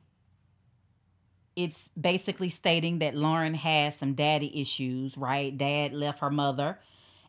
it's 1.57 1.89
basically 2.01 2.51
stating 2.51 3.01
that 3.01 3.17
Lauren 3.17 3.55
has 3.55 3.97
some 3.97 4.15
daddy 4.15 4.61
issues, 4.61 5.19
right? 5.19 5.57
Dad 5.57 5.93
left 5.93 6.21
her 6.21 6.31
mother 6.31 6.79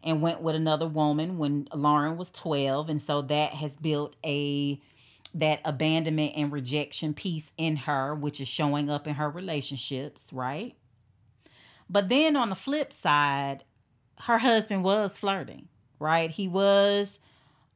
and 0.03 0.21
went 0.21 0.41
with 0.41 0.53
another 0.53 0.85
woman 0.87 1.39
when 1.39 1.67
Lauren 1.73 2.15
was 2.15 2.29
12 2.29 2.89
and 2.89 3.01
so 3.01 3.23
that 3.23 3.53
has 3.53 3.75
built 3.75 4.15
a 4.23 4.79
that 5.33 5.61
abandonment 5.65 6.33
and 6.35 6.51
rejection 6.51 7.15
piece 7.15 7.51
in 7.57 7.75
her 7.75 8.13
which 8.13 8.39
is 8.39 8.47
showing 8.47 8.87
up 8.87 9.07
in 9.07 9.15
her 9.15 9.31
relationships, 9.31 10.31
right? 10.31 10.75
But 11.89 12.09
then 12.09 12.35
on 12.35 12.49
the 12.49 12.55
flip 12.55 12.93
side, 12.93 13.63
her 14.19 14.37
husband 14.37 14.83
was 14.83 15.17
flirting, 15.17 15.69
right? 15.97 16.29
He 16.29 16.47
was 16.47 17.19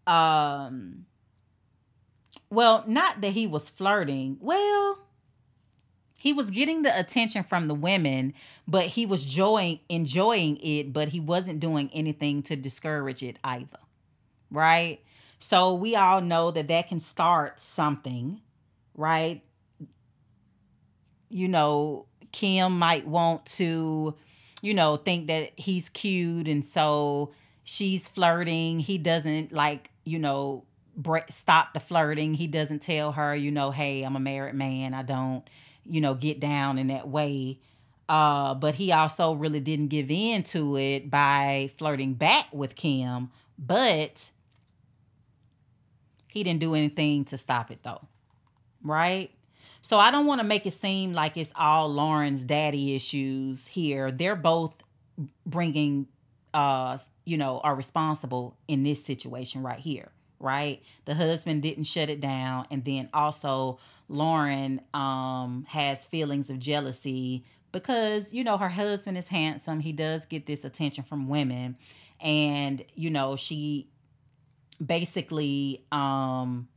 um 0.07 1.05
well, 2.49 2.83
not 2.85 3.21
that 3.21 3.31
he 3.31 3.47
was 3.47 3.67
flirting. 3.67 4.37
Well, 4.39 4.99
he 6.19 6.33
was 6.33 6.51
getting 6.51 6.83
the 6.83 6.97
attention 6.97 7.43
from 7.43 7.67
the 7.67 7.73
women, 7.73 8.33
but 8.67 8.85
he 8.85 9.05
was 9.05 9.23
enjoying 9.23 9.79
enjoying 9.89 10.57
it, 10.61 10.93
but 10.93 11.09
he 11.09 11.19
wasn't 11.19 11.59
doing 11.59 11.89
anything 11.93 12.43
to 12.43 12.55
discourage 12.55 13.23
it 13.23 13.37
either. 13.43 13.79
Right? 14.51 15.01
So 15.39 15.73
we 15.73 15.95
all 15.97 16.21
know 16.21 16.51
that 16.51 16.69
that 16.69 16.87
can 16.87 17.01
start 17.01 17.59
something, 17.59 18.39
right? 18.95 19.41
You 21.27 21.49
know, 21.49 22.05
Kim 22.31 22.77
might 22.79 23.05
want 23.05 23.45
to, 23.57 24.15
you 24.61 24.73
know, 24.73 24.95
think 24.95 25.27
that 25.27 25.51
he's 25.59 25.89
cute 25.89 26.47
and 26.47 26.63
so 26.63 27.33
she's 27.63 28.07
flirting. 28.07 28.79
He 28.79 28.97
doesn't 28.97 29.51
like, 29.51 29.89
you 30.03 30.19
know, 30.19 30.65
stop 31.29 31.73
the 31.73 31.79
flirting. 31.79 32.33
He 32.33 32.47
doesn't 32.47 32.81
tell 32.81 33.11
her, 33.13 33.35
you 33.35 33.51
know, 33.51 33.71
hey, 33.71 34.03
I'm 34.03 34.15
a 34.15 34.19
married 34.19 34.55
man. 34.55 34.93
I 34.93 35.03
don't 35.03 35.47
you 35.85 36.01
know, 36.01 36.13
get 36.15 36.39
down 36.39 36.77
in 36.77 36.87
that 36.87 37.07
way. 37.07 37.59
Uh, 38.07 38.53
but 38.53 38.75
he 38.75 38.91
also 38.91 39.33
really 39.33 39.59
didn't 39.59 39.87
give 39.87 40.11
in 40.11 40.43
to 40.43 40.77
it 40.77 41.09
by 41.09 41.71
flirting 41.77 42.13
back 42.13 42.47
with 42.51 42.75
Kim, 42.75 43.31
but 43.57 44.29
he 46.27 46.43
didn't 46.43 46.59
do 46.59 46.75
anything 46.75 47.23
to 47.25 47.37
stop 47.37 47.71
it 47.71 47.79
though. 47.83 48.01
Right? 48.83 49.31
So 49.81 49.97
I 49.97 50.11
don't 50.11 50.25
want 50.25 50.39
to 50.39 50.47
make 50.47 50.65
it 50.65 50.73
seem 50.73 51.13
like 51.13 51.37
it's 51.37 51.53
all 51.55 51.89
Lauren's 51.89 52.43
daddy 52.43 52.95
issues 52.95 53.67
here. 53.67 54.11
They're 54.11 54.35
both 54.35 54.81
bringing 55.45 56.07
uh 56.53 56.97
you 57.25 57.37
know 57.37 57.59
are 57.59 57.75
responsible 57.75 58.57
in 58.67 58.83
this 58.83 59.03
situation 59.03 59.63
right 59.63 59.79
here 59.79 60.11
right 60.39 60.81
the 61.05 61.15
husband 61.15 61.61
didn't 61.61 61.85
shut 61.85 62.09
it 62.09 62.19
down 62.19 62.65
and 62.69 62.83
then 62.85 63.09
also 63.13 63.79
Lauren 64.09 64.81
um, 64.93 65.65
has 65.69 66.05
feelings 66.05 66.49
of 66.49 66.59
jealousy 66.59 67.45
because, 67.71 68.31
you 68.31 68.43
know, 68.43 68.57
her 68.57 68.69
husband 68.69 69.17
is 69.17 69.27
handsome. 69.27 69.79
He 69.79 69.91
does 69.91 70.25
get 70.25 70.45
this 70.45 70.63
attention 70.63 71.03
from 71.03 71.27
women. 71.27 71.77
And, 72.21 72.83
you 72.93 73.09
know, 73.09 73.35
she 73.35 73.89
basically 74.83 75.83
um, 75.91 76.67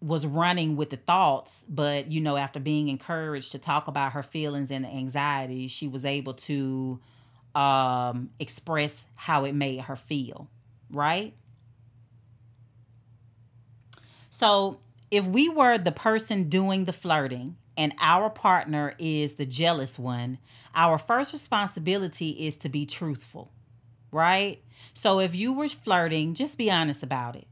was 0.00 0.26
running 0.26 0.76
with 0.76 0.90
the 0.90 0.98
thoughts. 0.98 1.64
But, 1.68 2.12
you 2.12 2.20
know, 2.20 2.36
after 2.36 2.60
being 2.60 2.88
encouraged 2.88 3.52
to 3.52 3.58
talk 3.58 3.88
about 3.88 4.12
her 4.12 4.22
feelings 4.22 4.70
and 4.70 4.84
the 4.84 4.88
anxiety, 4.88 5.68
she 5.68 5.88
was 5.88 6.04
able 6.04 6.34
to 6.34 7.00
um, 7.56 8.30
express 8.38 9.04
how 9.14 9.44
it 9.44 9.54
made 9.54 9.80
her 9.80 9.96
feel. 9.96 10.48
Right? 10.90 11.34
So 14.30 14.80
if 15.10 15.24
we 15.24 15.48
were 15.48 15.78
the 15.78 15.92
person 15.92 16.50
doing 16.50 16.84
the 16.84 16.92
flirting 16.92 17.56
and 17.76 17.94
our 18.00 18.28
partner 18.28 18.94
is 18.98 19.34
the 19.34 19.46
jealous 19.46 19.98
one, 19.98 20.38
our 20.74 20.98
first 20.98 21.32
responsibility 21.32 22.46
is 22.46 22.56
to 22.58 22.68
be 22.68 22.84
truthful, 22.84 23.50
right? 24.12 24.62
So 24.92 25.20
if 25.20 25.34
you 25.34 25.54
were 25.54 25.68
flirting, 25.68 26.34
just 26.34 26.58
be 26.58 26.70
honest 26.70 27.02
about 27.02 27.36
it. 27.36 27.46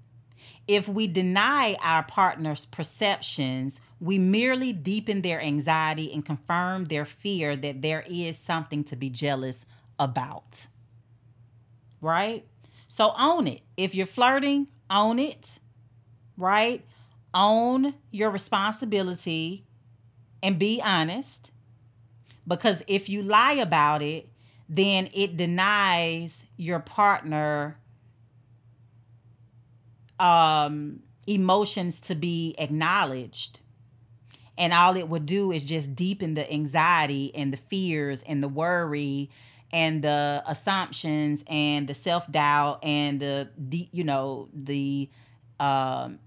If 0.68 0.86
we 0.86 1.06
deny 1.06 1.76
our 1.82 2.02
partner's 2.02 2.66
perceptions, 2.66 3.80
we 4.00 4.18
merely 4.18 4.72
deepen 4.74 5.22
their 5.22 5.40
anxiety 5.40 6.12
and 6.12 6.24
confirm 6.24 6.84
their 6.84 7.06
fear 7.06 7.56
that 7.56 7.80
there 7.80 8.04
is 8.06 8.36
something 8.36 8.84
to 8.84 8.96
be 8.96 9.08
jealous 9.08 9.64
about. 9.98 10.66
Right? 12.00 12.46
So 12.88 13.12
own 13.18 13.46
it. 13.46 13.62
If 13.76 13.94
you're 13.94 14.06
flirting, 14.06 14.70
own 14.90 15.18
it. 15.18 15.58
Right? 16.36 16.84
own 17.34 17.94
your 18.10 18.30
responsibility 18.30 19.66
and 20.42 20.58
be 20.58 20.80
honest. 20.82 21.50
Because 22.46 22.82
if 22.86 23.08
you 23.08 23.22
lie 23.22 23.54
about 23.54 24.02
it, 24.02 24.28
then 24.68 25.08
it 25.12 25.36
denies 25.36 26.44
your 26.56 26.78
partner 26.78 27.78
um, 30.20 31.00
emotions 31.26 32.00
to 32.00 32.14
be 32.14 32.54
acknowledged. 32.58 33.60
And 34.56 34.72
all 34.72 34.96
it 34.96 35.08
would 35.08 35.26
do 35.26 35.50
is 35.50 35.64
just 35.64 35.96
deepen 35.96 36.34
the 36.34 36.50
anxiety 36.50 37.34
and 37.34 37.52
the 37.52 37.56
fears 37.56 38.22
and 38.22 38.42
the 38.42 38.48
worry 38.48 39.30
and 39.74 40.02
the 40.02 40.42
assumptions 40.46 41.44
and 41.48 41.88
the 41.88 41.94
self 41.94 42.30
doubt 42.30 42.78
and 42.84 43.20
the, 43.20 43.50
you 43.92 44.04
know, 44.04 44.48
the 44.54 45.10
um, 45.58 46.20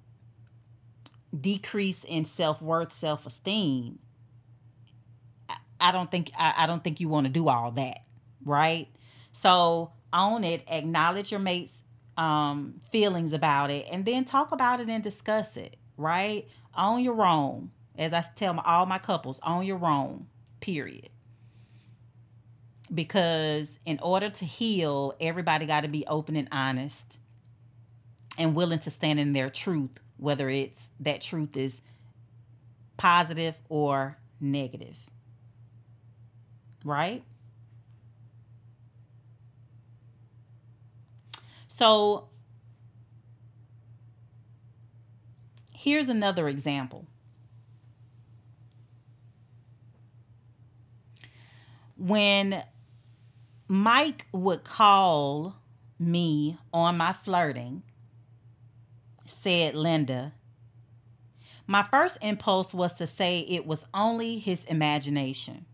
decrease 1.39 2.03
in 2.03 2.25
self-worth 2.25 2.93
self-esteem 2.93 3.99
i 5.79 5.91
don't 5.91 6.09
think 6.09 6.31
i, 6.39 6.53
I 6.59 6.65
don't 6.65 6.83
think 6.83 6.99
you 6.99 7.09
want 7.09 7.27
to 7.27 7.31
do 7.31 7.49
all 7.49 7.71
that 7.71 7.99
right? 8.47 8.87
So 9.33 9.91
own 10.13 10.43
it 10.43 10.63
acknowledge 10.67 11.31
your 11.31 11.39
mate's 11.39 11.83
um, 12.15 12.81
feelings 12.91 13.33
about 13.33 13.69
it 13.69 13.85
and 13.91 14.05
then 14.05 14.25
talk 14.25 14.51
about 14.51 14.79
it 14.79 14.89
and 14.89 15.03
discuss 15.03 15.57
it 15.57 15.75
right? 15.97 16.47
Own 16.75 17.03
your 17.03 17.23
own. 17.25 17.71
As 17.97 18.13
i 18.13 18.23
tell 18.35 18.59
all 18.59 18.85
my 18.85 18.99
couples 18.99 19.39
own 19.43 19.65
your 19.65 19.83
own 19.85 20.27
period 20.59 21.09
because 22.93 23.79
in 23.85 23.99
order 24.01 24.29
to 24.29 24.45
heal 24.45 25.13
everybody 25.19 25.65
got 25.65 25.81
to 25.81 25.87
be 25.87 26.05
open 26.07 26.35
and 26.35 26.47
honest 26.51 27.19
and 28.37 28.55
willing 28.55 28.79
to 28.79 28.89
stand 28.89 29.19
in 29.19 29.33
their 29.33 29.49
truth 29.49 29.99
whether 30.17 30.49
it's 30.49 30.89
that 30.99 31.21
truth 31.21 31.55
is 31.55 31.81
positive 32.97 33.55
or 33.69 34.17
negative. 34.41 34.97
Right? 36.83 37.23
So 41.67 42.29
here's 45.71 46.09
another 46.09 46.47
example. 46.49 47.05
When 51.95 52.63
Mike 53.67 54.27
would 54.31 54.63
call 54.63 55.55
me 55.99 56.57
on 56.73 56.97
my 56.97 57.13
flirting, 57.13 57.83
said 59.25 59.75
Linda. 59.75 60.33
My 61.67 61.83
first 61.83 62.17
impulse 62.21 62.73
was 62.73 62.93
to 62.95 63.07
say 63.07 63.39
it 63.41 63.65
was 63.65 63.85
only 63.93 64.39
his 64.39 64.63
imagination. 64.65 65.65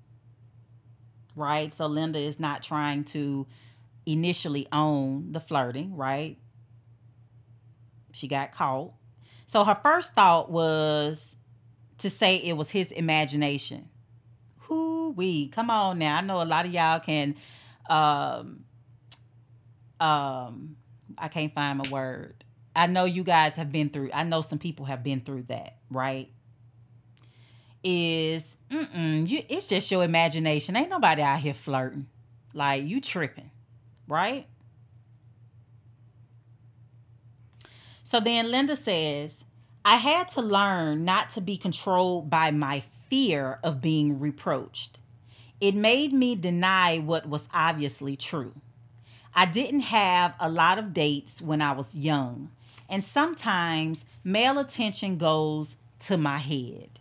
right? 1.35 1.73
So 1.73 1.87
Linda 1.87 2.19
is 2.19 2.39
not 2.39 2.63
trying 2.63 3.03
to 3.05 3.47
initially 4.05 4.67
own 4.71 5.31
the 5.31 5.39
flirting, 5.39 5.95
right? 5.95 6.37
She 8.13 8.27
got 8.27 8.51
caught. 8.51 8.93
So 9.45 9.63
her 9.63 9.75
first 9.75 10.13
thought 10.15 10.51
was 10.51 11.35
to 11.99 12.09
say 12.09 12.37
it 12.37 12.57
was 12.57 12.71
his 12.71 12.91
imagination. 12.91 13.89
Whoo 14.69 15.09
wee, 15.11 15.47
come 15.49 15.69
on 15.69 15.99
now. 15.99 16.17
I 16.17 16.21
know 16.21 16.41
a 16.41 16.45
lot 16.45 16.65
of 16.65 16.73
y'all 16.73 16.99
can 16.99 17.35
um 17.89 18.63
um 19.99 20.75
I 21.17 21.27
can't 21.27 21.53
find 21.53 21.77
my 21.77 21.89
word. 21.89 22.43
I 22.75 22.87
know 22.87 23.05
you 23.05 23.23
guys 23.23 23.55
have 23.55 23.71
been 23.71 23.89
through 23.89 24.11
I 24.13 24.23
know 24.23 24.41
some 24.41 24.59
people 24.59 24.85
have 24.85 25.03
been 25.03 25.21
through 25.21 25.43
that, 25.43 25.77
right? 25.89 26.29
Is 27.83 28.57
mm-mm, 28.69 29.29
you 29.29 29.43
it's 29.49 29.67
just 29.67 29.91
your 29.91 30.03
imagination. 30.03 30.75
Ain't 30.75 30.89
nobody 30.89 31.21
out 31.21 31.39
here 31.39 31.53
flirting. 31.53 32.07
Like 32.53 32.83
you 32.83 33.01
tripping, 33.01 33.51
right? 34.07 34.47
So 38.03 38.19
then 38.19 38.51
Linda 38.51 38.75
says, 38.75 39.43
I 39.83 39.95
had 39.95 40.29
to 40.29 40.41
learn 40.41 41.03
not 41.03 41.31
to 41.31 41.41
be 41.41 41.57
controlled 41.57 42.29
by 42.29 42.51
my 42.51 42.81
fear 43.09 43.59
of 43.63 43.81
being 43.81 44.19
reproached. 44.19 44.99
It 45.63 45.75
made 45.75 46.11
me 46.11 46.35
deny 46.35 46.97
what 46.97 47.25
was 47.25 47.47
obviously 47.53 48.17
true. 48.17 48.51
I 49.33 49.45
didn't 49.45 49.79
have 49.79 50.33
a 50.37 50.49
lot 50.49 50.77
of 50.77 50.93
dates 50.93 51.41
when 51.41 51.61
I 51.61 51.71
was 51.71 51.95
young, 51.95 52.51
and 52.89 53.01
sometimes 53.01 54.03
male 54.25 54.59
attention 54.59 55.17
goes 55.17 55.77
to 55.99 56.17
my 56.17 56.39
head. 56.39 56.99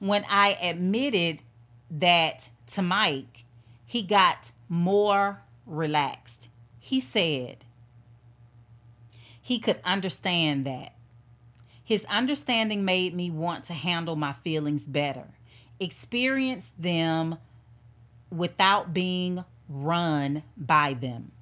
When 0.00 0.26
I 0.28 0.58
admitted 0.60 1.40
that 1.90 2.50
to 2.72 2.82
Mike, 2.82 3.46
he 3.86 4.02
got 4.02 4.52
more 4.68 5.40
relaxed. 5.64 6.50
He 6.78 7.00
said 7.00 7.64
he 9.40 9.60
could 9.60 9.80
understand 9.82 10.66
that. 10.66 10.97
His 11.88 12.04
understanding 12.04 12.84
made 12.84 13.14
me 13.14 13.30
want 13.30 13.64
to 13.64 13.72
handle 13.72 14.14
my 14.14 14.34
feelings 14.34 14.84
better, 14.84 15.24
experience 15.80 16.70
them 16.78 17.38
without 18.30 18.92
being 18.92 19.42
run 19.70 20.42
by 20.54 20.92
them, 20.92 21.32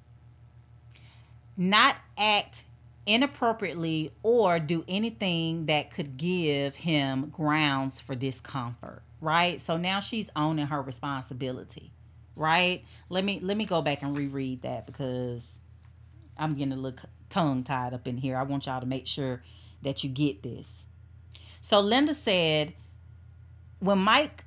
not 1.57 1.97
act 2.17 2.63
inappropriately 3.05 4.13
or 4.23 4.57
do 4.57 4.85
anything 4.87 5.65
that 5.65 5.91
could 5.91 6.15
give 6.15 6.77
him 6.77 7.29
grounds 7.29 7.99
for 7.99 8.15
discomfort 8.15 9.03
right? 9.19 9.59
So 9.59 9.75
now 9.75 9.99
she's 9.99 10.29
owning 10.33 10.67
her 10.67 10.81
responsibility 10.81 11.91
right? 12.37 12.85
Let 13.09 13.25
me 13.25 13.41
let 13.41 13.57
me 13.57 13.65
go 13.65 13.81
back 13.81 14.01
and 14.01 14.15
reread 14.15 14.61
that 14.61 14.85
because 14.85 15.59
i'm 16.37 16.53
getting 16.53 16.71
a 16.71 16.77
little 16.77 17.09
tongue 17.29 17.65
tied 17.65 17.93
up 17.93 18.07
in 18.07 18.15
here. 18.15 18.37
I 18.37 18.43
want 18.43 18.65
y'all 18.65 18.79
to 18.79 18.85
make 18.85 19.07
sure 19.07 19.43
that 19.81 20.03
you 20.03 20.09
get 20.09 20.43
this. 20.43 20.87
So 21.61 21.79
linda 21.79 22.13
said 22.13 22.73
when 23.79 23.99
mike 23.99 24.43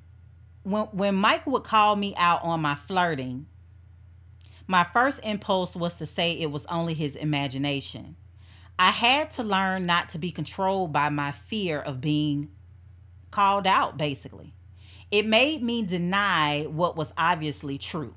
when 0.63 0.85
when 0.87 1.15
mike 1.15 1.47
would 1.47 1.65
call 1.65 1.97
me 1.97 2.15
out 2.17 2.43
on 2.43 2.61
my 2.61 2.75
flirting 2.75 3.47
my 4.71 4.85
first 4.85 5.19
impulse 5.25 5.75
was 5.75 5.95
to 5.95 6.07
say 6.07 6.31
it 6.31 6.53
was 6.53 6.65
only 6.67 6.95
his 6.95 7.17
imagination. 7.17 8.15
I 8.79 8.93
had 8.93 9.33
to 9.33 9.43
learn 9.43 9.85
not 9.85 10.11
to 10.11 10.19
be 10.19 10.31
controlled 10.31 10.93
by 10.93 11.09
my 11.09 11.33
fear 11.33 11.81
of 11.81 12.01
being 12.01 12.53
called 13.33 13.67
out 13.67 13.99
basically. 13.99 14.55
It 15.11 15.27
made 15.27 15.61
me 15.61 15.85
deny 15.85 16.69
what 16.71 16.97
was 16.97 17.13
obviously 17.19 17.79
true. 17.79 18.15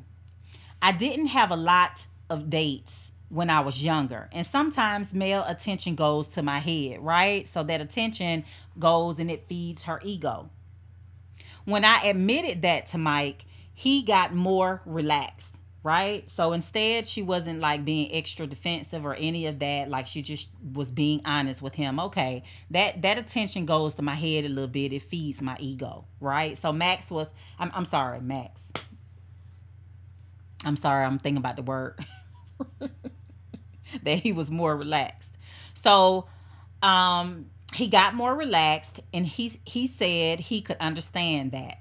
I 0.80 0.92
didn't 0.92 1.26
have 1.26 1.50
a 1.50 1.56
lot 1.56 2.06
of 2.30 2.52
dates 2.52 3.13
when 3.34 3.50
I 3.50 3.62
was 3.62 3.84
younger. 3.84 4.30
And 4.32 4.46
sometimes 4.46 5.12
male 5.14 5.44
attention 5.48 5.96
goes 5.96 6.28
to 6.30 6.44
my 6.44 6.60
head, 6.60 7.04
right? 7.04 7.48
So 7.48 7.64
that 7.64 7.82
attention 7.82 8.46
goes 8.78 9.20
and 9.20 9.32
it 9.32 9.48
feeds 9.48 9.84
her 9.84 10.00
ego. 10.04 10.52
When 11.66 11.84
I 11.84 12.04
admitted 12.04 12.62
that 12.62 12.86
to 12.88 13.00
Mike, 13.00 13.46
he 13.74 14.04
got 14.04 14.34
more 14.36 14.82
relaxed 14.86 15.56
right? 15.86 16.32
So 16.32 16.54
instead, 16.54 17.06
she 17.06 17.22
wasn't 17.22 17.60
like 17.60 17.84
being 17.84 18.10
extra 18.16 18.48
defensive 18.48 19.06
or 19.06 19.16
any 19.16 19.48
of 19.48 19.60
that. 19.60 19.90
Like 19.90 20.08
she 20.08 20.22
just 20.22 20.48
was 20.74 20.92
being 20.92 21.20
honest 21.26 21.62
with 21.62 21.74
him. 21.74 22.00
Okay, 22.00 22.44
that 22.72 23.02
that 23.02 23.18
attention 23.18 23.66
goes 23.66 23.96
to 23.96 24.02
my 24.02 24.16
head 24.16 24.46
a 24.46 24.48
little 24.48 24.70
bit. 24.70 24.94
It 24.94 25.02
feeds 25.02 25.42
my 25.42 25.58
ego, 25.60 26.06
right? 26.22 26.58
So 26.58 26.72
Max 26.72 27.12
was. 27.12 27.28
I'm 27.60 27.70
I'm 27.74 27.84
sorry, 27.84 28.22
Max. 28.22 28.72
I'm 30.64 30.78
sorry. 30.78 31.04
I'm 31.04 31.20
thinking 31.20 31.40
about 31.40 31.58
the 31.58 31.64
word 31.64 32.00
that 34.04 34.20
he 34.20 34.32
was 34.32 34.50
more 34.50 34.76
relaxed. 34.76 35.36
So, 35.74 36.28
um, 36.82 37.48
he 37.74 37.88
got 37.88 38.14
more 38.14 38.36
relaxed, 38.36 39.00
and 39.14 39.26
he 39.26 39.52
he 39.66 39.88
said 39.88 40.40
he 40.40 40.62
could 40.62 40.78
understand 40.80 41.52
that. 41.52 41.80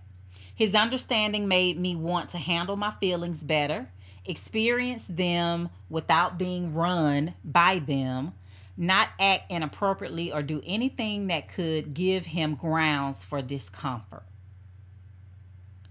His 0.55 0.75
understanding 0.75 1.49
made 1.49 1.79
me 1.79 1.97
want 1.97 2.31
to 2.31 2.39
handle 2.39 2.77
my 2.77 2.93
feelings 2.93 3.43
better, 3.43 3.91
experience 4.25 5.07
them 5.07 5.71
without 5.89 6.39
being 6.39 6.75
run 6.75 7.35
by 7.45 7.79
them, 7.81 8.33
not 8.77 9.09
act 9.19 9.51
inappropriately 9.51 10.33
or 10.33 10.43
do 10.43 10.63
anything 10.65 11.27
that 11.27 11.49
could 11.49 11.95
give 11.95 12.27
him 12.27 12.55
grounds 12.55 13.25
for 13.25 13.43
discomfort. 13.43 14.25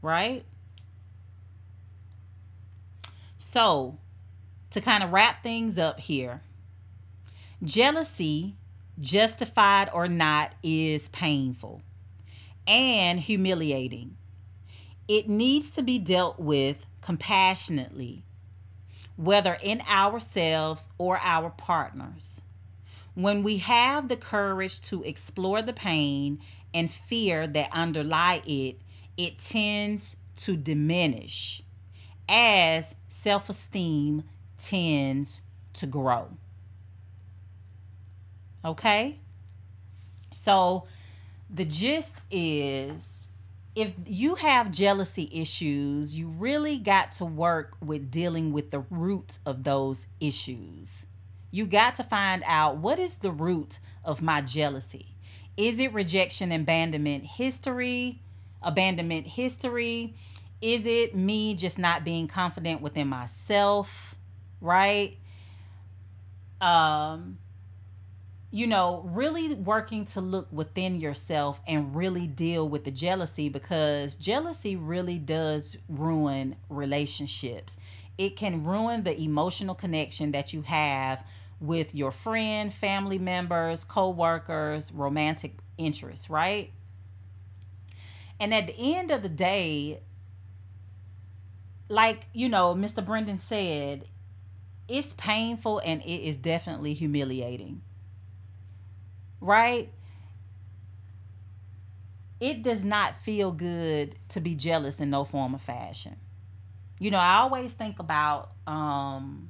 Right? 0.01 0.43
So, 3.38 3.97
to 4.72 4.82
kind 4.82 5.03
of 5.03 5.11
wrap 5.11 5.43
things 5.43 5.78
up 5.78 5.99
here, 5.99 6.41
jealousy, 7.63 8.55
justified 8.99 9.89
or 9.93 10.07
not, 10.07 10.53
is 10.63 11.09
painful 11.09 11.82
and 12.67 13.19
humiliating. 13.19 14.17
It 15.07 15.28
needs 15.28 15.69
to 15.72 15.82
be 15.82 15.99
dealt 15.99 16.39
with 16.39 16.86
compassionately, 17.01 18.24
whether 19.17 19.57
in 19.61 19.82
ourselves 19.89 20.89
or 20.97 21.19
our 21.22 21.49
partners. 21.49 22.41
When 23.13 23.43
we 23.43 23.57
have 23.57 24.07
the 24.07 24.15
courage 24.15 24.80
to 24.84 25.03
explore 25.03 25.61
the 25.61 25.74
pain 25.74 26.39
and 26.74 26.89
fear 26.89 27.45
that 27.47 27.74
underlie 27.74 28.41
it, 28.45 28.78
it 29.17 29.39
tends 29.39 30.15
to 30.38 30.55
diminish 30.55 31.61
as 32.30 32.95
self 33.09 33.49
esteem 33.49 34.24
tends 34.62 35.41
to 35.74 35.88
grow. 35.88 36.30
Okay? 38.64 39.20
So 40.32 40.86
the 41.49 41.66
gist 41.66 42.22
is 42.30 43.22
if 43.76 43.93
you 44.05 44.36
have 44.36 44.72
jealousy 44.72 45.30
issues, 45.32 46.16
you 46.16 46.28
really 46.28 46.78
got 46.78 47.14
to 47.14 47.26
work 47.26 47.76
with 47.82 48.12
dealing 48.12 48.51
with 48.51 48.72
the 48.72 48.82
roots 48.89 49.39
of 49.45 49.64
those 49.64 50.07
issues. 50.20 51.05
You 51.51 51.66
got 51.66 51.95
to 51.95 52.03
find 52.03 52.43
out 52.45 52.78
what 52.78 52.99
is 52.99 53.18
the 53.18 53.32
root 53.32 53.80
of 54.03 54.22
my 54.22 54.41
jealousy. 54.41 55.16
Is 55.55 55.80
it 55.80 55.93
rejection 55.93 56.51
abandonment 56.51 57.26
history? 57.26 58.22
Abandonment 58.62 59.28
history? 59.28 60.16
Is 60.62 60.86
it 60.86 61.16
me 61.16 61.55
just 61.55 61.80
not 61.80 62.03
being 62.03 62.28
confident 62.28 62.82
within 62.82 63.07
myself? 63.07 64.16
Right? 64.62 65.18
Um 66.62 67.38
you 68.53 68.68
know, 68.68 69.01
really 69.05 69.53
working 69.53 70.05
to 70.05 70.20
look 70.20 70.47
within 70.51 70.99
yourself 70.99 71.62
and 71.66 71.95
really 71.95 72.28
deal 72.28 72.68
with 72.68 72.84
the 72.84 72.91
jealousy 72.91 73.47
because 73.47 74.16
jealousy 74.16 74.76
really 74.76 75.18
does 75.18 75.78
ruin 75.88 76.57
relationships. 76.68 77.80
It 78.18 78.36
can 78.36 78.66
ruin 78.66 79.03
the 79.03 79.18
emotional 79.18 79.74
connection 79.74 80.32
that 80.34 80.51
you 80.51 80.64
have 80.64 81.26
with 81.62 81.95
your 81.95 82.12
friend, 82.12 82.74
family 82.74 83.18
members, 83.18 83.86
co-workers, 83.86 84.91
romantic 84.91 85.55
interests, 85.78 86.30
right? 86.30 86.72
And 88.38 88.53
at 88.53 88.68
the 88.68 88.76
end 88.78 89.12
of 89.12 89.24
the 89.24 89.30
day, 89.30 90.01
like, 91.88 92.26
you 92.34 92.49
know, 92.49 92.74
Mr. 92.76 93.01
Branden 93.01 93.39
said, 93.39 94.05
it's 94.91 95.13
painful 95.13 95.81
and 95.85 96.01
it 96.01 96.27
is 96.27 96.37
definitely 96.37 96.93
humiliating 96.93 97.81
right? 99.41 99.89
It 102.39 102.63
does 102.63 102.83
not 102.83 103.15
feel 103.15 103.51
good 103.51 104.15
to 104.29 104.39
be 104.39 104.55
jealous 104.55 105.01
in 105.01 105.09
no 105.09 105.25
form 105.25 105.53
of 105.53 105.61
fashion. 105.61 106.15
You 106.99 107.11
know, 107.11 107.17
I 107.17 107.37
always 107.39 107.73
think 107.73 107.99
about 107.99 108.51
um, 108.67 109.49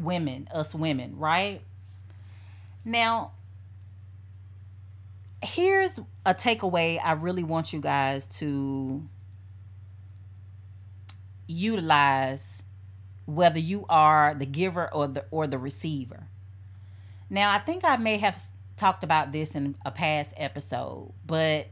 women, 0.00 0.48
us 0.54 0.74
women, 0.74 1.18
right? 1.18 1.60
Now, 2.84 3.32
here's 5.42 5.98
a 6.24 6.34
takeaway 6.34 6.98
I 7.02 7.12
really 7.12 7.44
want 7.44 7.72
you 7.72 7.80
guys 7.80 8.26
to 8.38 9.02
utilize 11.48 12.62
whether 13.26 13.58
you 13.58 13.84
are 13.88 14.34
the 14.34 14.46
giver 14.46 14.92
or 14.92 15.08
the 15.08 15.24
or 15.30 15.46
the 15.46 15.58
receiver. 15.58 16.28
Now, 17.28 17.52
I 17.52 17.58
think 17.58 17.84
I 17.84 17.96
may 17.96 18.18
have 18.18 18.40
talked 18.76 19.02
about 19.04 19.32
this 19.32 19.54
in 19.54 19.74
a 19.84 19.90
past 19.90 20.34
episode, 20.36 21.12
but 21.26 21.66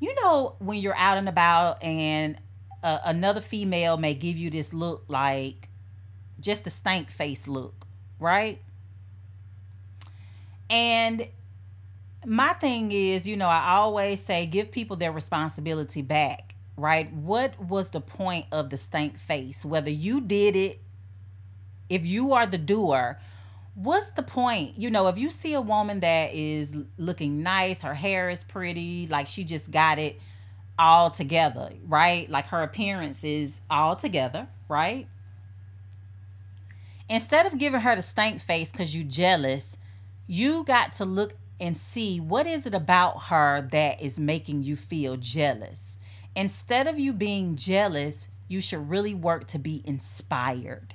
you 0.00 0.14
know 0.22 0.56
when 0.58 0.78
you're 0.78 0.96
out 0.96 1.18
and 1.18 1.28
about 1.28 1.82
and 1.82 2.36
uh, 2.82 2.98
another 3.04 3.40
female 3.40 3.96
may 3.96 4.14
give 4.14 4.36
you 4.36 4.50
this 4.50 4.74
look 4.74 5.04
like 5.08 5.68
just 6.40 6.66
a 6.66 6.70
stank 6.70 7.10
face 7.10 7.46
look, 7.46 7.86
right? 8.18 8.60
And 10.68 11.28
my 12.26 12.52
thing 12.54 12.92
is, 12.92 13.26
you 13.26 13.36
know, 13.36 13.48
I 13.48 13.74
always 13.74 14.22
say 14.22 14.46
give 14.46 14.70
people 14.70 14.96
their 14.96 15.12
responsibility 15.12 16.02
back, 16.02 16.54
right? 16.76 17.12
What 17.12 17.58
was 17.60 17.90
the 17.90 18.00
point 18.00 18.46
of 18.52 18.70
the 18.70 18.78
stank 18.78 19.18
face? 19.18 19.64
Whether 19.64 19.90
you 19.90 20.20
did 20.20 20.56
it, 20.56 20.80
if 21.92 22.06
you 22.06 22.32
are 22.32 22.46
the 22.46 22.56
doer, 22.56 23.20
what's 23.74 24.10
the 24.10 24.22
point? 24.22 24.78
You 24.78 24.90
know, 24.90 25.08
if 25.08 25.18
you 25.18 25.30
see 25.30 25.52
a 25.52 25.60
woman 25.60 26.00
that 26.00 26.32
is 26.32 26.74
looking 26.96 27.42
nice, 27.42 27.82
her 27.82 27.92
hair 27.92 28.30
is 28.30 28.44
pretty, 28.44 29.06
like 29.08 29.26
she 29.26 29.44
just 29.44 29.70
got 29.70 29.98
it 29.98 30.18
all 30.78 31.10
together, 31.10 31.70
right? 31.86 32.30
Like 32.30 32.46
her 32.46 32.62
appearance 32.62 33.24
is 33.24 33.60
all 33.68 33.94
together, 33.94 34.48
right? 34.68 35.06
Instead 37.10 37.44
of 37.44 37.58
giving 37.58 37.82
her 37.82 37.94
the 37.94 38.00
stank 38.00 38.40
face 38.40 38.72
because 38.72 38.94
you 38.94 39.04
jealous, 39.04 39.76
you 40.26 40.64
got 40.64 40.94
to 40.94 41.04
look 41.04 41.34
and 41.60 41.76
see 41.76 42.18
what 42.20 42.46
is 42.46 42.66
it 42.66 42.74
about 42.74 43.24
her 43.24 43.68
that 43.70 44.00
is 44.00 44.18
making 44.18 44.64
you 44.64 44.76
feel 44.76 45.18
jealous. 45.18 45.98
Instead 46.34 46.86
of 46.86 46.98
you 46.98 47.12
being 47.12 47.54
jealous, 47.54 48.28
you 48.48 48.62
should 48.62 48.88
really 48.88 49.14
work 49.14 49.46
to 49.48 49.58
be 49.58 49.82
inspired. 49.84 50.94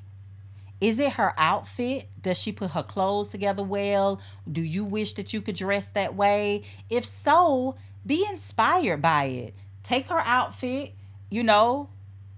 Is 0.80 1.00
it 1.00 1.14
her 1.14 1.34
outfit? 1.38 2.10
Does 2.22 2.38
she 2.38 2.52
put 2.52 2.72
her 2.72 2.84
clothes 2.84 3.30
together 3.30 3.64
well? 3.64 4.22
Do 4.50 4.62
you 4.62 4.86
wish 4.86 5.14
that 5.14 5.34
you 5.34 5.42
could 5.42 5.56
dress 5.56 5.88
that 5.88 6.16
way? 6.16 6.64
If 6.90 7.06
so, 7.06 7.76
be 8.06 8.26
inspired 8.30 9.02
by 9.02 9.26
it. 9.26 9.56
Take 9.84 10.08
her 10.08 10.20
outfit, 10.20 10.94
you 11.30 11.44
know, 11.44 11.90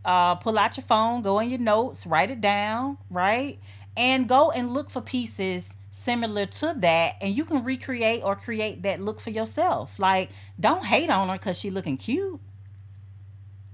uh, 0.06 0.36
pull 0.36 0.58
out 0.58 0.78
your 0.78 0.86
phone, 0.86 1.22
go 1.22 1.40
in 1.40 1.50
your 1.50 1.60
notes, 1.60 2.06
write 2.08 2.32
it 2.32 2.40
down, 2.40 2.98
right? 3.10 3.60
And 3.98 4.30
go 4.30 4.52
and 4.52 4.72
look 4.72 4.90
for 4.90 5.02
pieces 5.02 5.76
similar 5.92 6.46
to 6.46 6.74
that 6.78 7.16
and 7.20 7.36
you 7.36 7.44
can 7.44 7.64
recreate 7.64 8.22
or 8.24 8.36
create 8.36 8.84
that 8.84 9.02
look 9.02 9.20
for 9.20 9.32
yourself 9.32 9.98
like 9.98 10.30
don't 10.60 10.86
hate 10.86 11.10
on 11.10 11.28
her 11.28 11.34
because 11.34 11.60
she 11.60 11.70
looking 11.70 11.98
cute 11.98 12.40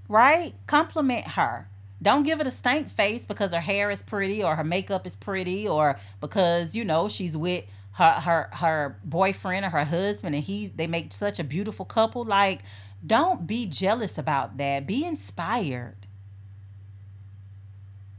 right 0.07 0.53
compliment 0.65 1.27
her 1.27 1.67
don't 2.01 2.23
give 2.23 2.39
it 2.41 2.47
a 2.47 2.51
stank 2.51 2.89
face 2.89 3.25
because 3.25 3.51
her 3.53 3.59
hair 3.59 3.89
is 3.89 4.03
pretty 4.03 4.43
or 4.43 4.55
her 4.55 4.63
makeup 4.63 5.07
is 5.07 5.15
pretty 5.15 5.67
or 5.67 5.97
because 6.21 6.75
you 6.75 6.83
know 6.83 7.07
she's 7.07 7.35
with 7.37 7.65
her 7.93 8.11
her 8.11 8.49
her 8.53 8.99
boyfriend 9.03 9.65
or 9.65 9.69
her 9.69 9.85
husband 9.85 10.35
and 10.35 10.43
he 10.43 10.67
they 10.67 10.87
make 10.87 11.13
such 11.13 11.39
a 11.39 11.43
beautiful 11.43 11.85
couple 11.85 12.23
like 12.23 12.61
don't 13.05 13.47
be 13.47 13.65
jealous 13.65 14.17
about 14.17 14.57
that 14.57 14.85
be 14.85 15.05
inspired 15.05 16.05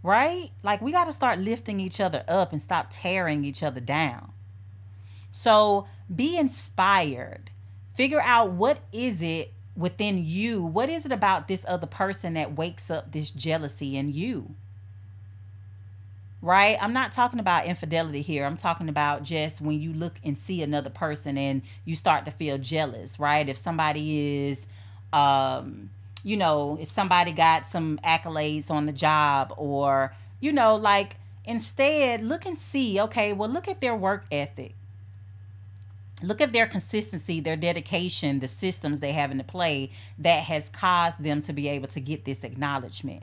right? 0.07 0.53
Like 0.62 0.81
we 0.81 0.93
got 0.93 1.07
to 1.07 1.12
start 1.12 1.41
lifting 1.41 1.81
each 1.81 2.01
other 2.01 2.22
up 2.29 2.53
and 2.53 2.62
stop 2.62 2.87
tearing 2.91 3.45
each 3.45 3.62
other 3.62 3.81
down. 3.81 4.33
So 5.33 5.89
be 6.14 6.39
inspired. 6.39 7.51
Figure 7.93 8.20
out 8.20 8.53
what 8.53 8.79
is 8.93 9.20
it 9.20 9.53
within 9.77 10.24
you? 10.24 10.64
What 10.64 10.89
is 10.89 11.07
it 11.07 11.12
about 11.12 11.49
this 11.49 11.64
other 11.68 11.87
person 11.87 12.35
that 12.35 12.57
wakes 12.57 12.91
up 12.91 13.12
this 13.12 13.31
jealousy 13.31 13.97
in 13.97 14.12
you? 14.12 14.55
Right? 16.43 16.77
I'm 16.81 16.93
not 16.93 17.12
talking 17.12 17.41
about 17.41 17.66
infidelity 17.66 18.22
here. 18.22 18.45
I'm 18.45 18.57
talking 18.57 18.89
about 18.89 19.22
just 19.22 19.61
when 19.61 19.81
you 19.81 19.93
look 19.93 20.14
and 20.24 20.39
see 20.39 20.62
another 20.62 20.91
person 20.91 21.37
and 21.37 21.62
you 21.85 21.95
start 21.95 22.24
to 22.27 22.31
feel 22.31 22.59
jealous, 22.59 23.18
right? 23.18 23.49
If 23.49 23.57
somebody 23.57 24.49
is 24.49 24.66
um 25.12 25.91
you 26.27 26.37
know, 26.37 26.77
if 26.81 26.91
somebody 26.91 27.31
got 27.31 27.64
some 27.64 28.01
accolades 28.03 28.68
on 28.68 28.87
the 28.87 28.93
job 28.93 29.55
or, 29.57 30.12
you 30.41 30.51
know, 30.51 30.74
like 30.74 31.18
instead 31.45 32.20
look 32.20 32.45
and 32.45 32.57
see, 32.57 33.01
okay, 33.01 33.33
well, 33.33 33.49
look 33.49 33.68
at 33.68 33.81
their 33.81 33.95
work 33.95 34.24
ethic. 34.33 34.74
Look 36.23 36.41
at 36.41 36.53
their 36.53 36.67
consistency, 36.67 37.41
their 37.41 37.57
dedication, 37.57 38.41
the 38.41 38.49
systems 38.49 39.01
they 39.01 39.12
have 39.12 39.31
in 39.31 39.37
the 39.37 39.45
play 39.45 39.91
that 40.19 40.45
has 40.45 40.71
caused 40.71 41.23
them 41.23 41.41
to 41.43 41.53
be 41.53 41.69
able 41.69 41.89
to 41.89 42.01
get 42.01 42.25
this 42.25 42.43
acknowledgement, 42.43 43.23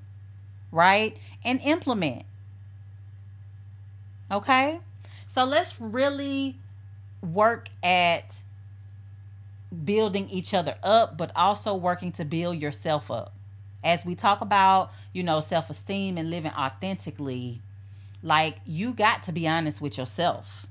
right? 0.71 1.17
And 1.43 1.59
implement. 1.61 2.23
Okay? 4.31 4.79
So 5.25 5.43
let's 5.43 5.81
really 5.81 6.57
work 7.23 7.69
at 7.81 8.41
building 9.83 10.29
each 10.29 10.53
other 10.53 10.75
up, 10.83 11.17
but 11.17 11.31
also 11.35 11.73
working 11.73 12.11
to 12.13 12.25
build 12.25 12.61
yourself 12.61 13.09
up. 13.09 13.33
As 13.83 14.05
we 14.05 14.13
talk 14.13 14.41
about, 14.41 14.91
you 15.13 15.23
know, 15.23 15.39
self 15.39 15.69
esteem 15.69 16.17
and 16.17 16.29
living 16.29 16.51
authentically, 16.51 17.61
like 18.21 18.57
you 18.65 18.93
got 18.93 19.23
to 19.23 19.31
be 19.31 19.47
honest 19.47 19.81
with 19.81 19.97
yourself, 19.97 20.67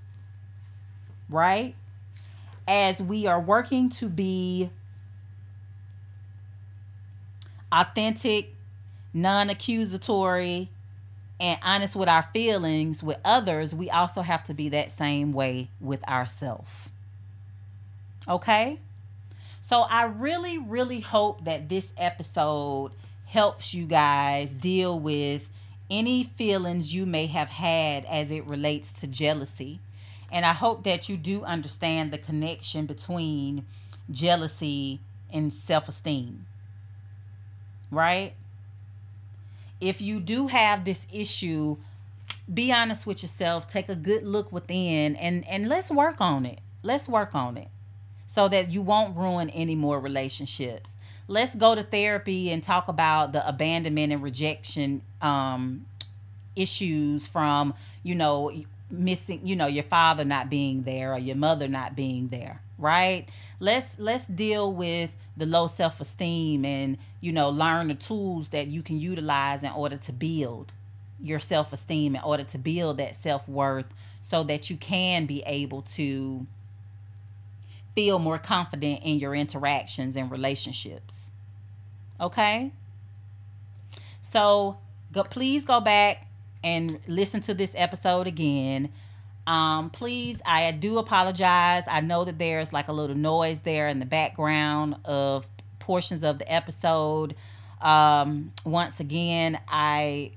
right? 1.28 1.74
As 2.66 3.02
we 3.02 3.26
are 3.26 3.40
working 3.40 3.90
to 3.90 4.08
be 4.08 4.70
authentic, 7.72 8.54
non 9.12 9.50
accusatory, 9.50 10.68
and 11.40 11.58
honest 11.64 11.96
with 11.96 12.08
our 12.08 12.22
feelings 12.22 13.02
with 13.02 13.18
others, 13.24 13.74
we 13.74 13.90
also 13.90 14.22
have 14.22 14.44
to 14.44 14.54
be 14.54 14.68
that 14.68 14.92
same 14.92 15.32
way 15.32 15.68
with 15.80 16.06
ourselves. 16.08 16.88
Okay? 18.28 18.78
So 19.60 19.82
I 19.82 20.04
really, 20.04 20.58
really 20.58 21.00
hope 21.00 21.44
that 21.44 21.68
this 21.68 21.92
episode 21.96 22.92
helps 23.26 23.74
you 23.74 23.86
guys 23.86 24.52
deal 24.52 24.98
with 24.98 25.48
any 25.90 26.24
feelings 26.24 26.94
you 26.94 27.06
may 27.06 27.26
have 27.26 27.48
had 27.48 28.04
as 28.04 28.30
it 28.30 28.46
relates 28.46 28.92
to 28.92 29.06
jealousy. 29.06 29.80
And 30.32 30.46
I 30.46 30.54
hope 30.54 30.82
that 30.84 31.08
you 31.08 31.16
do 31.16 31.44
understand 31.44 32.10
the 32.10 32.18
connection 32.18 32.86
between 32.86 33.66
jealousy 34.10 35.00
and 35.30 35.52
self 35.52 35.88
esteem. 35.88 36.46
Right? 37.90 38.32
If 39.80 40.00
you 40.00 40.20
do 40.20 40.46
have 40.46 40.84
this 40.84 41.06
issue, 41.12 41.76
be 42.52 42.72
honest 42.72 43.06
with 43.06 43.22
yourself, 43.22 43.66
take 43.66 43.88
a 43.88 43.94
good 43.94 44.24
look 44.24 44.50
within 44.50 45.16
and 45.16 45.46
and 45.46 45.68
let's 45.68 45.90
work 45.90 46.20
on 46.20 46.46
it. 46.46 46.60
Let's 46.82 47.08
work 47.08 47.34
on 47.34 47.56
it 47.56 47.68
so 48.26 48.48
that 48.48 48.70
you 48.70 48.80
won't 48.80 49.14
ruin 49.14 49.50
any 49.50 49.74
more 49.74 50.00
relationships. 50.00 50.96
Let's 51.28 51.54
go 51.54 51.74
to 51.74 51.82
therapy 51.82 52.50
and 52.50 52.62
talk 52.62 52.88
about 52.88 53.32
the 53.32 53.46
abandonment 53.46 54.10
and 54.10 54.22
rejection 54.22 55.02
um, 55.20 55.84
issues 56.56 57.26
from, 57.26 57.74
you 58.02 58.14
know, 58.14 58.50
missing, 58.92 59.40
you 59.44 59.56
know, 59.56 59.66
your 59.66 59.82
father 59.82 60.24
not 60.24 60.50
being 60.50 60.82
there 60.82 61.14
or 61.14 61.18
your 61.18 61.36
mother 61.36 61.66
not 61.66 61.96
being 61.96 62.28
there, 62.28 62.60
right? 62.78 63.28
Let's 63.58 63.98
let's 63.98 64.26
deal 64.26 64.72
with 64.72 65.16
the 65.36 65.46
low 65.46 65.66
self-esteem 65.66 66.64
and, 66.64 66.98
you 67.20 67.32
know, 67.32 67.48
learn 67.48 67.88
the 67.88 67.94
tools 67.94 68.50
that 68.50 68.68
you 68.68 68.82
can 68.82 69.00
utilize 69.00 69.64
in 69.64 69.72
order 69.72 69.96
to 69.96 70.12
build 70.12 70.72
your 71.20 71.38
self-esteem 71.38 72.16
in 72.16 72.22
order 72.22 72.42
to 72.42 72.58
build 72.58 72.98
that 72.98 73.14
self-worth 73.14 73.86
so 74.20 74.42
that 74.42 74.68
you 74.68 74.76
can 74.76 75.24
be 75.24 75.42
able 75.46 75.82
to 75.82 76.46
feel 77.94 78.18
more 78.18 78.38
confident 78.38 79.02
in 79.04 79.18
your 79.18 79.34
interactions 79.34 80.16
and 80.16 80.30
relationships. 80.30 81.30
Okay? 82.20 82.72
So, 84.20 84.78
go, 85.12 85.22
please 85.24 85.64
go 85.64 85.80
back 85.80 86.26
and 86.64 86.98
listen 87.06 87.40
to 87.42 87.54
this 87.54 87.74
episode 87.76 88.26
again. 88.26 88.90
Um, 89.46 89.90
please, 89.90 90.40
I 90.46 90.70
do 90.70 90.98
apologize. 90.98 91.84
I 91.88 92.00
know 92.00 92.24
that 92.24 92.38
there's 92.38 92.72
like 92.72 92.88
a 92.88 92.92
little 92.92 93.16
noise 93.16 93.60
there 93.62 93.88
in 93.88 93.98
the 93.98 94.06
background 94.06 94.96
of 95.04 95.46
portions 95.78 96.22
of 96.22 96.38
the 96.38 96.50
episode. 96.52 97.34
Um, 97.80 98.52
once 98.64 99.00
again, 99.00 99.58
I 99.68 100.32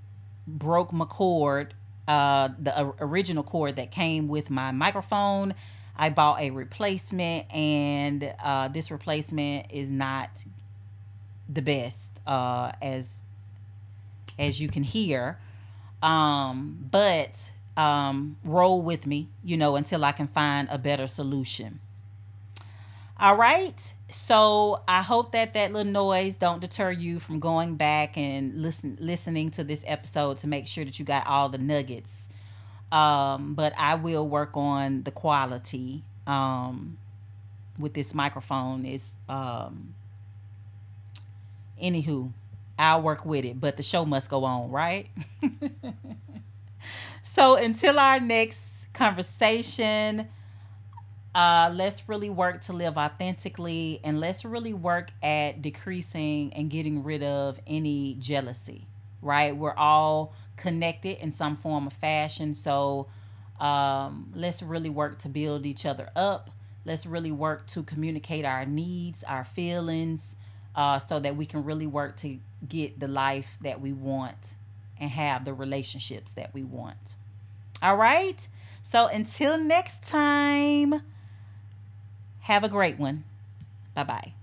broke 0.48 0.92
my 0.92 1.06
cord, 1.06 1.74
uh, 2.08 2.50
the 2.60 2.94
original 3.00 3.44
cord 3.44 3.76
that 3.76 3.92
came 3.92 4.28
with 4.28 4.50
my 4.50 4.72
microphone. 4.72 5.54
I 5.96 6.10
bought 6.10 6.42
a 6.42 6.50
replacement, 6.50 7.54
and 7.54 8.34
uh, 8.44 8.68
this 8.68 8.92
replacement 8.92 9.72
is 9.72 9.90
not 9.90 10.44
the 11.48 11.62
best, 11.62 12.12
uh, 12.28 12.72
as 12.82 13.24
as 14.38 14.60
you 14.60 14.68
can 14.68 14.84
hear. 14.84 15.40
Um, 16.02 16.88
but 16.92 17.52
um, 17.78 18.38
roll 18.44 18.82
with 18.82 19.06
me, 19.08 19.30
you 19.44 19.58
know, 19.58 19.76
until 19.76 20.06
I 20.06 20.12
can 20.12 20.28
find 20.28 20.68
a 20.72 20.78
better 20.78 21.08
solution. 21.08 21.80
All 23.18 23.36
right. 23.36 23.94
So 24.10 24.82
I 24.88 25.02
hope 25.02 25.32
that 25.32 25.54
that 25.54 25.72
little 25.72 25.92
noise 25.92 26.36
don't 26.36 26.60
deter 26.60 26.92
you 26.92 27.20
from 27.20 27.40
going 27.40 27.76
back 27.76 28.18
and 28.18 28.62
listen 28.62 28.98
listening 29.00 29.52
to 29.52 29.64
this 29.64 29.86
episode 29.88 30.38
to 30.40 30.48
make 30.48 30.68
sure 30.68 30.84
that 30.84 31.00
you 31.00 31.06
got 31.06 31.26
all 31.26 31.48
the 31.48 31.58
nuggets. 31.58 32.30
Um, 32.92 33.56
but 33.56 33.74
I 33.78 33.96
will 33.96 34.28
work 34.28 34.56
on 34.56 35.04
the 35.04 35.12
quality 35.12 36.04
um, 36.28 36.98
with 37.80 37.94
this 37.94 38.14
microphone. 38.14 38.86
Is 38.86 39.16
um, 39.30 39.96
anywho, 41.82 42.32
I'll 42.78 43.02
work 43.02 43.26
with 43.26 43.46
it, 43.46 43.60
but 43.60 43.78
the 43.78 43.84
show 43.84 44.06
must 44.06 44.30
go 44.30 44.44
on, 44.44 44.70
right? 44.72 45.10
so 47.24 47.56
until 47.56 48.00
our 48.00 48.20
next 48.20 48.88
conversation. 48.94 50.28
Uh, 51.34 51.70
let's 51.74 52.08
really 52.08 52.30
work 52.30 52.62
to 52.62 52.72
live 52.72 52.98
authentically 52.98 54.00
and 54.06 54.22
let's 54.22 54.46
really 54.46 54.74
work 54.74 55.12
at 55.22 55.62
decreasing 55.62 56.54
and 56.54 56.70
getting 56.70 57.04
rid 57.04 57.24
of 57.24 57.60
any 57.68 58.16
jealousy, 58.20 58.88
right? 59.22 59.56
We're 59.56 59.76
all 59.76 60.34
connected 60.56 61.22
in 61.22 61.34
some 61.34 61.58
form 61.58 61.88
of 61.88 61.94
fashion. 61.94 62.54
So 62.54 63.08
um, 63.60 64.32
let's 64.34 64.64
really 64.64 64.90
work 64.90 65.20
to 65.20 65.30
build 65.30 65.66
each 65.66 65.86
other 65.86 66.10
up. 66.16 66.52
Let's 66.86 67.06
really 67.06 67.32
work 67.32 67.68
to 67.68 67.84
communicate 67.84 68.46
our 68.46 68.66
needs, 68.66 69.24
our 69.24 69.44
feelings, 69.44 70.38
uh, 70.76 71.00
so 71.00 71.20
that 71.20 71.36
we 71.36 71.46
can 71.46 71.64
really 71.64 71.88
work 71.88 72.18
to 72.18 72.38
get 72.68 73.00
the 73.00 73.08
life 73.08 73.58
that 73.62 73.82
we 73.82 73.94
want 73.94 74.56
and 75.00 75.12
have 75.12 75.46
the 75.46 75.54
relationships 75.54 76.32
that 76.34 76.54
we 76.54 76.64
want. 76.64 77.16
All 77.82 77.96
right. 77.96 78.48
So 78.84 79.08
until 79.08 79.58
next 79.58 80.04
time. 80.04 81.02
Have 82.42 82.64
a 82.64 82.70
great 82.70 83.00
one. 83.00 83.24
Bye 83.96 84.04
bye. 84.04 84.34